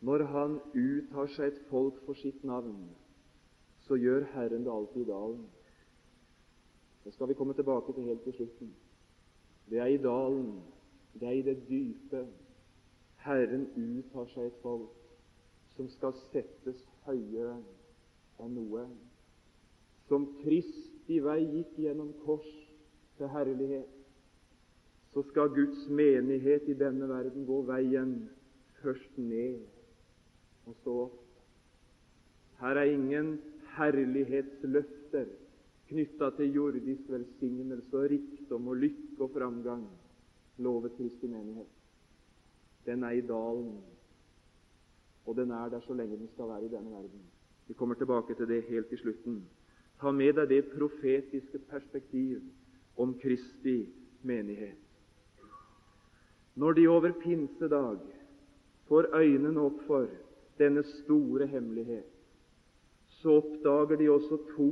Når 0.02 0.24
Han 0.24 0.56
uttar 0.74 1.28
seg 1.36 1.52
et 1.52 1.60
folk 1.70 2.00
for 2.06 2.18
sitt 2.18 2.44
navn, 2.44 2.90
så 3.86 3.96
gjør 3.96 4.26
Herren 4.34 4.66
det 4.66 4.72
alltid 4.74 5.02
i 5.02 5.12
dalen. 5.12 5.46
Det 7.04 7.14
skal 7.14 7.30
vi 7.30 7.38
komme 7.38 7.54
tilbake 7.54 7.94
til 7.94 8.04
helt 8.04 8.24
til 8.24 8.34
slutten. 8.34 8.74
Det 9.70 9.80
er 9.80 9.86
i 9.86 10.02
dalen, 10.02 10.64
det 11.14 11.28
er 11.28 11.32
i 11.32 11.46
det 11.46 11.58
dype, 11.70 12.26
Herren 13.24 13.70
uttar 13.78 14.28
seg 14.34 14.50
et 14.50 14.60
folk 14.62 15.03
som 15.78 15.90
skal 15.90 16.14
settes 16.32 16.82
høyere 17.08 17.58
enn 18.44 18.54
noe. 18.58 18.86
Som 20.10 20.28
Kristi 20.42 21.20
vei 21.24 21.42
gikk 21.42 21.78
gjennom 21.86 22.12
kors 22.26 22.50
til 23.18 23.32
herlighet, 23.34 23.90
så 25.14 25.22
skal 25.30 25.54
Guds 25.54 25.86
menighet 25.94 26.66
i 26.70 26.78
denne 26.78 27.08
verden 27.10 27.46
gå 27.46 27.60
veien 27.68 28.16
først 28.82 29.18
ned 29.22 29.62
og 30.66 30.76
så 30.84 30.96
opp. 31.06 31.20
Her 32.64 32.80
er 32.82 32.94
ingen 32.96 33.36
herlighetsløfter 33.76 35.30
knytta 35.90 36.30
til 36.38 36.58
jordisk 36.58 37.10
velsignelse 37.12 37.98
og 37.98 38.10
rikdom 38.10 38.70
og 38.72 38.80
lykke 38.82 39.22
og 39.22 39.34
framgang, 39.36 39.84
lovet 40.58 40.96
Kristi 40.98 41.30
menighet. 41.30 41.70
Den 42.88 43.04
er 43.04 43.20
i 43.20 43.26
dalen 43.28 43.78
og 45.26 45.36
den 45.36 45.52
er 45.52 45.70
der 45.70 45.80
så 45.80 45.94
lenge 45.94 46.18
den 46.18 46.30
skal 46.34 46.48
være 46.48 46.66
i 46.66 46.72
denne 46.72 46.92
verden. 46.92 47.22
Vi 47.68 47.74
kommer 47.74 47.96
tilbake 47.96 48.36
til 48.36 48.48
det 48.48 48.64
helt 48.64 48.92
i 48.92 48.98
slutten. 48.98 49.44
Ta 50.02 50.12
med 50.12 50.34
deg 50.36 50.50
det 50.50 50.66
profetiske 50.74 51.60
perspektiv 51.70 52.42
om 52.98 53.14
Kristi 53.20 53.88
menighet. 54.22 54.80
Når 56.56 56.74
de 56.74 56.88
over 56.88 57.12
pinsedag 57.24 58.00
får 58.88 59.08
øynene 59.16 59.62
opp 59.62 59.80
for 59.88 60.10
denne 60.60 60.84
store 60.84 61.48
hemmelighet, 61.48 62.10
så 63.08 63.40
oppdager 63.40 63.98
de 63.98 64.10
også 64.12 64.38
to 64.56 64.70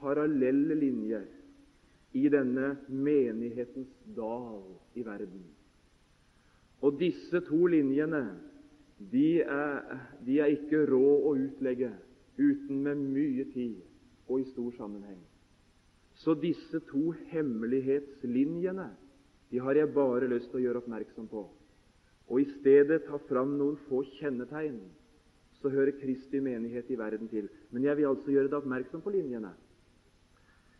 parallelle 0.00 0.74
linjer 0.74 1.24
i 2.12 2.28
denne 2.28 2.76
menighetens 2.88 3.90
dal 4.16 4.62
i 4.94 5.04
verden. 5.06 5.44
Og 6.80 7.00
disse 7.00 7.40
to 7.48 7.66
linjene 7.66 8.22
de 8.96 9.40
er, 9.42 9.98
de 10.24 10.38
er 10.40 10.52
ikke 10.56 10.86
rå 10.88 11.04
å 11.28 11.34
utlegge 11.36 11.92
uten 12.38 12.82
med 12.84 13.00
mye 13.12 13.44
tid 13.52 13.80
og 14.28 14.40
i 14.40 14.46
stor 14.50 14.72
sammenheng. 14.78 15.20
Så 16.16 16.34
disse 16.40 16.80
to 16.88 17.10
hemmelighetslinjene 17.30 18.88
de 19.52 19.60
har 19.62 19.78
jeg 19.78 19.92
bare 19.94 20.28
lyst 20.32 20.48
til 20.50 20.60
å 20.60 20.64
gjøre 20.64 20.80
oppmerksom 20.82 21.28
på, 21.30 21.44
og 22.26 22.40
i 22.40 22.46
stedet 22.56 23.04
ta 23.06 23.20
fram 23.28 23.52
noen 23.60 23.76
få 23.86 24.02
kjennetegn. 24.16 24.80
Så 25.60 25.70
hører 25.72 25.94
Kristi 25.96 26.40
menighet 26.42 26.90
i 26.90 26.98
verden 26.98 27.30
til. 27.30 27.46
Men 27.70 27.86
jeg 27.86 27.96
vil 27.96 28.10
altså 28.10 28.32
gjøre 28.32 28.50
deg 28.50 28.58
oppmerksom 28.58 29.00
på 29.00 29.12
linjene. 29.14 29.52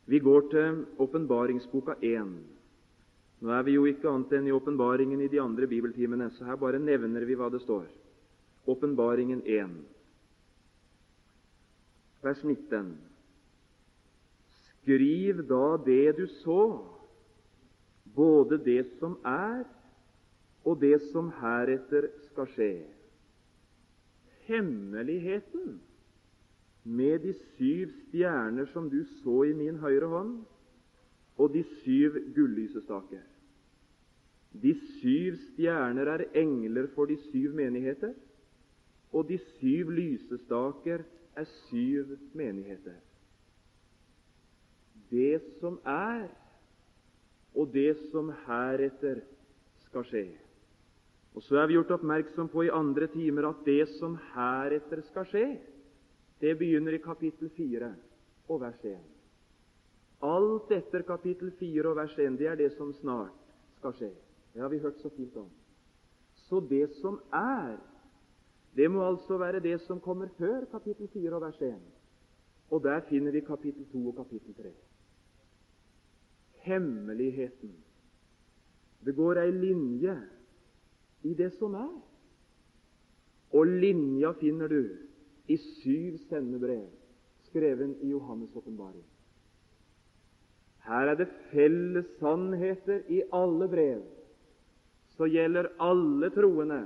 Vi 0.07 0.18
går 0.20 0.42
til 0.52 0.83
åpenbaringsboka 1.02 1.96
1. 2.05 2.35
Nå 3.40 3.52
er 3.52 3.64
vi 3.66 3.76
jo 3.76 3.87
ikke 3.88 4.11
annet 4.11 4.35
enn 4.37 4.50
i 4.50 4.55
åpenbaringen 4.55 5.22
i 5.24 5.31
de 5.33 5.40
andre 5.42 5.66
bibeltimene, 5.70 6.29
så 6.37 6.44
her 6.44 6.61
bare 6.61 6.83
nevner 6.83 7.24
vi 7.24 7.38
hva 7.38 7.48
det 7.52 7.62
står. 7.64 7.87
Åpenbaringen 8.66 9.42
1, 9.46 9.70
vers 12.22 12.42
19. 12.44 12.96
Skriv 14.66 15.44
da 15.46 15.76
det 15.87 16.16
du 16.18 16.26
så, 16.42 16.62
både 18.14 18.59
det 18.64 18.83
som 18.98 19.14
er, 19.24 19.62
og 20.66 20.81
det 20.83 20.98
som 21.12 21.31
heretter 21.38 22.09
skal 22.26 22.50
skje. 22.57 22.72
Hemmeligheten 24.50 25.79
med 26.83 27.22
de 27.22 27.35
syv 27.55 27.94
stjerner 28.09 28.66
som 28.74 28.90
du 28.90 29.00
så 29.22 29.44
i 29.46 29.55
min 29.55 29.79
høyre 29.79 30.11
hånd, 30.11 30.37
og 31.38 31.55
de 31.55 31.62
syv 31.85 32.18
gullysestaker. 32.35 33.22
De 34.62 34.74
syv 34.98 35.37
stjerner 35.52 36.16
er 36.16 36.31
engler 36.35 36.90
for 36.94 37.07
de 37.07 37.18
syv 37.29 37.55
menigheter 37.55 38.14
og 39.12 39.29
de 39.29 39.38
syv 39.38 39.90
lysestaker 39.90 41.05
er 41.37 41.45
syv 41.69 42.16
menigheter. 42.33 42.99
Det 45.11 45.42
som 45.61 45.79
er, 45.87 46.27
og 47.55 47.71
det 47.73 47.95
som 48.11 48.33
heretter 48.47 49.23
skal 49.87 50.05
skje. 50.05 50.27
Og 51.37 51.42
Så 51.42 51.57
er 51.57 51.66
vi 51.66 51.77
gjort 51.77 51.90
oppmerksom 51.90 52.49
på 52.49 52.62
i 52.64 52.73
andre 52.73 53.07
timer 53.12 53.49
at 53.49 53.64
det 53.64 53.88
som 53.99 54.16
heretter 54.35 55.03
skal 55.11 55.27
skje, 55.29 55.47
det 56.40 56.59
begynner 56.59 56.97
i 56.97 57.03
kapittel 57.05 57.51
4 57.57 57.92
og 58.49 58.61
vers 58.61 58.85
1. 58.85 58.97
Alt 60.25 60.73
etter 60.73 61.05
kapittel 61.05 61.53
4 61.59 61.90
og 61.90 61.97
vers 61.97 62.16
1, 62.19 62.38
det 62.38 62.49
er 62.49 62.57
det 62.57 62.71
som 62.77 62.92
snart 62.92 63.37
skal 63.77 63.92
skje. 63.99 64.11
Det 64.55 64.62
har 64.64 64.73
vi 64.73 64.81
hørt 64.81 65.01
så 65.03 65.11
fint 65.12 65.37
om. 65.37 65.49
Så 66.49 66.61
det 66.61 66.88
som 67.03 67.21
er, 67.33 67.77
det 68.77 68.91
må 68.93 69.05
altså 69.07 69.39
være 69.41 69.61
det 69.65 69.79
som 69.87 70.01
kommer 70.01 70.29
før 70.39 70.65
kapittel 70.71 71.09
4 71.09 71.35
og 71.35 71.41
vers 71.47 71.61
1. 71.62 71.75
Og 72.71 72.83
der 72.85 73.01
finner 73.09 73.33
vi 73.33 73.41
kapittel 73.41 73.87
2 73.93 74.09
og 74.09 74.17
kapittel 74.17 74.55
3. 74.55 74.73
Hemmeligheten. 76.67 77.73
Det 79.05 79.15
går 79.17 79.41
ei 79.41 79.51
linje 79.51 80.17
i 81.23 81.35
det 81.35 81.53
som 81.57 81.75
er. 81.75 81.95
Og 83.55 83.67
linja 83.67 84.33
finner 84.41 84.69
du 84.69 84.83
i 85.49 85.57
syv 85.57 86.19
sendebrev 86.29 86.89
skreven 87.47 87.95
i 88.03 88.12
Johannes' 88.12 88.57
åpenbaring. 88.57 89.05
Her 90.87 91.12
er 91.12 91.19
det 91.19 91.29
felles 91.51 92.07
sannheter 92.21 93.07
i 93.09 93.23
alle 93.33 93.69
brev. 93.69 94.03
Så 95.17 95.25
gjelder 95.31 95.71
alle 95.81 96.31
troende 96.31 96.83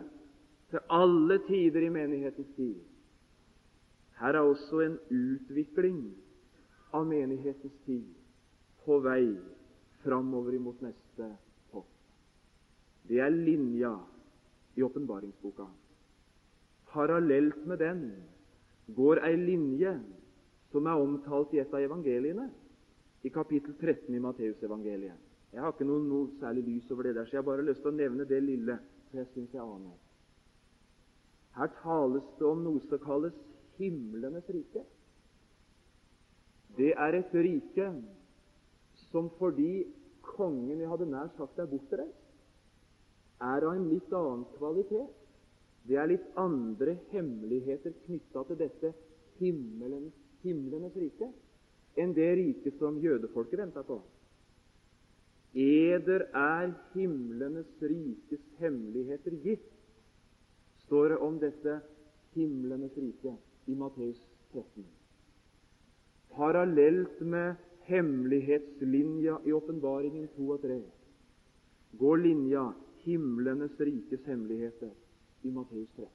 til 0.70 0.80
alle 0.90 1.38
tider 1.46 1.86
i 1.86 1.92
menighetens 1.92 2.50
tid. 2.56 2.76
Her 4.20 4.36
er 4.36 4.44
også 4.44 4.82
en 4.84 4.98
utvikling 5.10 6.00
av 6.94 7.06
menighetens 7.08 7.76
tid 7.86 8.06
på 8.84 8.98
vei 9.04 9.24
framover 10.04 10.56
imot 10.56 10.82
neste 10.84 11.28
topp. 11.72 11.88
Det 13.08 13.20
er 13.20 13.32
linja 13.32 13.94
i 14.76 14.84
åpenbaringsboka. 14.86 15.66
Parallelt 16.90 17.66
med 17.66 17.78
den 17.78 18.04
går 18.96 19.22
ei 19.26 19.36
linje 19.38 19.94
som 20.70 20.86
er 20.86 21.02
omtalt 21.02 21.54
i 21.54 21.62
et 21.62 21.72
av 21.74 21.82
evangeliene, 21.82 22.46
i 23.22 23.30
kapittel 23.30 23.74
13 23.74 24.14
i 24.14 24.22
Matteusevangeliet. 24.22 25.26
Jeg 25.50 25.60
har 25.60 25.74
ikke 25.74 25.86
noe, 25.88 26.00
noe, 26.06 26.28
særlig 26.40 26.62
lys 26.68 26.92
over 26.94 27.08
det 27.08 27.16
der, 27.18 27.26
så 27.26 27.36
jeg 27.36 27.42
har 27.42 27.48
bare 27.48 27.66
lyst 27.66 27.82
til 27.82 27.90
å 27.90 27.96
nevne 27.98 28.26
det 28.28 28.38
lille, 28.44 28.78
for 29.10 29.20
jeg 29.20 29.28
syns 29.34 29.56
jeg 29.56 29.64
aner. 29.64 29.96
Her 31.58 31.70
tales 31.82 32.26
det 32.38 32.46
om 32.46 32.62
noe 32.64 32.80
som 32.86 33.02
kalles 33.02 33.36
himlenes 33.78 34.48
rike. 34.54 34.84
Det 36.78 36.92
er 36.94 37.16
et 37.18 37.32
rike 37.34 37.88
som 39.10 39.30
fordi 39.38 39.84
kongen 40.22 40.78
jeg 40.78 40.90
hadde 40.90 41.08
nær 41.10 41.32
sagt 41.36 41.58
er 41.58 41.68
bortreist, 41.70 42.16
er 43.40 43.64
av 43.66 43.74
en 43.74 43.88
litt 43.90 44.12
annen 44.14 44.44
kvalitet. 44.58 45.16
Det 45.88 45.96
er 45.96 46.10
litt 46.10 46.26
andre 46.38 46.94
hemmeligheter 47.10 47.94
knytta 48.04 48.44
til 48.50 48.58
dette 48.60 48.92
himmelens, 49.40 50.12
himlenes 50.44 50.96
rike 51.00 51.30
enn 51.98 52.12
det 52.14 52.28
riket 52.38 52.76
som 52.78 53.00
jødefolket 53.02 53.58
venta 53.64 53.82
på. 53.84 53.96
Eder 55.56 56.28
er 56.36 56.70
himlenes 56.92 57.70
rikes 57.82 58.44
hemmeligheter 58.60 59.34
gitt, 59.42 59.64
står 60.90 61.08
det 61.08 61.16
om 61.22 61.38
dette 61.38 61.80
himlenes 62.34 62.90
rike 62.98 63.30
i 63.70 63.74
Matteus 63.78 64.18
13. 64.50 64.82
Parallelt 66.34 67.20
med 67.20 67.54
hemmelighetslinja 67.86 69.38
i 69.46 69.52
åpenbaringen 69.54 70.26
2 70.34 70.50
og 70.50 70.60
3 70.64 70.82
går 72.00 72.16
linja 72.24 72.72
himlenes 73.04 73.74
rikes 73.78 74.26
hemmeligheter 74.26 74.90
i 75.46 75.50
Matteus 75.54 75.86
13. 75.94 76.10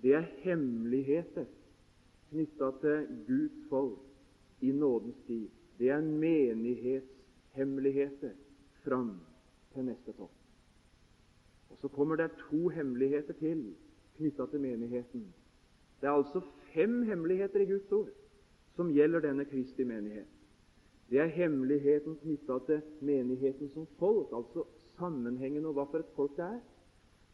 Det 0.00 0.12
er 0.16 0.24
hemmeligheter 0.46 1.44
knytta 2.30 2.68
til 2.80 2.98
Guds 3.28 3.58
folk 3.68 4.00
i 4.64 4.72
nådens 4.72 5.20
tid. 5.28 5.52
Det 5.76 5.92
er 5.92 6.00
menighetshemmeligheter 6.00 8.32
fram 8.88 9.20
til 9.74 9.84
neste 9.92 10.12
topp. 10.16 10.45
Og 11.70 11.78
Så 11.78 11.88
kommer 11.88 12.16
det 12.16 12.30
to 12.50 12.68
hemmeligheter 12.68 13.32
til 13.32 13.74
knytta 14.16 14.46
til 14.46 14.60
menigheten. 14.60 15.34
Det 16.00 16.06
er 16.06 16.10
altså 16.10 16.40
fem 16.74 17.02
hemmeligheter 17.02 17.60
i 17.60 17.64
Guds 17.64 17.92
ord 17.92 18.08
som 18.76 18.92
gjelder 18.92 19.20
denne 19.20 19.44
Kristi 19.44 19.84
menighet. 19.84 20.26
Det 21.10 21.18
er 21.18 21.26
hemmeligheten 21.26 22.16
knytta 22.16 22.58
til 22.66 22.82
menigheten 23.00 23.70
som 23.74 23.86
folk, 23.98 24.28
altså 24.34 24.64
sammenhengen 24.98 25.66
og 25.66 25.76
hva 25.76 25.84
for 25.90 26.02
et 26.02 26.14
folk 26.16 26.36
det 26.36 26.44
er. 26.44 26.60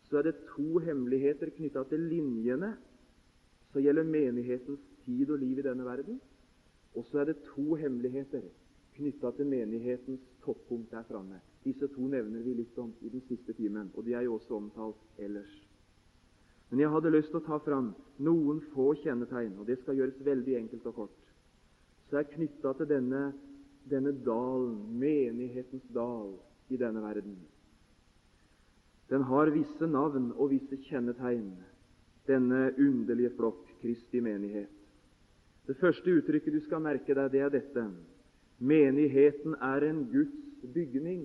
Så 0.09 0.19
er 0.19 0.23
det 0.23 0.35
to 0.55 0.79
hemmeligheter 0.79 1.51
knytta 1.57 1.85
til 1.89 2.01
linjene 2.01 2.75
som 3.73 3.83
gjelder 3.83 4.05
menighetens 4.05 4.81
tid 5.05 5.31
og 5.31 5.39
liv 5.39 5.59
i 5.59 5.63
denne 5.63 5.85
verden. 5.85 6.21
Og 6.95 7.07
så 7.09 7.23
er 7.23 7.25
det 7.25 7.41
to 7.55 7.75
hemmeligheter 7.75 8.43
knytta 8.97 9.31
til 9.37 9.47
menighetens 9.47 10.21
toppunkt 10.45 10.91
der 10.91 11.03
framme. 11.09 11.41
Disse 11.63 11.89
to 11.95 12.09
nevner 12.11 12.43
vi 12.43 12.57
litt 12.59 12.79
om 12.79 12.91
i 13.01 13.11
den 13.13 13.23
siste 13.29 13.55
timen, 13.55 13.91
og 13.95 14.05
de 14.05 14.17
er 14.19 14.27
jo 14.27 14.39
også 14.39 14.57
omtalt 14.59 15.21
ellers. 15.23 15.53
Men 16.71 16.81
jeg 16.81 16.91
hadde 16.91 17.13
lyst 17.13 17.31
til 17.31 17.39
å 17.43 17.47
ta 17.47 17.59
fram 17.63 17.93
noen 18.25 18.63
få 18.73 18.95
kjennetegn, 19.03 19.59
og 19.61 19.69
det 19.69 19.77
skal 19.83 19.99
gjøres 19.99 20.25
veldig 20.25 20.57
enkelt 20.63 20.89
og 20.91 21.03
kort 21.03 21.19
som 22.13 22.19
er 22.21 22.29
knytta 22.29 22.75
til 22.77 22.89
denne, 22.91 23.21
denne 23.89 24.11
dalen, 24.21 24.75
menighetens 25.01 25.87
dal 25.97 26.35
i 26.69 26.77
denne 26.77 27.01
verden. 27.01 27.39
Den 29.09 29.25
har 29.31 29.49
visse 29.55 29.89
navn 29.89 30.27
og 30.37 30.51
visse 30.53 30.77
kjennetegn, 30.91 31.55
denne 32.29 32.67
underlige 32.77 33.33
flokk, 33.39 33.65
Kristi 33.81 34.21
menighet. 34.21 34.69
Det 35.67 35.79
første 35.81 36.19
uttrykket 36.19 36.53
du 36.53 36.61
skal 36.67 36.85
merke 36.85 37.17
deg, 37.17 37.33
det 37.33 37.41
er 37.41 37.55
dette. 37.55 37.87
Menigheten 38.61 39.57
er 39.57 39.89
en 39.89 40.05
Guds 40.13 40.61
bygning 40.75 41.25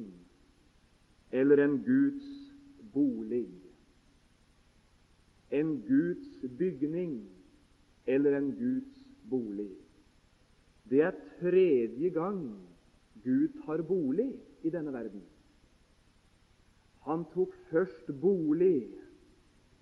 eller 1.31 1.63
en 1.63 1.77
Guds 1.83 2.27
bolig. 2.93 3.49
En 5.49 5.81
Guds 5.87 6.41
bygning 6.59 7.29
eller 8.05 8.37
en 8.37 8.51
Guds 8.55 8.99
bolig. 9.29 9.71
Det 10.89 11.01
er 11.01 11.15
tredje 11.39 12.09
gang 12.09 12.43
Gud 13.23 13.49
tar 13.65 13.81
bolig 13.81 14.29
i 14.63 14.69
denne 14.71 14.93
verden. 14.93 15.23
Han 17.07 17.25
tok 17.33 17.53
først 17.71 18.11
bolig 18.21 18.87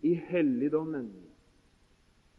i 0.02 0.14
helligdommen. 0.14 1.10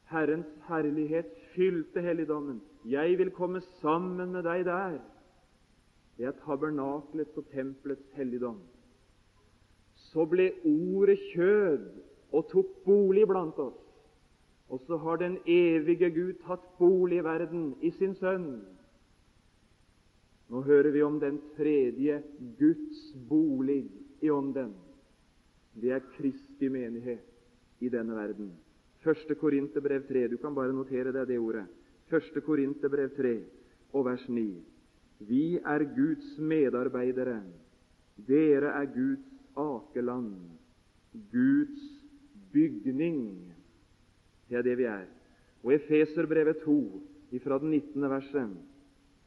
Herrens 0.07 0.51
herlighet 0.69 1.31
fylte 1.55 2.01
helligdommen. 2.01 2.61
Jeg 2.85 3.19
vil 3.19 3.31
komme 3.31 3.61
sammen 3.83 4.33
med 4.33 4.47
deg 4.47 4.64
der. 4.66 4.99
Det 6.16 6.27
er 6.27 6.38
tabernaklets 6.45 7.37
og 7.37 7.49
tempelets 7.51 8.07
helligdom. 8.14 8.61
Så 10.17 10.25
ble 10.25 10.47
Ordet 10.65 11.19
kjød 11.35 11.83
og 12.33 12.47
tok 12.49 12.71
bolig 12.87 13.27
blant 13.29 13.59
oss. 13.61 13.77
Og 14.73 14.81
så 14.89 14.97
har 14.97 15.21
den 15.21 15.37
evige 15.45 16.09
Gud 16.11 16.39
tatt 16.47 16.65
bolig 16.79 17.19
i 17.21 17.25
verden 17.27 17.67
i 17.85 17.91
sin 17.99 18.15
Sønn. 18.17 18.47
Nå 20.49 20.63
hører 20.65 20.89
vi 20.95 21.03
om 21.05 21.21
den 21.21 21.37
tredje 21.59 22.17
Guds 22.57 23.03
bolig 23.29 23.83
i 24.25 24.33
Ånden. 24.33 24.73
Det 25.77 25.93
er 25.93 26.09
Kristi 26.17 26.73
menighet 26.73 27.85
i 27.85 27.93
denne 27.93 28.17
verden. 28.17 28.55
Første 29.05 29.37
Korinterbrev 29.37 30.09
3. 30.09 30.27
Du 30.33 30.41
kan 30.41 30.57
bare 30.57 30.73
notere 30.73 31.13
deg 31.13 31.29
det 31.29 31.39
ordet. 31.39 31.67
Første 32.09 32.41
Korinterbrev 32.41 33.13
3 33.21 33.37
og 33.93 34.09
vers 34.09 34.25
9. 34.33 34.49
Vi 35.29 35.59
er 35.61 35.85
Guds 35.93 36.39
medarbeidere. 36.41 37.43
Dere 38.17 38.73
er 38.81 38.89
Guds 38.97 39.36
akeland, 39.57 40.35
Guds 41.33 41.85
bygning 42.53 43.53
det 44.49 44.59
er 44.59 44.62
det 44.62 44.79
vi 44.79 44.87
er. 44.88 45.07
Og 45.64 45.75
Efeserbrevet 45.75 46.62
2, 46.64 46.79
fra 47.42 47.59
den 47.59 47.71
19. 47.71 48.11
verset, 48.11 48.51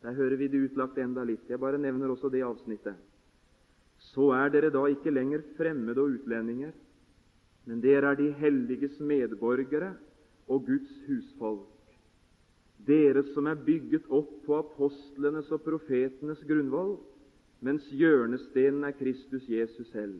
der 0.01 0.13
hører 0.13 0.35
vi 0.39 0.47
det 0.47 0.61
utlagt 0.69 0.97
enda 0.97 1.25
litt. 1.27 1.49
Jeg 1.49 1.59
bare 1.59 1.77
nevner 1.77 2.09
også 2.09 2.29
det 2.31 2.43
avsnittet. 2.47 2.95
Så 4.13 4.29
er 4.31 4.47
dere 4.49 4.71
da 4.71 4.85
ikke 4.87 5.11
lenger 5.11 5.43
fremmede 5.57 5.99
og 5.99 6.15
utlendinger, 6.15 6.71
men 7.67 7.81
dere 7.83 8.13
er 8.13 8.15
de 8.15 8.31
helliges 8.39 8.95
medborgere 8.99 9.91
og 10.47 10.63
Guds 10.65 10.93
husfolk. 11.07 11.67
Dere 12.87 13.25
som 13.33 13.49
er 13.51 13.59
bygget 13.59 14.07
opp 14.07 14.31
på 14.45 14.55
apostlenes 14.55 15.51
og 15.51 15.61
profetenes 15.67 16.39
grunnvoll, 16.47 16.95
mens 17.59 17.85
hjørnestenen 17.91 18.83
er 18.87 18.95
Kristus 18.97 19.47
Jesus 19.49 19.87
selv, 19.91 20.19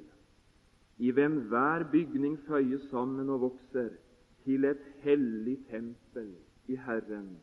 i 0.98 1.12
hvem 1.16 1.40
hver 1.52 1.86
bygning 1.92 2.36
føyes 2.48 2.90
sammen 2.92 3.30
og 3.30 3.42
vokser 3.42 3.94
til 4.44 4.66
et 4.68 4.82
hellig 5.04 5.58
tempel 5.70 6.34
i 6.68 6.76
Herren, 6.76 7.38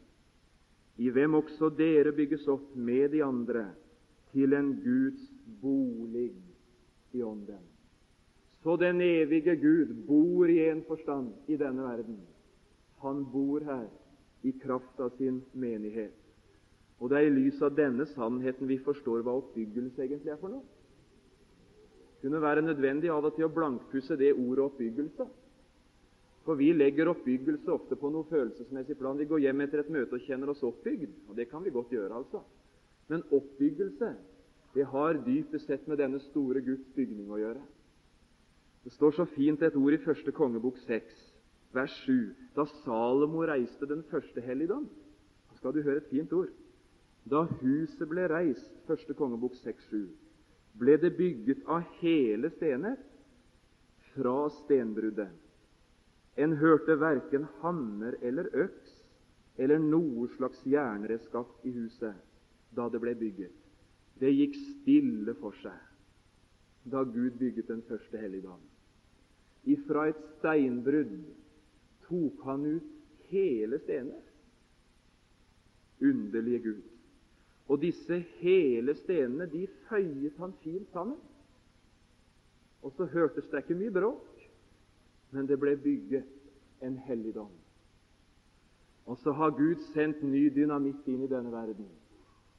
i 0.97 1.09
hvem 1.11 1.35
også 1.35 1.71
dere 1.79 2.13
bygges 2.17 2.45
opp 2.49 2.75
med 2.77 3.09
de 3.15 3.25
andre 3.25 3.71
til 4.33 4.53
en 4.57 4.75
Guds 4.85 5.25
bolig 5.63 6.33
i 7.13 7.23
ånden. 7.23 7.65
Så 8.63 8.77
den 8.77 9.01
evige 9.01 9.57
Gud 9.57 9.95
bor 10.07 10.47
i 10.51 10.59
en 10.69 10.83
forstand 10.89 11.33
i 11.49 11.57
denne 11.57 11.83
verden. 11.83 12.21
Han 13.01 13.25
bor 13.33 13.65
her 13.65 13.87
i 14.43 14.53
kraft 14.63 15.01
av 15.01 15.13
sin 15.17 15.43
menighet. 15.53 16.26
Og 17.01 17.11
det 17.11 17.19
er 17.19 17.29
i 17.29 17.35
lys 17.35 17.61
av 17.63 17.75
denne 17.77 18.07
sannheten 18.09 18.69
vi 18.69 18.79
forstår 18.85 19.25
hva 19.25 19.37
oppbyggelse 19.37 20.05
egentlig 20.05 20.33
er 20.33 20.41
for 20.41 20.55
noe. 20.55 20.65
Det 22.17 22.31
kunne 22.31 22.41
være 22.43 22.65
nødvendig 22.65 23.11
av 23.13 23.27
og 23.29 23.37
til 23.37 23.47
å 23.47 23.53
blankpusse 23.53 24.17
det 24.17 24.33
ordet 24.33 24.65
'oppbyggelse'. 24.65 25.27
For 26.47 26.55
vi 26.55 26.73
legger 26.73 27.11
oppbyggelse 27.11 27.73
ofte 27.73 27.97
på 27.99 28.11
noe 28.11 28.25
følelsesmessig 28.31 28.97
plan. 28.99 29.19
Vi 29.19 29.27
går 29.27 29.39
hjem 29.45 29.61
etter 29.61 29.83
et 29.83 29.91
møte 29.91 30.15
og 30.15 30.25
kjenner 30.25 30.51
oss 30.51 30.63
oppbygd, 30.63 31.13
og 31.29 31.37
det 31.37 31.49
kan 31.51 31.65
vi 31.65 31.71
godt 31.71 31.91
gjøre, 31.91 32.15
altså. 32.15 32.43
Men 33.09 33.23
oppbyggelse 33.31 34.15
det 34.75 34.85
har 34.85 35.19
dypest 35.25 35.67
sett 35.67 35.87
med 35.89 35.99
denne 35.99 36.21
store 36.21 36.61
Guds 36.61 36.87
bygning 36.95 37.31
å 37.33 37.39
gjøre. 37.41 37.63
Det 38.85 38.93
står 38.93 39.17
så 39.17 39.25
fint 39.25 39.63
et 39.63 39.77
ord 39.77 39.95
i 39.97 40.03
første 40.05 40.33
kongebok 40.33 40.77
6, 40.85 41.15
vers 41.75 41.95
7, 42.05 42.35
da 42.55 42.67
Salomo 42.85 43.43
reiste 43.49 43.89
den 43.89 44.05
første 44.11 44.41
helligdom. 44.41 44.85
Da 45.51 45.57
skal 45.57 45.75
du 45.75 45.81
høre 45.83 45.97
et 45.97 46.11
fint 46.11 46.33
ord. 46.33 46.53
Da 47.27 47.43
huset 47.61 48.07
ble 48.09 48.29
reist, 48.31 48.71
første 48.87 49.15
kongebok 49.19 49.57
6, 49.59 49.89
7, 49.91 50.05
ble 50.79 50.95
det 51.03 51.17
bygget 51.19 51.65
av 51.67 51.83
hele 51.99 52.53
stener 52.55 53.01
fra 54.13 54.39
stenbruddet 54.63 55.33
en 56.37 56.57
hørte 56.61 56.99
verken 57.01 57.47
hammer 57.63 58.17
eller 58.23 58.49
øks 58.53 58.93
eller 59.57 59.81
noe 59.81 60.29
slags 60.37 60.61
jernredskap 60.69 61.65
i 61.65 61.73
huset 61.73 62.17
da 62.77 62.89
det 62.93 63.01
ble 63.01 63.15
bygget. 63.17 63.53
det 64.21 64.33
gikk 64.33 64.57
stille 64.57 65.35
for 65.41 65.57
seg 65.63 65.77
da 66.93 67.03
Gud 67.05 67.39
bygget 67.39 67.69
den 67.69 67.83
første 67.83 68.19
helligdagen. 68.19 68.69
Ifra 69.65 70.07
et 70.09 70.21
steinbrudd 70.39 71.17
tok 72.07 72.45
han 72.47 72.67
ut 72.67 72.93
hele 73.33 73.81
stener. 73.83 74.21
Underlige 76.01 76.59
Gud. 76.63 76.85
Og 77.69 77.81
disse 77.83 78.19
hele 78.39 78.95
stenene 78.95 79.49
de 79.51 79.67
føyet 79.89 80.39
han 80.39 80.55
fint 80.63 80.89
sammen. 80.93 81.19
Og 82.83 82.93
så 82.95 83.05
hørtes 83.11 83.49
det 83.51 83.65
ikke 83.65 83.79
mye 83.79 83.95
bråk, 83.95 84.43
men 85.35 85.49
det 85.49 85.59
ble 85.59 85.75
bygget 85.77 86.29
en 86.87 86.99
helligdom. 87.09 87.51
Og 89.07 89.19
så 89.19 89.33
har 89.33 89.51
Gud 89.51 89.83
sendt 89.95 90.23
ny 90.23 90.49
dynamitt 90.55 91.07
inn 91.11 91.25
i 91.25 91.31
denne 91.31 91.51
verden. 91.51 91.89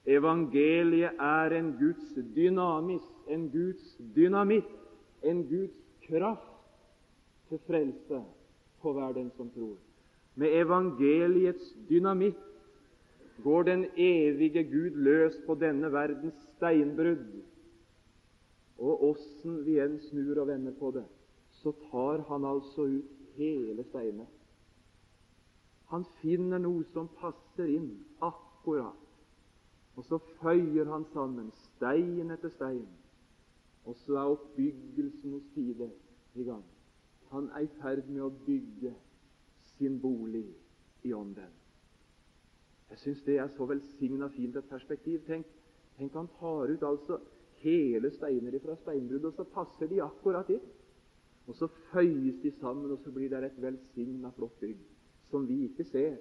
Evangeliet 0.08 1.20
er 1.20 1.56
en 1.58 1.74
Guds 1.80 2.14
dynamis, 2.36 3.04
en 3.28 3.50
Guds 3.52 3.98
dynamitt, 4.16 4.70
en 5.24 5.44
Guds 5.48 5.76
kraft 6.08 6.54
til 7.50 7.60
frelse 7.68 8.22
for 8.82 8.96
hver 8.96 9.16
den 9.16 9.32
som 9.36 9.50
tror. 9.52 9.76
Med 10.36 10.56
evangeliets 10.62 11.74
dynamitt 11.90 12.44
går 13.44 13.64
den 13.64 13.86
evige 13.98 14.64
Gud 14.64 14.96
løs 14.96 15.38
på 15.46 15.56
denne 15.56 15.92
verdens 15.94 16.38
steinbrudd. 16.56 17.42
Og 18.78 19.04
åssen 19.10 19.62
vi 19.66 19.80
enn 19.82 20.00
snur 20.10 20.42
og 20.42 20.50
vender 20.52 20.74
på 20.80 20.92
det, 20.94 21.06
så 21.62 21.74
tar 21.90 22.22
han 22.30 22.46
altså 22.46 22.86
ut 22.86 23.14
hele 23.38 23.84
steinet. 23.90 24.30
Han 25.90 26.06
finner 26.22 26.60
noe 26.62 26.84
som 26.94 27.08
passer 27.20 27.70
inn 27.72 27.92
akkurat. 28.22 29.04
Og 29.98 30.06
så 30.06 30.20
føyer 30.42 30.90
han 30.92 31.08
sammen 31.14 31.52
stein 31.64 32.34
etter 32.36 32.54
stein. 32.54 32.90
Og 33.88 33.96
så 34.04 34.18
er 34.20 34.34
oppbyggelsens 34.36 35.48
tide 35.56 35.90
i 36.36 36.44
gang. 36.46 36.66
Han 37.32 37.50
er 37.56 37.66
i 37.66 37.72
ferd 37.80 38.10
med 38.12 38.28
å 38.28 38.34
bygge 38.46 38.94
sin 39.78 39.98
bolig 40.04 40.46
i 41.08 41.14
ånden. 41.16 41.57
Jeg 42.90 43.00
syns 43.00 43.24
det 43.24 43.38
er 43.38 43.48
så 43.56 43.66
velsigna 43.66 44.28
fint 44.28 44.56
et 44.56 44.70
perspektiv. 44.70 45.20
Tenk, 45.28 45.48
tenk 45.98 46.14
han 46.14 46.30
tar 46.40 46.72
ut 46.72 46.84
altså 46.84 47.20
hele 47.62 48.12
steiner 48.16 48.60
fra 48.64 48.76
steinbruddet, 48.76 49.26
og 49.26 49.34
så 49.34 49.44
passer 49.44 49.90
de 49.92 50.02
akkurat 50.04 50.50
inn. 50.50 50.64
Og 51.48 51.56
så 51.56 51.68
føyes 51.92 52.42
de 52.44 52.52
sammen, 52.60 52.92
og 52.92 53.00
så 53.04 53.12
blir 53.12 53.30
det 53.32 53.44
et 53.44 53.62
velsigna 53.62 54.32
flott 54.36 54.60
bygg 54.60 54.80
som 55.28 55.48
vi 55.48 55.66
ikke 55.66 55.84
ser, 55.84 56.16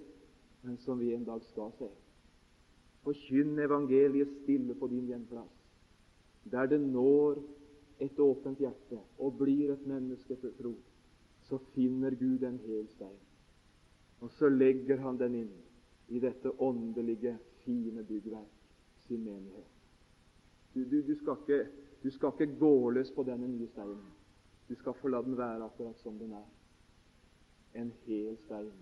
men 0.62 0.78
som 0.82 0.98
vi 1.00 1.12
en 1.14 1.24
dag 1.24 1.42
skal 1.46 1.70
se. 1.78 1.88
Forkynn 3.06 3.58
evangeliet 3.62 4.32
stille 4.42 4.74
på 4.74 4.88
din 4.90 5.06
hjemplass, 5.06 5.52
der 6.50 6.66
det 6.66 6.80
når 6.80 7.38
et 8.02 8.18
åpent 8.18 8.58
hjerte 8.58 8.98
og 9.18 9.38
blir 9.38 9.72
et 9.72 9.86
menneske 9.86 10.36
til 10.36 10.54
tro. 10.58 10.74
Så 11.46 11.58
finner 11.74 12.10
Gud 12.18 12.42
en 12.42 12.58
hel 12.64 12.88
stein, 12.96 13.20
og 14.20 14.30
så 14.34 14.48
legger 14.50 14.98
han 14.98 15.18
den 15.20 15.34
inn 15.44 15.52
i 16.08 16.20
dette 16.20 16.50
åndelige, 16.58 17.38
fine 17.64 18.04
byggverk, 18.04 18.52
sin 19.06 19.24
menighet. 19.24 19.72
Du, 20.74 20.84
du, 20.84 21.02
du, 21.02 21.14
skal 21.16 21.36
ikke, 21.40 21.66
du 22.02 22.10
skal 22.10 22.32
ikke 22.34 22.58
gå 22.58 22.90
løs 22.90 23.10
på 23.10 23.24
denne 23.26 23.48
nye 23.48 23.68
steinen. 23.72 24.12
Du 24.68 24.74
skal 24.74 24.94
få 25.00 25.08
la 25.08 25.22
den 25.22 25.38
være 25.38 25.64
akkurat 25.64 25.98
som 26.02 26.18
den 26.18 26.32
er. 26.36 26.46
En 27.74 27.92
hel 28.06 28.36
stein 28.44 28.72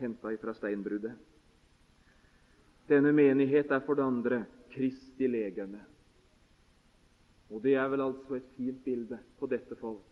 henta 0.00 0.32
ifra 0.32 0.54
steinbruddet. 0.54 1.12
Denne 2.88 3.12
menighet 3.12 3.70
er 3.70 3.82
for 3.86 3.94
det 3.94 4.02
andre 4.02 4.44
Kristi 4.72 5.28
legeme. 5.28 5.80
Og 7.50 7.62
det 7.62 7.74
er 7.74 7.88
vel 7.90 8.02
altså 8.04 8.38
et 8.38 8.52
fint 8.56 8.84
bilde 8.84 9.18
på 9.38 9.46
dette 9.50 9.76
folk. 9.76 10.06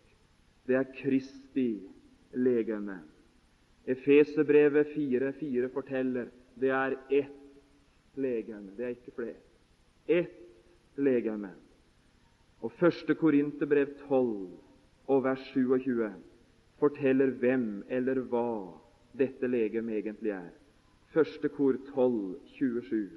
Det 0.66 0.76
er 0.76 0.90
Kristi 0.94 1.70
legeme. 2.34 2.98
Efeserbrevet 3.88 4.92
4.4 4.96 5.72
forteller 5.72 6.28
det 6.60 6.70
er 6.74 6.96
ett 7.10 8.18
legeme. 8.18 8.72
Det 8.76 8.84
er 8.84 8.96
ikke 8.96 9.14
flere. 9.16 9.40
Ett 10.08 10.98
legeme. 10.98 11.50
Og 12.60 12.72
første 12.72 13.14
Korinterbrev 13.14 13.94
12 14.08 14.48
og 15.06 15.24
vers 15.24 15.44
27 15.52 16.10
forteller 16.78 17.30
hvem 17.40 17.84
eller 17.88 18.20
hva 18.30 18.48
dette 19.18 19.46
legemet 19.46 20.00
egentlig 20.02 20.34
er. 20.34 20.50
Første 21.14 21.48
kor 21.48 21.78
12, 21.94 22.36
27. 22.58 23.08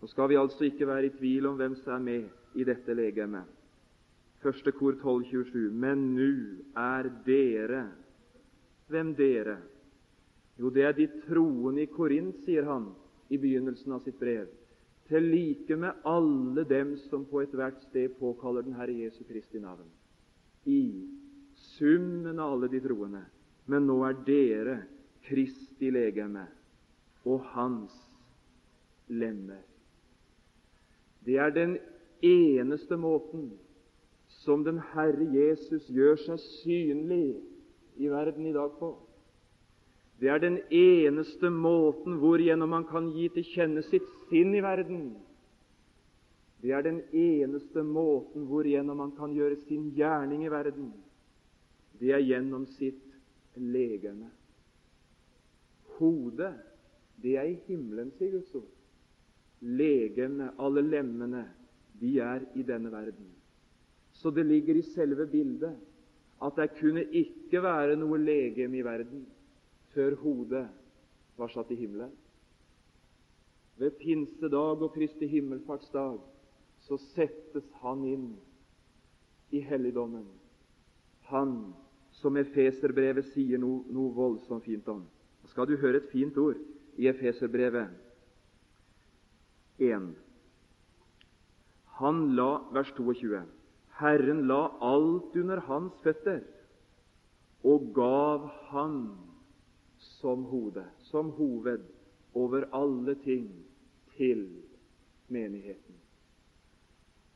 Nå 0.00 0.08
skal 0.08 0.28
vi 0.30 0.38
altså 0.40 0.64
ikke 0.64 0.86
være 0.86 1.06
i 1.06 1.16
tvil 1.16 1.46
om 1.46 1.56
hvem 1.56 1.74
som 1.80 1.96
er 1.98 2.04
med 2.04 2.28
i 2.54 2.64
dette 2.64 2.94
legemet. 2.94 3.48
Første 4.40 4.72
kor 4.72 4.96
12, 5.02 5.24
27. 5.24 5.70
Men 5.72 6.14
nu 6.14 6.32
er 6.76 7.10
dere 7.26 7.88
Hvem 8.90 9.14
dere? 9.14 9.56
Jo, 10.60 10.68
det 10.68 10.84
er 10.84 10.92
de 10.92 11.06
troende 11.24 11.86
i 11.86 11.88
Korint, 11.88 12.36
sier 12.44 12.66
han 12.68 12.90
i 13.32 13.38
begynnelsen 13.40 13.94
av 13.96 14.04
sitt 14.04 14.18
brev, 14.20 14.50
til 15.08 15.24
like 15.32 15.76
med 15.80 16.04
alle 16.06 16.66
dem 16.68 16.92
som 17.08 17.24
på 17.26 17.40
ethvert 17.42 17.80
sted 17.88 18.12
påkaller 18.20 18.66
den 18.66 18.76
Herre 18.76 18.94
Jesu 18.94 19.24
Kristi 19.24 19.58
navn. 19.62 19.88
I 20.68 21.08
summen 21.78 22.38
av 22.38 22.52
alle 22.52 22.68
de 22.68 22.80
troende. 22.84 23.24
Men 23.70 23.86
nå 23.88 23.96
er 24.06 24.20
dere 24.26 24.76
Kristi 25.26 25.90
legeme 25.94 26.44
og 27.28 27.42
hans 27.54 27.94
lemmer. 29.08 29.62
Det 31.24 31.36
er 31.38 31.52
den 31.54 31.76
eneste 32.24 32.96
måten 32.96 33.50
som 34.40 34.64
den 34.64 34.80
Herre 34.92 35.26
Jesus 35.34 35.88
gjør 35.92 36.18
seg 36.22 36.40
synlig 36.62 37.38
i 38.00 38.08
verden 38.10 38.46
i 38.48 38.56
dag 38.56 38.72
på. 38.78 38.94
Det 40.20 40.28
er 40.28 40.38
den 40.42 40.58
eneste 40.68 41.48
måten 41.50 42.18
hvorigjennom 42.20 42.68
man 42.68 42.84
kan 42.84 43.06
gi 43.14 43.30
til 43.32 43.46
kjenne 43.54 43.82
sitt 43.88 44.08
sinn 44.28 44.52
i 44.52 44.60
verden. 44.60 45.14
Det 46.60 46.74
er 46.76 46.84
den 46.84 46.98
eneste 47.16 47.80
måten 47.88 48.44
hvorigjennom 48.50 49.00
man 49.00 49.14
kan 49.16 49.32
gjøre 49.32 49.56
sin 49.64 49.86
gjerning 49.96 50.44
i 50.44 50.52
verden. 50.52 50.90
Det 51.96 52.12
er 52.12 52.20
gjennom 52.20 52.66
sitt 52.76 53.00
legeme. 53.56 54.28
Hodet, 55.96 56.52
det 57.22 57.38
er 57.40 57.48
i 57.48 57.56
himmelen, 57.66 58.12
sier 58.18 58.36
Guds 58.36 58.52
ord. 58.60 58.68
Legene, 59.60 60.52
alle 60.60 60.84
lemmene, 60.84 61.46
de 62.00 62.14
er 62.20 62.44
i 62.56 62.64
denne 62.64 62.92
verden. 62.92 63.32
Så 64.20 64.32
det 64.36 64.44
ligger 64.48 64.76
i 64.76 64.84
selve 64.92 65.24
bildet 65.32 65.80
at 66.44 66.56
det 66.56 66.72
kunne 66.76 67.08
ikke 67.08 67.60
være 67.64 67.96
noe 68.00 68.20
legeme 68.20 68.80
i 68.80 68.84
verden 68.84 69.24
før 69.94 70.16
hodet 70.22 70.66
var 71.38 71.52
satt 71.52 71.70
i 71.70 71.78
himmelen. 71.78 72.12
Ved 73.80 73.96
pinsedag 74.00 74.82
og 74.82 74.92
Kristi 74.94 75.26
himmelfartsdag 75.26 76.18
så 76.84 76.98
settes 77.14 77.64
han 77.80 78.04
inn 78.04 78.26
i 79.50 79.62
helligdommen. 79.64 80.26
Han 81.30 81.54
som 82.20 82.36
Efeserbrevet 82.36 83.30
sier 83.32 83.60
noe, 83.60 83.84
noe 83.88 84.12
voldsomt 84.14 84.66
fint 84.66 84.88
om. 84.92 85.04
Skal 85.48 85.68
du 85.70 85.78
høre 85.80 86.02
et 86.02 86.10
fint 86.12 86.36
ord 86.38 86.58
i 87.00 87.08
Efeserbrevet 87.08 87.88
1. 89.80 90.10
Han 92.00 92.20
la, 92.36 92.50
vers 92.74 92.92
22, 92.96 93.40
Herren 94.00 94.44
la 94.48 94.62
alt 94.84 95.36
under 95.36 95.60
hans 95.68 95.96
føtter 96.04 96.42
og 97.64 97.90
gav 97.96 98.46
han 98.70 98.94
som 100.20 100.44
hode, 100.44 100.84
som 101.10 101.30
hoved, 101.36 101.84
over 102.34 102.68
alle 102.76 103.14
ting 103.24 103.48
til 104.16 104.44
menigheten. 105.28 105.96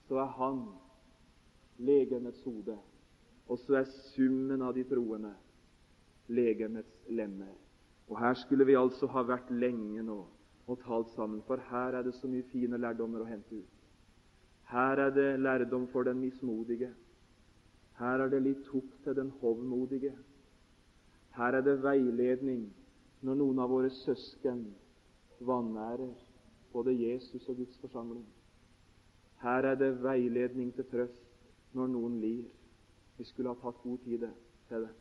Så 0.08 0.18
er 0.22 0.30
han 0.38 0.60
legemets 1.78 2.42
hode, 2.44 2.78
og 3.48 3.58
så 3.58 3.80
er 3.80 3.90
summen 4.14 4.62
av 4.62 4.74
de 4.76 4.84
troende 4.86 5.32
legemets 6.28 7.08
lemmer. 7.08 7.54
Og 8.08 8.18
Her 8.20 8.34
skulle 8.34 8.66
vi 8.68 8.76
altså 8.76 9.08
ha 9.10 9.24
vært 9.26 9.50
lenge 9.50 10.02
nå 10.04 10.20
og 10.66 10.80
talt 10.80 11.10
sammen, 11.12 11.42
for 11.46 11.60
her 11.70 11.96
er 11.98 12.02
det 12.02 12.14
så 12.14 12.28
mye 12.28 12.44
fine 12.52 12.78
lærdommer 12.80 13.20
å 13.20 13.28
hente 13.28 13.58
ut. 13.58 13.80
Her 14.70 15.00
er 15.06 15.10
det 15.12 15.40
lærdom 15.40 15.86
for 15.92 16.08
den 16.08 16.22
mismodige. 16.22 16.88
Her 17.98 18.24
er 18.24 18.30
det 18.32 18.40
litt 18.42 18.62
tukt 18.64 19.02
til 19.04 19.16
den 19.16 19.32
hovmodige. 19.40 20.14
Her 21.34 21.58
er 21.58 21.60
det 21.66 21.82
veiledning 21.82 22.66
når 23.24 23.38
noen 23.40 23.58
av 23.58 23.72
våre 23.72 23.90
søsken 23.90 24.64
vanærer 25.42 26.12
både 26.72 26.94
Jesus 26.94 27.48
og 27.48 27.56
Guds 27.56 27.78
forsamling. 27.82 28.26
Her 29.42 29.70
er 29.70 29.78
det 29.80 29.96
veiledning 30.02 30.70
til 30.74 30.86
trøst 30.90 31.74
når 31.74 31.90
noen 31.90 32.20
lir. 32.22 32.44
Vi 33.18 33.26
skulle 33.28 33.50
ha 33.50 33.58
tatt 33.60 33.82
god 33.82 33.98
tid 34.04 34.18
til 34.18 34.20
det. 34.26 34.92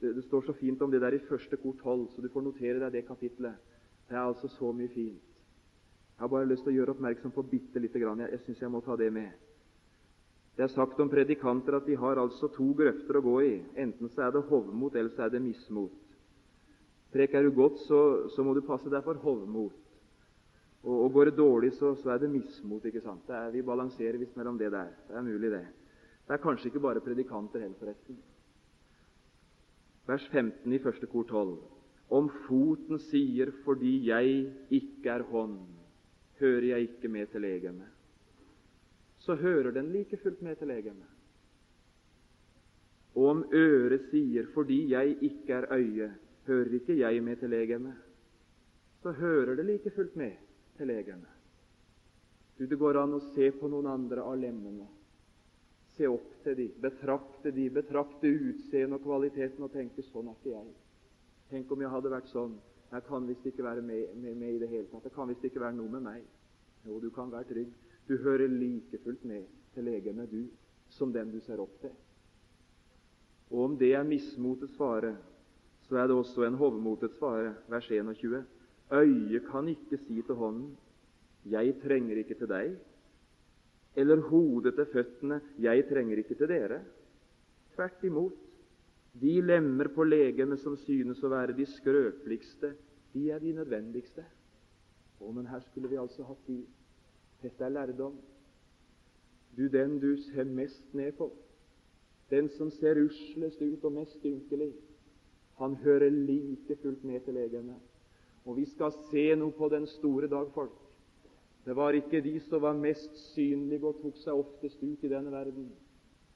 det. 0.00 0.14
Det 0.16 0.24
står 0.24 0.46
så 0.46 0.52
fint 0.52 0.82
om 0.82 0.90
det 0.90 1.00
der 1.00 1.16
i 1.16 1.24
første 1.28 1.56
kor 1.56 1.74
12, 1.82 2.08
så 2.14 2.22
du 2.22 2.28
får 2.32 2.46
notere 2.46 2.80
deg 2.84 2.92
det 2.92 3.06
kapitlet. 3.06 3.54
Det 4.08 4.16
er 4.16 4.24
altså 4.24 4.48
så 4.48 4.72
mye 4.72 4.88
fint. 4.88 5.24
Jeg 6.18 6.24
har 6.24 6.28
bare 6.28 6.48
lyst 6.48 6.64
til 6.64 6.72
å 6.72 6.76
gjøre 6.78 6.96
oppmerksom 6.96 7.32
på 7.34 7.44
bitte 7.50 7.80
lite 7.80 8.00
grann. 8.00 8.20
Jeg, 8.24 8.32
jeg 8.32 8.40
syns 8.46 8.62
jeg 8.62 8.70
må 8.72 8.80
ta 8.82 8.96
det 8.96 9.12
med. 9.12 9.47
Det 10.58 10.64
er 10.66 10.72
sagt 10.74 10.98
om 10.98 11.06
predikanter 11.06 11.76
at 11.78 11.84
de 11.86 11.94
har 11.94 12.18
altså 12.18 12.48
to 12.50 12.72
grøfter 12.74 13.20
å 13.20 13.22
gå 13.22 13.34
i. 13.46 13.50
Enten 13.78 14.10
så 14.10 14.24
er 14.26 14.32
det 14.34 14.40
hovmot, 14.48 14.96
eller 14.98 15.12
så 15.14 15.28
er 15.28 15.30
det 15.30 15.40
mismot. 15.44 15.92
Preker 17.14 17.46
du 17.46 17.52
godt, 17.54 17.76
så, 17.86 18.00
så 18.34 18.42
må 18.42 18.56
du 18.56 18.64
passe 18.66 18.90
deg 18.90 19.04
for 19.06 19.20
hovmot. 19.22 19.76
Og, 20.82 20.96
og 20.96 21.12
går 21.14 21.30
det 21.30 21.36
dårlig, 21.38 21.70
så, 21.76 21.92
så, 22.00 22.10
er 22.10 22.24
det 22.24 22.32
mismot. 22.32 22.88
ikke 22.90 23.04
sant? 23.04 23.30
Er, 23.30 23.52
vi 23.54 23.62
balanserer 23.62 24.18
visst 24.18 24.34
mellom 24.34 24.58
det 24.58 24.72
der. 24.74 24.90
Det 25.06 25.14
er 25.14 25.26
mulig, 25.28 25.52
det. 25.54 25.62
Det 26.26 26.34
er 26.34 26.42
kanskje 26.42 26.72
ikke 26.72 26.82
bare 26.88 27.04
predikanter 27.06 27.62
heller, 27.62 27.78
forresten. 27.78 28.18
Vers 30.10 30.26
15 30.32 30.74
i 30.74 30.80
første 30.82 31.06
kor 31.12 31.28
12. 31.30 31.54
Om 32.18 32.32
foten 32.48 32.98
sier 32.98 33.52
'fordi 33.62 34.08
jeg 34.10 34.50
ikke 34.70 35.10
er 35.12 35.22
hånd', 35.30 35.60
hører 36.40 36.66
jeg 36.72 36.80
ikke 36.88 37.08
med 37.08 37.26
til 37.30 37.40
legemet, 37.46 37.97
så 39.28 39.34
hører 39.36 39.74
den 39.76 39.90
like 39.92 40.16
fullt 40.16 40.42
med 40.42 40.56
til 40.56 40.70
legemet. 40.72 41.08
Og 43.14 43.24
om 43.28 43.44
øret 43.52 44.06
sier 44.10 44.46
'fordi 44.54 44.90
jeg 44.90 45.16
ikke 45.22 45.52
er 45.52 45.66
øye', 45.72 46.12
hører 46.46 46.74
ikke 46.74 46.98
jeg 46.98 47.22
med 47.22 47.36
til 47.36 47.50
legemet, 47.50 47.94
så 49.02 49.12
hører 49.12 49.54
det 49.54 49.64
like 49.64 49.90
fullt 49.90 50.16
med 50.16 50.32
til 50.76 50.86
legemet. 50.86 51.34
Du, 52.58 52.64
det 52.66 52.78
går 52.78 53.02
an 53.02 53.14
å 53.14 53.20
se 53.34 53.50
på 53.50 53.68
noen 53.68 53.86
andre 53.86 54.22
av 54.22 54.38
lemmene. 54.38 54.86
Se 55.96 56.06
opp 56.08 56.42
til 56.44 56.56
de, 56.56 56.68
betrakte 56.80 57.50
de, 57.50 57.70
betrakte 57.70 58.28
utseendet 58.28 59.00
og 59.00 59.02
kvaliteten 59.02 59.64
og 59.64 59.72
tenke 59.72 60.02
'sånn 60.02 60.28
er 60.28 60.34
ikke 60.40 60.56
jeg'. 60.56 60.72
Tenk 61.50 61.72
om 61.72 61.80
jeg 61.80 61.90
hadde 61.90 62.10
vært 62.10 62.28
sånn. 62.28 62.58
Jeg 62.92 63.04
kan 63.04 63.28
visst 63.28 63.46
ikke 63.46 63.64
være 63.64 63.82
med, 63.82 64.14
med, 64.14 64.34
med, 64.36 64.54
i 64.54 64.58
det 64.58 64.68
hele 64.68 64.86
tatt. 64.86 65.04
Det 65.04 65.12
kan 65.12 65.28
visst 65.28 65.44
ikke 65.44 65.60
være 65.60 65.76
noe 65.76 65.88
med 65.88 66.00
meg. 66.00 66.22
Jo, 66.86 67.00
du 67.00 67.10
kan 67.10 67.32
være 67.32 67.44
trygg. 67.44 67.87
Du 68.08 68.16
hører 68.16 68.48
like 68.48 68.98
fullt 69.04 69.24
med 69.24 69.44
til 69.74 69.84
legemet, 69.84 70.30
du, 70.30 70.46
som 70.88 71.12
den 71.12 71.32
du 71.32 71.40
ser 71.44 71.60
opp 71.60 71.74
til. 71.80 71.92
Og 73.50 73.64
om 73.64 73.76
det 73.80 73.92
er 73.94 74.04
mismotets 74.04 74.76
fare, 74.76 75.14
så 75.88 75.96
er 75.96 76.08
det 76.08 76.16
også 76.16 76.44
en 76.44 76.56
hovmotets 76.60 77.18
fare. 77.20 77.54
Vers 77.68 77.90
21. 77.90 78.44
Øyet 78.92 79.46
kan 79.50 79.68
ikke 79.68 79.98
si 80.06 80.22
til 80.22 80.34
hånden 80.34 80.76
'Jeg 81.44 81.80
trenger 81.82 82.16
ikke 82.16 82.34
til 82.34 82.48
deg', 82.48 82.76
eller 83.96 84.20
hodet 84.20 84.74
til 84.74 84.86
føttene 84.92 85.40
'Jeg 85.58 85.88
trenger 85.88 86.16
ikke 86.16 86.34
til 86.34 86.48
dere'. 86.48 86.80
Tvert 87.74 88.04
imot. 88.04 88.32
De 89.20 89.40
lemmer 89.40 89.88
på 89.88 90.04
legemet 90.04 90.60
som 90.60 90.76
synes 90.76 91.22
å 91.24 91.28
være 91.28 91.56
de 91.56 91.66
skrøpeligste, 91.66 92.74
de 93.14 93.30
er 93.30 93.38
de 93.38 93.52
nødvendigste. 93.52 94.24
Å, 95.20 95.32
men 95.32 95.46
her 95.46 95.60
skulle 95.60 95.88
vi 95.88 95.96
altså 95.96 96.22
hatt 96.22 96.46
de. 96.46 96.66
Dette 97.42 97.64
er 97.64 97.68
lærdom. 97.68 98.16
Du, 99.56 99.66
den 99.66 100.00
du 100.00 100.16
ser 100.22 100.44
mest 100.44 100.94
ned 100.94 101.12
på, 101.12 101.32
den 102.30 102.48
som 102.48 102.70
ser 102.70 103.00
uslest 103.04 103.62
ut 103.62 103.84
og 103.84 103.92
mest 103.92 104.24
ynkelig, 104.24 104.72
han 105.58 105.74
hører 105.74 106.10
like 106.10 106.76
fullt 106.76 107.04
med 107.04 107.20
til 107.20 107.34
legene. 107.34 107.74
Og 108.44 108.56
vi 108.56 108.64
skal 108.64 108.92
se 109.10 109.24
noe 109.36 109.52
på 109.52 109.68
den 109.68 109.86
store 109.86 110.28
dag, 110.28 110.50
folk. 110.54 110.76
Det 111.64 111.76
var 111.76 111.96
ikke 111.96 112.20
de 112.24 112.40
som 112.40 112.62
var 112.62 112.76
mest 112.78 113.16
synlige 113.34 113.86
og 113.86 113.98
tok 114.02 114.16
seg 114.22 114.38
oftest 114.38 114.82
ut 114.82 115.02
i 115.04 115.10
denne 115.10 115.32
verden, 115.32 115.72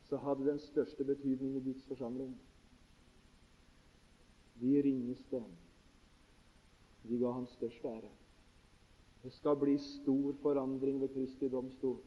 som 0.09 0.21
hadde 0.27 0.49
den 0.49 0.59
største 0.61 1.05
betydning 1.09 1.57
i 1.57 1.63
Guds 1.65 1.87
forsamling. 1.89 2.35
De 4.61 4.83
ringeste, 4.85 5.41
de 7.09 7.19
ga 7.19 7.33
han 7.33 7.47
størst 7.55 7.85
ære. 7.85 8.11
Det 9.23 9.33
skal 9.33 9.57
bli 9.57 9.77
stor 9.79 10.35
forandring 10.43 11.01
ved 11.01 11.09
Kristi 11.15 11.49
domstol 11.49 11.99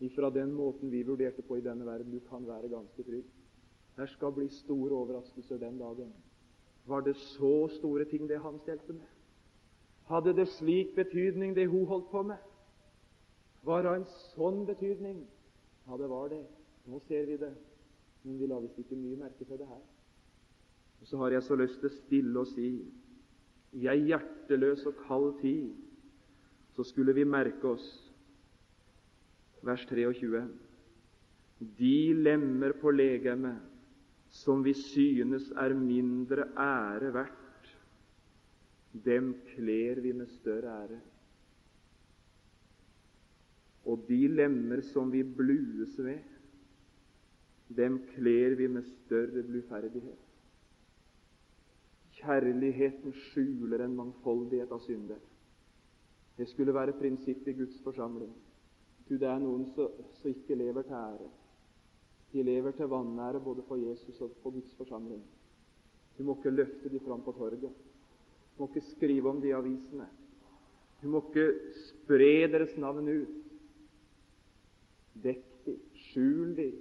ifra 0.00 0.30
den 0.30 0.52
måten 0.52 0.90
vi 0.90 1.02
vurderte 1.02 1.42
på 1.42 1.56
i 1.56 1.64
denne 1.64 1.86
verden. 1.86 2.12
Du 2.12 2.20
kan 2.28 2.46
være 2.46 2.68
ganske 2.68 3.02
trygg. 3.02 3.24
Her 3.96 4.06
skal 4.06 4.32
bli 4.32 4.48
store 4.48 4.92
overraskelser 4.92 5.58
den 5.58 5.78
dagen. 5.78 6.12
Var 6.86 7.00
det 7.00 7.16
så 7.16 7.68
store 7.78 8.04
ting 8.04 8.28
det 8.28 8.38
han 8.38 8.58
stelte 8.62 8.92
med? 8.92 9.06
Hadde 10.06 10.36
det 10.36 10.48
slik 10.48 10.94
betydning, 10.94 11.56
det 11.56 11.66
hun 11.68 11.86
holdt 11.86 12.10
på 12.10 12.22
med? 12.22 12.36
Var 13.62 13.82
det 13.82 13.94
en 13.96 14.06
sånn 14.34 14.66
betydning? 14.66 15.24
Ja, 15.88 15.96
det 15.96 16.10
var 16.10 16.28
det. 16.30 16.44
Nå 16.86 17.00
ser 17.08 17.26
vi 17.26 17.36
det. 17.40 17.54
Men 18.22 18.38
vi 18.38 18.46
la 18.46 18.60
visst 18.62 18.78
ikke 18.78 18.98
mye 18.98 19.18
merke 19.18 19.44
til 19.44 19.58
det 19.58 19.66
her. 19.66 19.82
Og 21.00 21.06
Så 21.06 21.16
har 21.16 21.30
jeg 21.30 21.42
så 21.42 21.56
lyst 21.56 21.80
til 21.80 21.90
stille 21.90 22.40
å 22.40 22.46
si 22.46 22.68
i 23.72 23.88
ei 23.90 23.98
hjerteløs 24.06 24.86
og 24.86 24.94
kald 25.08 25.40
tid 25.40 25.74
så 26.76 26.84
skulle 26.84 27.14
vi 27.16 27.24
merke 27.24 27.72
oss 27.72 27.86
vers 29.64 29.86
23 29.88 30.42
De 31.78 31.96
lemmer 32.14 32.76
på 32.76 32.92
legemet 32.92 33.56
som 34.36 34.62
vi 34.64 34.74
synes 34.76 35.48
er 35.56 35.72
mindre 35.74 36.44
ære 36.60 37.12
verdt, 37.14 37.70
dem 39.06 39.32
kler 39.54 40.00
vi 40.04 40.12
med 40.12 40.28
større 40.34 40.74
ære. 40.82 41.00
Og 43.86 44.04
de 44.08 44.26
lemmer 44.28 44.82
som 44.92 45.12
vi 45.12 45.22
blues 45.22 45.94
ved, 45.98 46.18
dem 47.76 47.98
kler 48.14 48.56
vi 48.58 48.66
med 48.66 48.82
større 48.82 49.42
bluferdighet. 49.46 50.22
Kjærligheten 52.16 53.12
skjuler 53.12 53.84
en 53.84 53.96
mangfoldighet 53.96 54.72
av 54.72 54.80
synder. 54.84 55.20
Det 56.36 56.48
skulle 56.48 56.74
være 56.74 56.92
prinsippet 56.92 57.48
i 57.48 57.58
Guds 57.58 57.82
forsamling. 57.84 58.32
Du, 59.08 59.14
det 59.14 59.28
er 59.28 59.38
noen 59.40 59.68
som 59.74 60.30
ikke 60.30 60.58
lever 60.58 60.82
til 60.82 60.98
ære. 60.98 61.28
De 62.32 62.42
lever 62.42 62.74
til 62.76 62.90
vanære 62.90 63.40
både 63.40 63.62
for 63.68 63.76
Jesus 63.76 64.20
og 64.20 64.30
for 64.42 64.50
Guds 64.50 64.74
forsamling. 64.74 65.22
Du 66.18 66.24
må 66.24 66.36
ikke 66.36 66.50
løfte 66.50 66.88
dem 66.88 67.00
fram 67.00 67.22
på 67.22 67.32
torget. 67.32 67.60
Du 67.62 68.58
må 68.58 68.68
ikke 68.68 68.86
skrive 68.90 69.30
om 69.30 69.40
de 69.40 69.54
avisene. 69.54 70.08
Du 71.02 71.08
må 71.08 71.22
ikke 71.28 71.52
spre 71.86 72.48
deres 72.52 72.76
navn 72.76 73.08
ut. 73.08 73.32
Dekk 75.22 75.44
de, 75.66 75.78
skjul 75.94 76.56
de. 76.56 76.72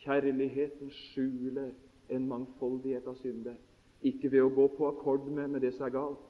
Kjærligheten 0.00 0.90
skjuler 0.90 1.72
en 2.08 2.28
mangfoldighet 2.28 3.06
av 3.06 3.18
synder. 3.20 3.56
Ikke 4.02 4.30
ved 4.32 4.46
å 4.46 4.52
gå 4.54 4.66
på 4.78 4.88
akkord 4.88 5.28
med, 5.28 5.48
med 5.48 5.60
det 5.60 5.74
som 5.76 5.84
er 5.84 5.92
galt, 5.92 6.22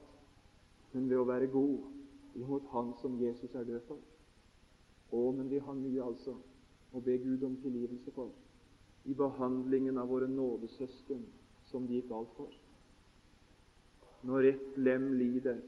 men 0.91 1.07
ved 1.07 1.21
å 1.21 1.27
være 1.27 1.47
god 1.53 2.00
imot 2.35 2.69
Han 2.71 2.93
som 3.01 3.19
Jesus 3.19 3.55
er 3.55 3.67
død 3.67 3.81
for. 3.87 3.99
Å, 5.11 5.31
men 5.35 5.49
vi 5.51 5.59
har 5.59 5.75
mye 5.75 6.03
altså 6.03 6.37
å 6.91 7.01
be 7.03 7.17
Gud 7.19 7.43
om 7.43 7.57
tilgivelse 7.63 8.13
for 8.15 8.31
i 9.09 9.15
behandlingen 9.17 9.97
av 9.97 10.11
våre 10.11 10.27
nådesøsken 10.29 11.23
som 11.71 11.87
de 11.87 11.97
gikk 11.97 12.11
alt 12.13 12.33
for. 12.37 12.51
Når 14.27 14.47
ett 14.51 14.77
lem 14.77 15.07
lider, 15.17 15.61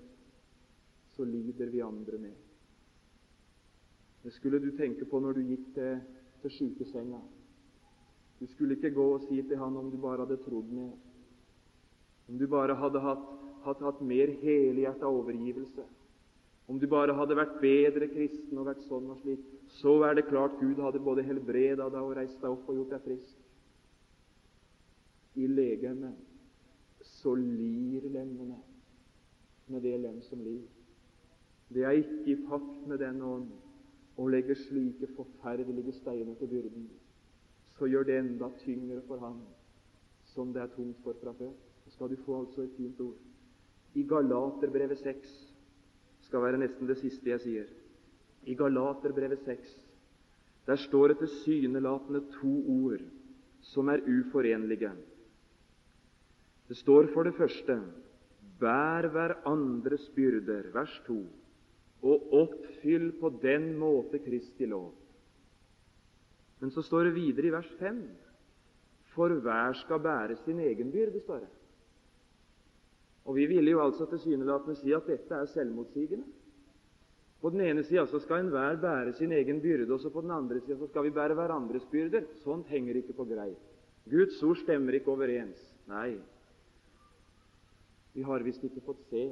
så 1.16 1.26
lider 1.26 1.72
vi 1.74 1.82
andre 1.82 2.20
med. 2.22 2.36
Det 4.24 4.32
skulle 4.32 4.60
du 4.60 4.70
tenke 4.78 5.06
på 5.10 5.20
når 5.20 5.40
du 5.40 5.42
gikk 5.50 5.66
til, 5.76 6.04
til 6.42 6.54
sjukesenga. 6.58 7.22
Du 8.40 8.46
skulle 8.52 8.78
ikke 8.78 8.94
gå 8.94 9.08
og 9.16 9.26
si 9.26 9.42
til 9.42 9.60
han 9.60 9.78
om 9.78 9.90
du 9.92 9.98
bare 10.02 10.24
hadde 10.26 10.42
trodd 10.46 10.70
mer, 10.74 10.94
om 12.30 12.38
du 12.40 12.46
bare 12.48 12.76
hadde 12.80 13.02
hatt, 13.04 13.26
hatt, 13.66 13.82
hatt 13.84 14.02
mer 14.02 14.32
helhjerta 14.42 15.10
overgivelse, 15.10 15.86
om 16.68 16.80
du 16.80 16.88
bare 16.88 17.16
hadde 17.18 17.36
vært 17.36 17.58
bedre 17.62 18.08
kristen 18.12 18.60
og 18.60 18.70
vært 18.70 18.84
sånn 18.88 19.10
og 19.12 19.20
slik, 19.22 19.42
så 19.82 19.98
er 20.08 20.16
det 20.16 20.30
klart 20.30 20.60
Gud 20.62 20.80
hadde 20.80 21.02
både 21.04 21.26
helbreda 21.28 21.90
deg 21.92 22.00
og 22.00 22.16
reist 22.18 22.40
deg 22.40 22.54
opp 22.54 22.70
og 22.72 22.78
gjort 22.80 22.94
deg 22.96 23.04
frisk. 23.08 23.40
I 25.36 25.50
legemet 25.50 27.04
så 27.20 27.34
lir 27.36 28.06
lemmene 28.14 28.62
med 29.68 29.84
det 29.84 29.98
lem 30.00 30.22
som 30.24 30.40
lir. 30.44 30.64
Det 31.74 31.84
er 31.84 32.00
ikke 32.00 32.32
i 32.32 32.40
pakt 32.48 32.88
med 32.88 33.02
den 33.02 33.22
ånd 33.26 33.52
å 34.22 34.28
legge 34.30 34.56
slike 34.56 35.10
forferdelige 35.18 35.96
steiner 35.98 36.38
til 36.38 36.52
byrden, 36.52 36.88
så 37.74 37.90
gjør 37.90 38.06
det 38.08 38.20
enda 38.20 38.52
tyngre 38.62 39.02
for 39.08 39.20
ham 39.24 39.40
som 40.34 40.54
det 40.54 40.62
er 40.62 40.76
tungt 40.76 41.00
for 41.04 41.18
fra 41.22 41.34
før. 41.38 41.52
Så 41.84 41.92
skal 41.96 42.10
du 42.10 42.16
få 42.26 42.40
altså 42.44 42.64
et 42.64 42.78
fint 42.78 43.00
ord. 43.02 43.18
I 43.96 44.06
Galaterbrevet 44.10 45.02
6 45.02 45.34
skal 46.34 46.42
være 46.42 46.64
nesten 46.64 46.90
det 46.90 46.96
siste 46.98 47.30
jeg 47.30 47.42
sier. 47.44 47.66
I 48.50 48.56
Galaterbrevet 48.58 49.44
6 49.46 49.74
der 50.66 50.80
står 50.82 51.12
det 51.12 51.18
tilsynelatende 51.20 52.24
to 52.40 52.54
ord 52.74 53.04
som 53.68 53.92
er 53.92 54.02
uforenlige. 54.02 54.90
Det 56.72 56.78
står 56.80 57.12
for 57.14 57.28
det 57.28 57.36
første 57.38 57.78
Bær 58.60 59.10
hverandres 59.14 60.10
byrder, 60.16 60.72
vers 60.74 60.94
2 61.06 61.22
og 62.10 62.34
oppfyll 62.42 63.12
på 63.20 63.30
den 63.44 63.74
måte 63.78 64.24
Kristi 64.24 64.66
lov. 64.66 64.94
Men 66.60 66.72
så 66.72 66.82
står 66.82 67.12
det 67.12 67.18
videre 67.20 67.52
i 67.52 67.54
vers 67.60 67.70
5 67.80 68.06
For 69.14 69.36
hver 69.36 69.78
skal 69.84 70.02
bære 70.02 70.40
sin 70.46 70.60
egen 70.60 70.92
byrde, 70.92 71.22
står 71.22 71.44
det. 71.46 71.52
Og 73.26 73.36
Vi 73.36 73.46
ville 73.48 73.72
jo 73.72 73.82
altså 73.84 74.06
tilsynelatende 74.06 74.76
si 74.76 74.92
at 74.94 75.08
dette 75.08 75.36
er 75.36 75.46
selvmotsigende. 75.46 76.26
På 77.42 77.50
den 77.50 77.62
ene 77.62 77.84
sida 77.84 78.06
skal 78.20 78.46
enhver 78.46 78.78
bære 78.80 79.14
sin 79.14 79.32
egen 79.32 79.62
byrde, 79.62 79.94
og 79.94 80.00
så 80.00 80.10
på 80.10 80.22
den 80.22 80.32
andre 80.32 80.60
sida 80.62 80.88
skal 80.88 81.04
vi 81.04 81.10
bære 81.12 81.36
hverandres 81.36 81.86
byrder. 81.92 82.24
Sånt 82.44 82.68
henger 82.68 82.96
ikke 82.96 83.14
på 83.14 83.26
greip. 83.26 83.60
Guds 84.10 84.44
ord 84.44 84.60
stemmer 84.64 84.96
ikke 84.96 85.12
overens. 85.12 85.60
Nei, 85.88 86.20
vi 88.14 88.22
har 88.22 88.44
visst 88.46 88.64
ikke 88.64 88.84
fått 88.86 89.02
se 89.10 89.24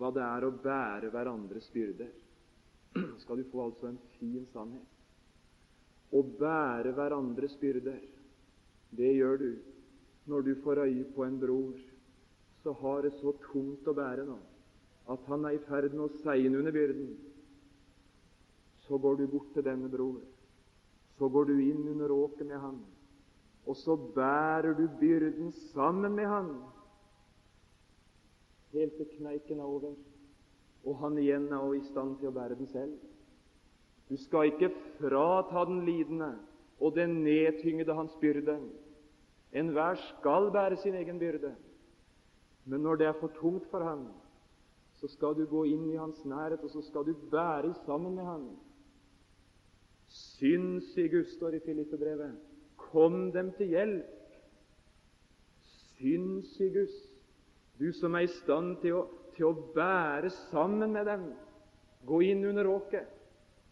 hva 0.00 0.10
det 0.14 0.22
er 0.24 0.46
å 0.46 0.54
bære 0.64 1.10
hverandres 1.12 1.68
byrder. 1.72 2.10
Skal 3.22 3.38
du 3.38 3.44
få 3.52 3.68
altså 3.68 3.92
en 3.92 4.00
fin 4.18 4.46
sannhet. 4.52 4.88
Å 6.12 6.22
bære 6.40 6.92
hverandres 6.96 7.54
byrder, 7.60 8.00
det 8.92 9.12
gjør 9.16 9.38
du 9.40 9.52
når 10.28 10.44
du 10.46 10.52
får 10.64 10.82
øye 10.84 11.06
på 11.14 11.24
en 11.24 11.38
bror 11.40 11.78
så 12.62 12.72
har 12.80 13.02
det 13.02 13.12
så 13.18 13.34
tungt 13.50 13.88
å 13.88 13.94
bære 13.96 14.26
nå 14.28 14.38
at 15.12 15.24
han 15.26 15.44
er 15.48 15.56
i 15.56 15.62
ferd 15.66 15.94
med 15.96 16.04
å 16.06 16.20
seie 16.22 16.46
under 16.46 16.72
byrden. 16.72 17.08
Så 18.86 18.98
går 19.02 19.16
du 19.18 19.24
bort 19.32 19.48
til 19.54 19.64
denne 19.66 19.88
bror. 19.90 20.20
Så 21.18 21.28
går 21.28 21.48
du 21.50 21.56
inn 21.58 21.88
under 21.90 22.14
åket 22.14 22.46
med 22.46 22.62
han. 22.62 22.78
Og 23.66 23.76
så 23.82 23.96
bærer 24.14 24.76
du 24.78 24.86
byrden 25.00 25.50
sammen 25.72 26.14
med 26.14 26.30
han 26.30 26.52
helt 28.72 28.94
til 28.96 29.08
kneiken 29.18 29.60
er 29.60 29.68
over, 29.68 29.96
og 30.84 30.94
han 31.02 31.18
igjen 31.20 31.50
er 31.52 31.74
i 31.76 31.82
stand 31.90 32.16
til 32.20 32.30
å 32.30 32.36
bære 32.36 32.56
den 32.58 32.70
selv. 32.72 32.94
Du 34.08 34.16
skal 34.20 34.50
ikke 34.50 34.72
frata 34.98 35.64
den 35.68 35.84
lidende 35.86 36.32
og 36.80 36.96
den 36.96 37.20
nedtyngede 37.24 37.94
hans 37.96 38.14
byrde. 38.20 38.58
Enhver 39.52 40.00
skal 40.08 40.50
bære 40.52 40.80
sin 40.82 40.96
egen 40.98 41.20
byrde. 41.20 41.52
Men 42.64 42.84
når 42.84 43.00
det 43.00 43.06
er 43.08 43.18
for 43.20 43.32
tungt 43.38 43.66
for 43.70 43.84
ham, 43.84 44.06
så 45.00 45.08
skal 45.10 45.34
du 45.34 45.46
gå 45.50 45.64
inn 45.66 45.88
i 45.90 45.98
hans 45.98 46.20
nærhet, 46.24 46.62
og 46.62 46.70
så 46.70 46.82
skal 46.86 47.06
du 47.08 47.14
bære 47.30 47.72
sammen 47.86 48.14
med 48.14 48.24
ham. 48.28 48.44
Synd, 50.12 50.82
sier 50.92 51.08
Gustav 51.10 51.54
i 51.56 51.62
Filippebrevet, 51.64 52.36
kom 52.78 53.32
dem 53.34 53.50
til 53.58 53.72
hjelp. 53.72 54.12
Synd, 55.96 56.42
sier 56.52 56.74
Gus, 56.76 56.94
du 57.80 57.88
som 57.96 58.14
er 58.14 58.28
i 58.28 58.34
stand 58.36 58.76
til 58.82 59.00
å, 59.00 59.06
til 59.34 59.48
å 59.48 59.56
bære 59.74 60.30
sammen 60.52 60.94
med 60.94 61.08
dem. 61.10 61.30
Gå 62.06 62.20
inn 62.28 62.44
under 62.46 62.68
åket 62.70 63.10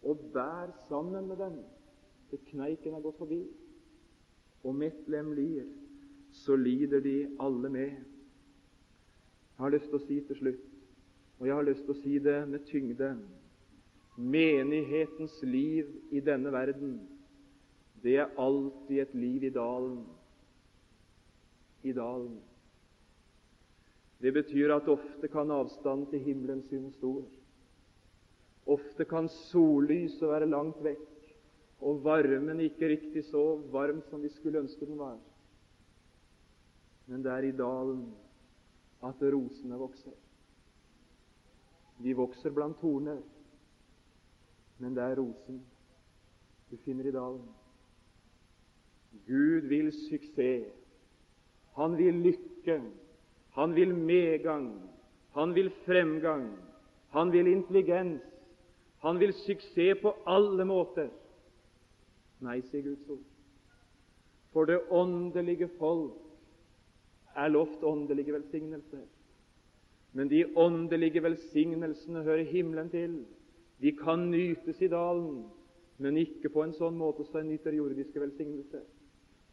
og 0.06 0.22
bær 0.34 0.72
sammen 0.88 1.28
med 1.28 1.38
dem 1.42 1.60
til 2.30 2.40
kneiken 2.50 2.94
er 2.94 3.04
gått 3.04 3.18
forbi. 3.18 3.42
Og 4.64 4.76
mitt 4.76 5.06
lem 5.10 5.32
lir, 5.36 5.66
så 6.32 6.56
lider 6.56 7.02
de 7.04 7.16
alle 7.42 7.70
med. 7.72 7.96
Jeg 9.60 9.66
har 9.66 9.74
lyst 9.74 9.90
til 9.92 9.98
å 9.98 10.06
si 10.06 10.14
til 10.24 10.36
slutt, 10.38 10.60
og 11.36 11.44
jeg 11.44 11.52
har 11.52 11.66
lyst 11.66 11.82
til 11.84 11.92
å 11.92 11.98
si 12.00 12.14
det 12.24 12.36
med 12.48 12.62
tyngde 12.70 13.10
Menighetens 14.16 15.34
liv 15.44 15.90
i 16.16 16.22
denne 16.24 16.48
verden, 16.54 16.94
det 18.00 18.14
er 18.22 18.32
alltid 18.40 19.02
et 19.02 19.12
liv 19.20 19.44
i 19.44 19.50
dalen. 19.52 19.98
I 21.84 21.92
dalen. 21.92 22.38
Det 24.24 24.32
betyr 24.38 24.72
at 24.78 24.88
ofte 24.94 25.28
kan 25.28 25.52
avstanden 25.52 26.08
til 26.08 26.24
himmelen 26.24 26.64
synes 26.72 26.96
stor. 26.96 27.20
Ofte 28.64 29.04
kan 29.12 29.28
sollyset 29.52 30.24
være 30.24 30.48
langt 30.48 30.80
vekk, 30.88 31.04
og 31.84 32.00
varmen 32.08 32.64
ikke 32.64 32.88
riktig 32.94 33.26
så 33.28 33.44
varm 33.76 34.00
som 34.08 34.24
vi 34.24 34.32
skulle 34.32 34.64
ønske 34.64 34.88
den 34.88 35.04
var. 35.04 35.20
Men 37.12 37.28
det 37.28 37.36
er 37.36 37.50
i 37.52 37.56
dalen 37.60 38.08
at 39.02 39.22
rosene 39.32 39.78
vokser. 39.80 40.16
De 42.00 42.14
vokser 42.16 42.52
blant 42.56 42.78
torner, 42.80 43.20
men 44.80 44.96
det 44.96 45.04
er 45.04 45.18
rosen 45.20 45.60
du 46.70 46.76
finner 46.84 47.08
i 47.08 47.12
dalen. 47.14 47.46
Gud 49.26 49.66
vil 49.68 49.90
suksess. 50.08 50.76
Han 51.74 51.96
vil 51.98 52.14
lykke. 52.24 52.80
Han 53.56 53.74
vil 53.74 53.94
medgang. 53.94 54.70
Han 55.34 55.54
vil 55.54 55.70
fremgang. 55.84 56.46
Han 57.10 57.32
vil 57.32 57.46
intelligens. 57.46 58.22
Han 59.02 59.20
vil 59.20 59.32
suksess 59.32 59.98
på 60.02 60.14
alle 60.26 60.64
måter. 60.64 61.10
Nei, 62.40 62.60
sier 62.70 62.84
Guds 62.84 63.08
ord. 63.10 63.24
For 64.52 64.64
det 64.64 64.80
åndelige 64.90 65.68
folk 65.78 66.19
er 67.36 67.48
lovt 67.48 67.82
åndelige 67.82 68.32
velsignelser. 68.32 69.06
Men 70.12 70.30
de 70.30 70.44
åndelige 70.56 71.22
velsignelsene 71.22 72.22
hører 72.22 72.44
himmelen 72.44 72.90
til. 72.90 73.24
De 73.80 73.92
kan 73.96 74.30
nytes 74.30 74.80
i 74.82 74.88
dalen, 74.88 75.44
men 75.98 76.18
ikke 76.18 76.50
på 76.52 76.64
en 76.64 76.74
sånn 76.74 76.96
måte 76.98 77.24
som 77.28 77.40
en 77.40 77.52
nyter 77.52 77.76
jordiske 77.76 78.20
velsignelser. 78.20 78.82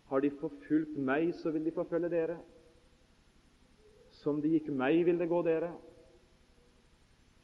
Har 0.07 0.23
de 0.23 0.31
forfulgt 0.39 0.97
meg, 0.97 1.33
så 1.35 1.51
vil 1.51 1.67
de 1.67 1.75
forfølge 1.75 2.09
dere. 2.11 2.37
Som 4.23 4.41
de 4.41 4.55
gikk 4.55 4.71
meg, 4.73 5.03
vil 5.05 5.19
det 5.19 5.29
gå 5.29 5.41
dere. 5.45 5.73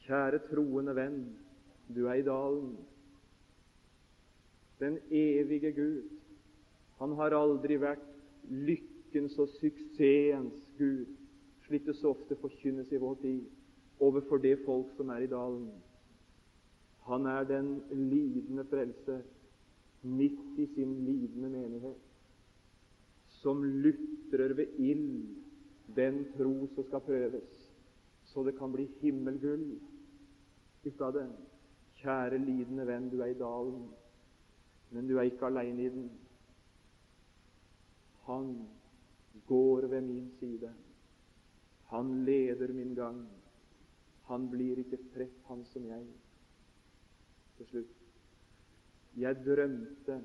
Kjære 0.07 0.41
troende 0.49 0.95
venn, 0.95 1.21
du 1.87 2.07
er 2.07 2.19
i 2.19 2.25
dalen. 2.25 2.73
Den 4.79 4.97
evige 5.11 5.71
Gud, 5.71 6.09
han 6.99 7.13
har 7.19 7.35
aldri 7.37 7.77
vært 7.79 8.03
lykkelig 8.49 8.92
lykkens 9.13 9.37
og 9.39 9.47
suksessens 9.47 10.69
Gud, 10.77 11.05
slik 11.65 11.85
det 11.85 11.95
så 11.95 12.09
ofte 12.13 12.35
forkynnes 12.35 12.91
i 12.91 12.97
vår 12.97 13.15
tid 13.21 13.43
overfor 13.99 14.37
det 14.37 14.57
folk 14.65 14.89
som 14.97 15.09
er 15.09 15.23
i 15.23 15.29
dalen. 15.29 15.69
Han 17.05 17.25
er 17.25 17.43
den 17.43 17.83
lidende 17.91 18.65
frelser 18.65 19.21
midt 20.01 20.59
i 20.59 20.65
sin 20.73 21.05
lidende 21.05 21.49
menighet, 21.49 22.01
som 23.29 23.63
lutrer 23.63 24.53
ved 24.53 24.67
ild 24.77 25.35
den 25.95 26.25
tro 26.37 26.67
som 26.75 26.83
skal 26.83 26.99
prøves, 26.99 27.71
så 28.25 28.43
det 28.43 28.57
kan 28.57 28.71
bli 28.71 28.89
himmelgull 29.01 29.79
ut 30.85 31.01
av 31.01 31.13
det. 31.13 31.27
Kjære 32.01 32.37
lidende 32.37 32.87
venn, 32.87 33.09
du 33.09 33.21
er 33.21 33.31
i 33.31 33.39
dalen, 33.39 33.89
men 34.91 35.07
du 35.07 35.17
er 35.17 35.29
ikke 35.29 35.45
alene 35.45 35.83
i 35.83 35.89
den. 35.89 36.09
Han 38.25 38.55
går 39.47 39.87
ved 39.87 40.01
min 40.01 40.31
side. 40.39 40.73
Han 41.85 42.25
leder 42.25 42.73
min 42.73 42.95
gang. 42.95 43.27
Han 44.23 44.49
blir 44.49 44.79
ikke 44.79 44.97
trett, 45.13 45.41
han 45.45 45.65
som 45.65 45.85
jeg. 45.85 46.05
Til 47.57 47.65
slutt. 47.65 47.99
Jeg 49.17 49.45
drømte 49.45 50.21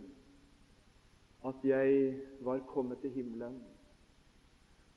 at 1.44 1.64
jeg 1.64 2.20
var 2.40 2.58
kommet 2.66 2.98
til 2.98 3.10
himmelen, 3.10 3.60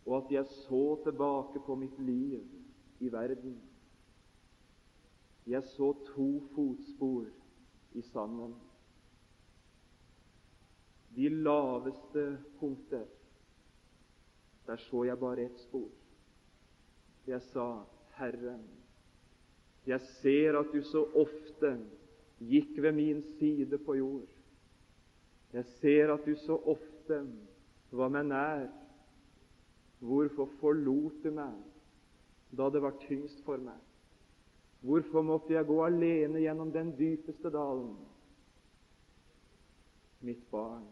og 0.05 0.17
at 0.17 0.31
jeg 0.31 0.45
så 0.45 1.03
tilbake 1.03 1.59
på 1.65 1.75
mitt 1.75 1.99
liv 1.99 2.39
i 2.99 3.11
verden. 3.11 3.61
Jeg 5.47 5.63
så 5.63 5.93
to 6.15 6.41
fotspor 6.55 7.25
i 7.93 8.01
sanden. 8.01 8.55
De 11.15 11.29
laveste 11.29 12.37
punkter 12.59 13.05
der 14.67 14.77
så 14.77 15.03
jeg 15.03 15.19
bare 15.19 15.45
ett 15.45 15.59
spor. 15.59 15.89
Jeg 17.27 17.41
sa, 17.51 17.83
Herre, 18.17 18.59
jeg 19.85 20.01
ser 20.21 20.57
at 20.59 20.73
du 20.73 20.81
så 20.85 21.03
ofte 21.17 21.73
gikk 22.41 22.77
ved 22.81 22.91
min 22.97 23.23
side 23.39 23.77
på 23.85 23.95
jord. 23.97 24.29
Jeg 25.53 25.65
ser 25.65 26.13
at 26.13 26.25
du 26.25 26.35
så 26.45 26.55
ofte 26.55 27.23
var 27.91 28.13
meg 28.13 28.29
nær. 28.29 28.67
Hvorfor 30.01 30.49
forlot 30.61 31.21
du 31.23 31.31
meg 31.35 31.57
da 32.57 32.69
det 32.73 32.81
var 32.83 32.97
tyngst 33.05 33.43
for 33.45 33.61
meg? 33.61 33.77
Hvorfor 34.81 35.21
måtte 35.21 35.53
jeg 35.53 35.67
gå 35.69 35.77
alene 35.85 36.41
gjennom 36.41 36.71
den 36.73 36.95
dypeste 36.97 37.51
dalen? 37.53 37.93
Mitt 40.25 40.41
barn, 40.51 40.87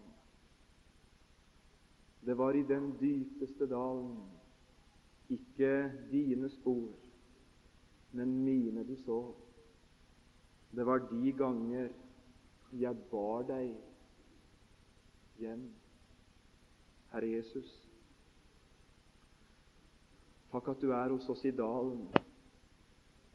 det 2.25 2.37
var 2.37 2.53
i 2.53 2.63
den 2.67 2.91
dypeste 2.99 3.67
dalen, 3.69 4.17
ikke 5.29 5.91
dine 6.11 6.49
spor, 6.49 6.89
men 8.11 8.33
mine 8.43 8.83
du 8.83 8.95
så. 9.05 9.19
Det 10.75 10.85
var 10.85 11.07
de 11.09 11.31
ganger 11.31 11.89
jeg 12.77 12.97
bar 13.11 13.45
deg 13.49 13.71
hjem. 15.39 15.63
Herre 17.09 17.29
Jesus, 17.31 17.69
takk 20.51 20.67
at 20.73 20.81
du 20.81 20.91
er 20.93 21.09
hos 21.15 21.29
oss 21.33 21.45
i 21.49 21.53
dalen, 21.55 22.03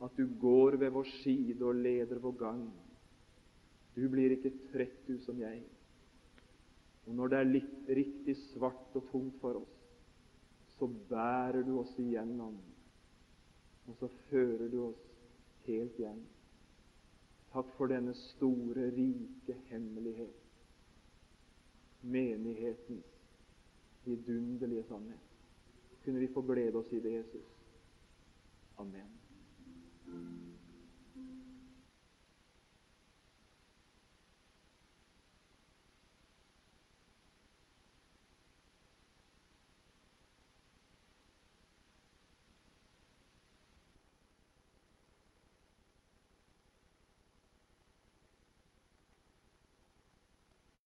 at 0.04 0.14
du 0.18 0.28
går 0.40 0.76
ved 0.78 0.92
vår 0.94 1.08
side 1.22 1.62
og 1.64 1.80
leder 1.82 2.20
vår 2.22 2.36
gang. 2.38 2.64
Du 3.94 4.06
blir 4.10 4.34
ikke 4.34 4.52
trett, 4.72 5.00
du 5.06 5.18
som 5.22 5.38
jeg. 5.42 5.62
Og 7.06 7.14
når 7.14 7.32
det 7.32 7.38
er 7.38 7.50
litt 7.50 7.90
riktig 7.98 8.36
svart 8.50 8.94
og 8.96 9.08
tungt 9.10 9.40
for 9.42 9.60
oss, 9.60 9.74
så 10.78 10.88
bærer 11.10 11.62
du 11.66 11.76
oss 11.80 11.92
igjennom. 12.00 12.56
Og 13.86 13.98
så 14.00 14.08
fører 14.30 14.70
du 14.72 14.78
oss 14.86 15.02
helt 15.66 15.98
igjen. 16.00 16.22
Takk 17.52 17.68
for 17.76 17.92
denne 17.92 18.14
store, 18.18 18.88
rike 18.96 19.58
hemmelighet. 19.68 20.40
Menighetens 22.02 23.12
vidunderlige 24.04 24.84
sannhet. 24.88 25.30
Kunne 26.04 26.24
vi 26.24 26.32
få 26.34 26.42
glede 26.42 26.80
oss 26.80 26.92
i 26.92 27.00
det, 27.00 27.12
Jesus? 27.12 27.52
Amen. 28.76 30.43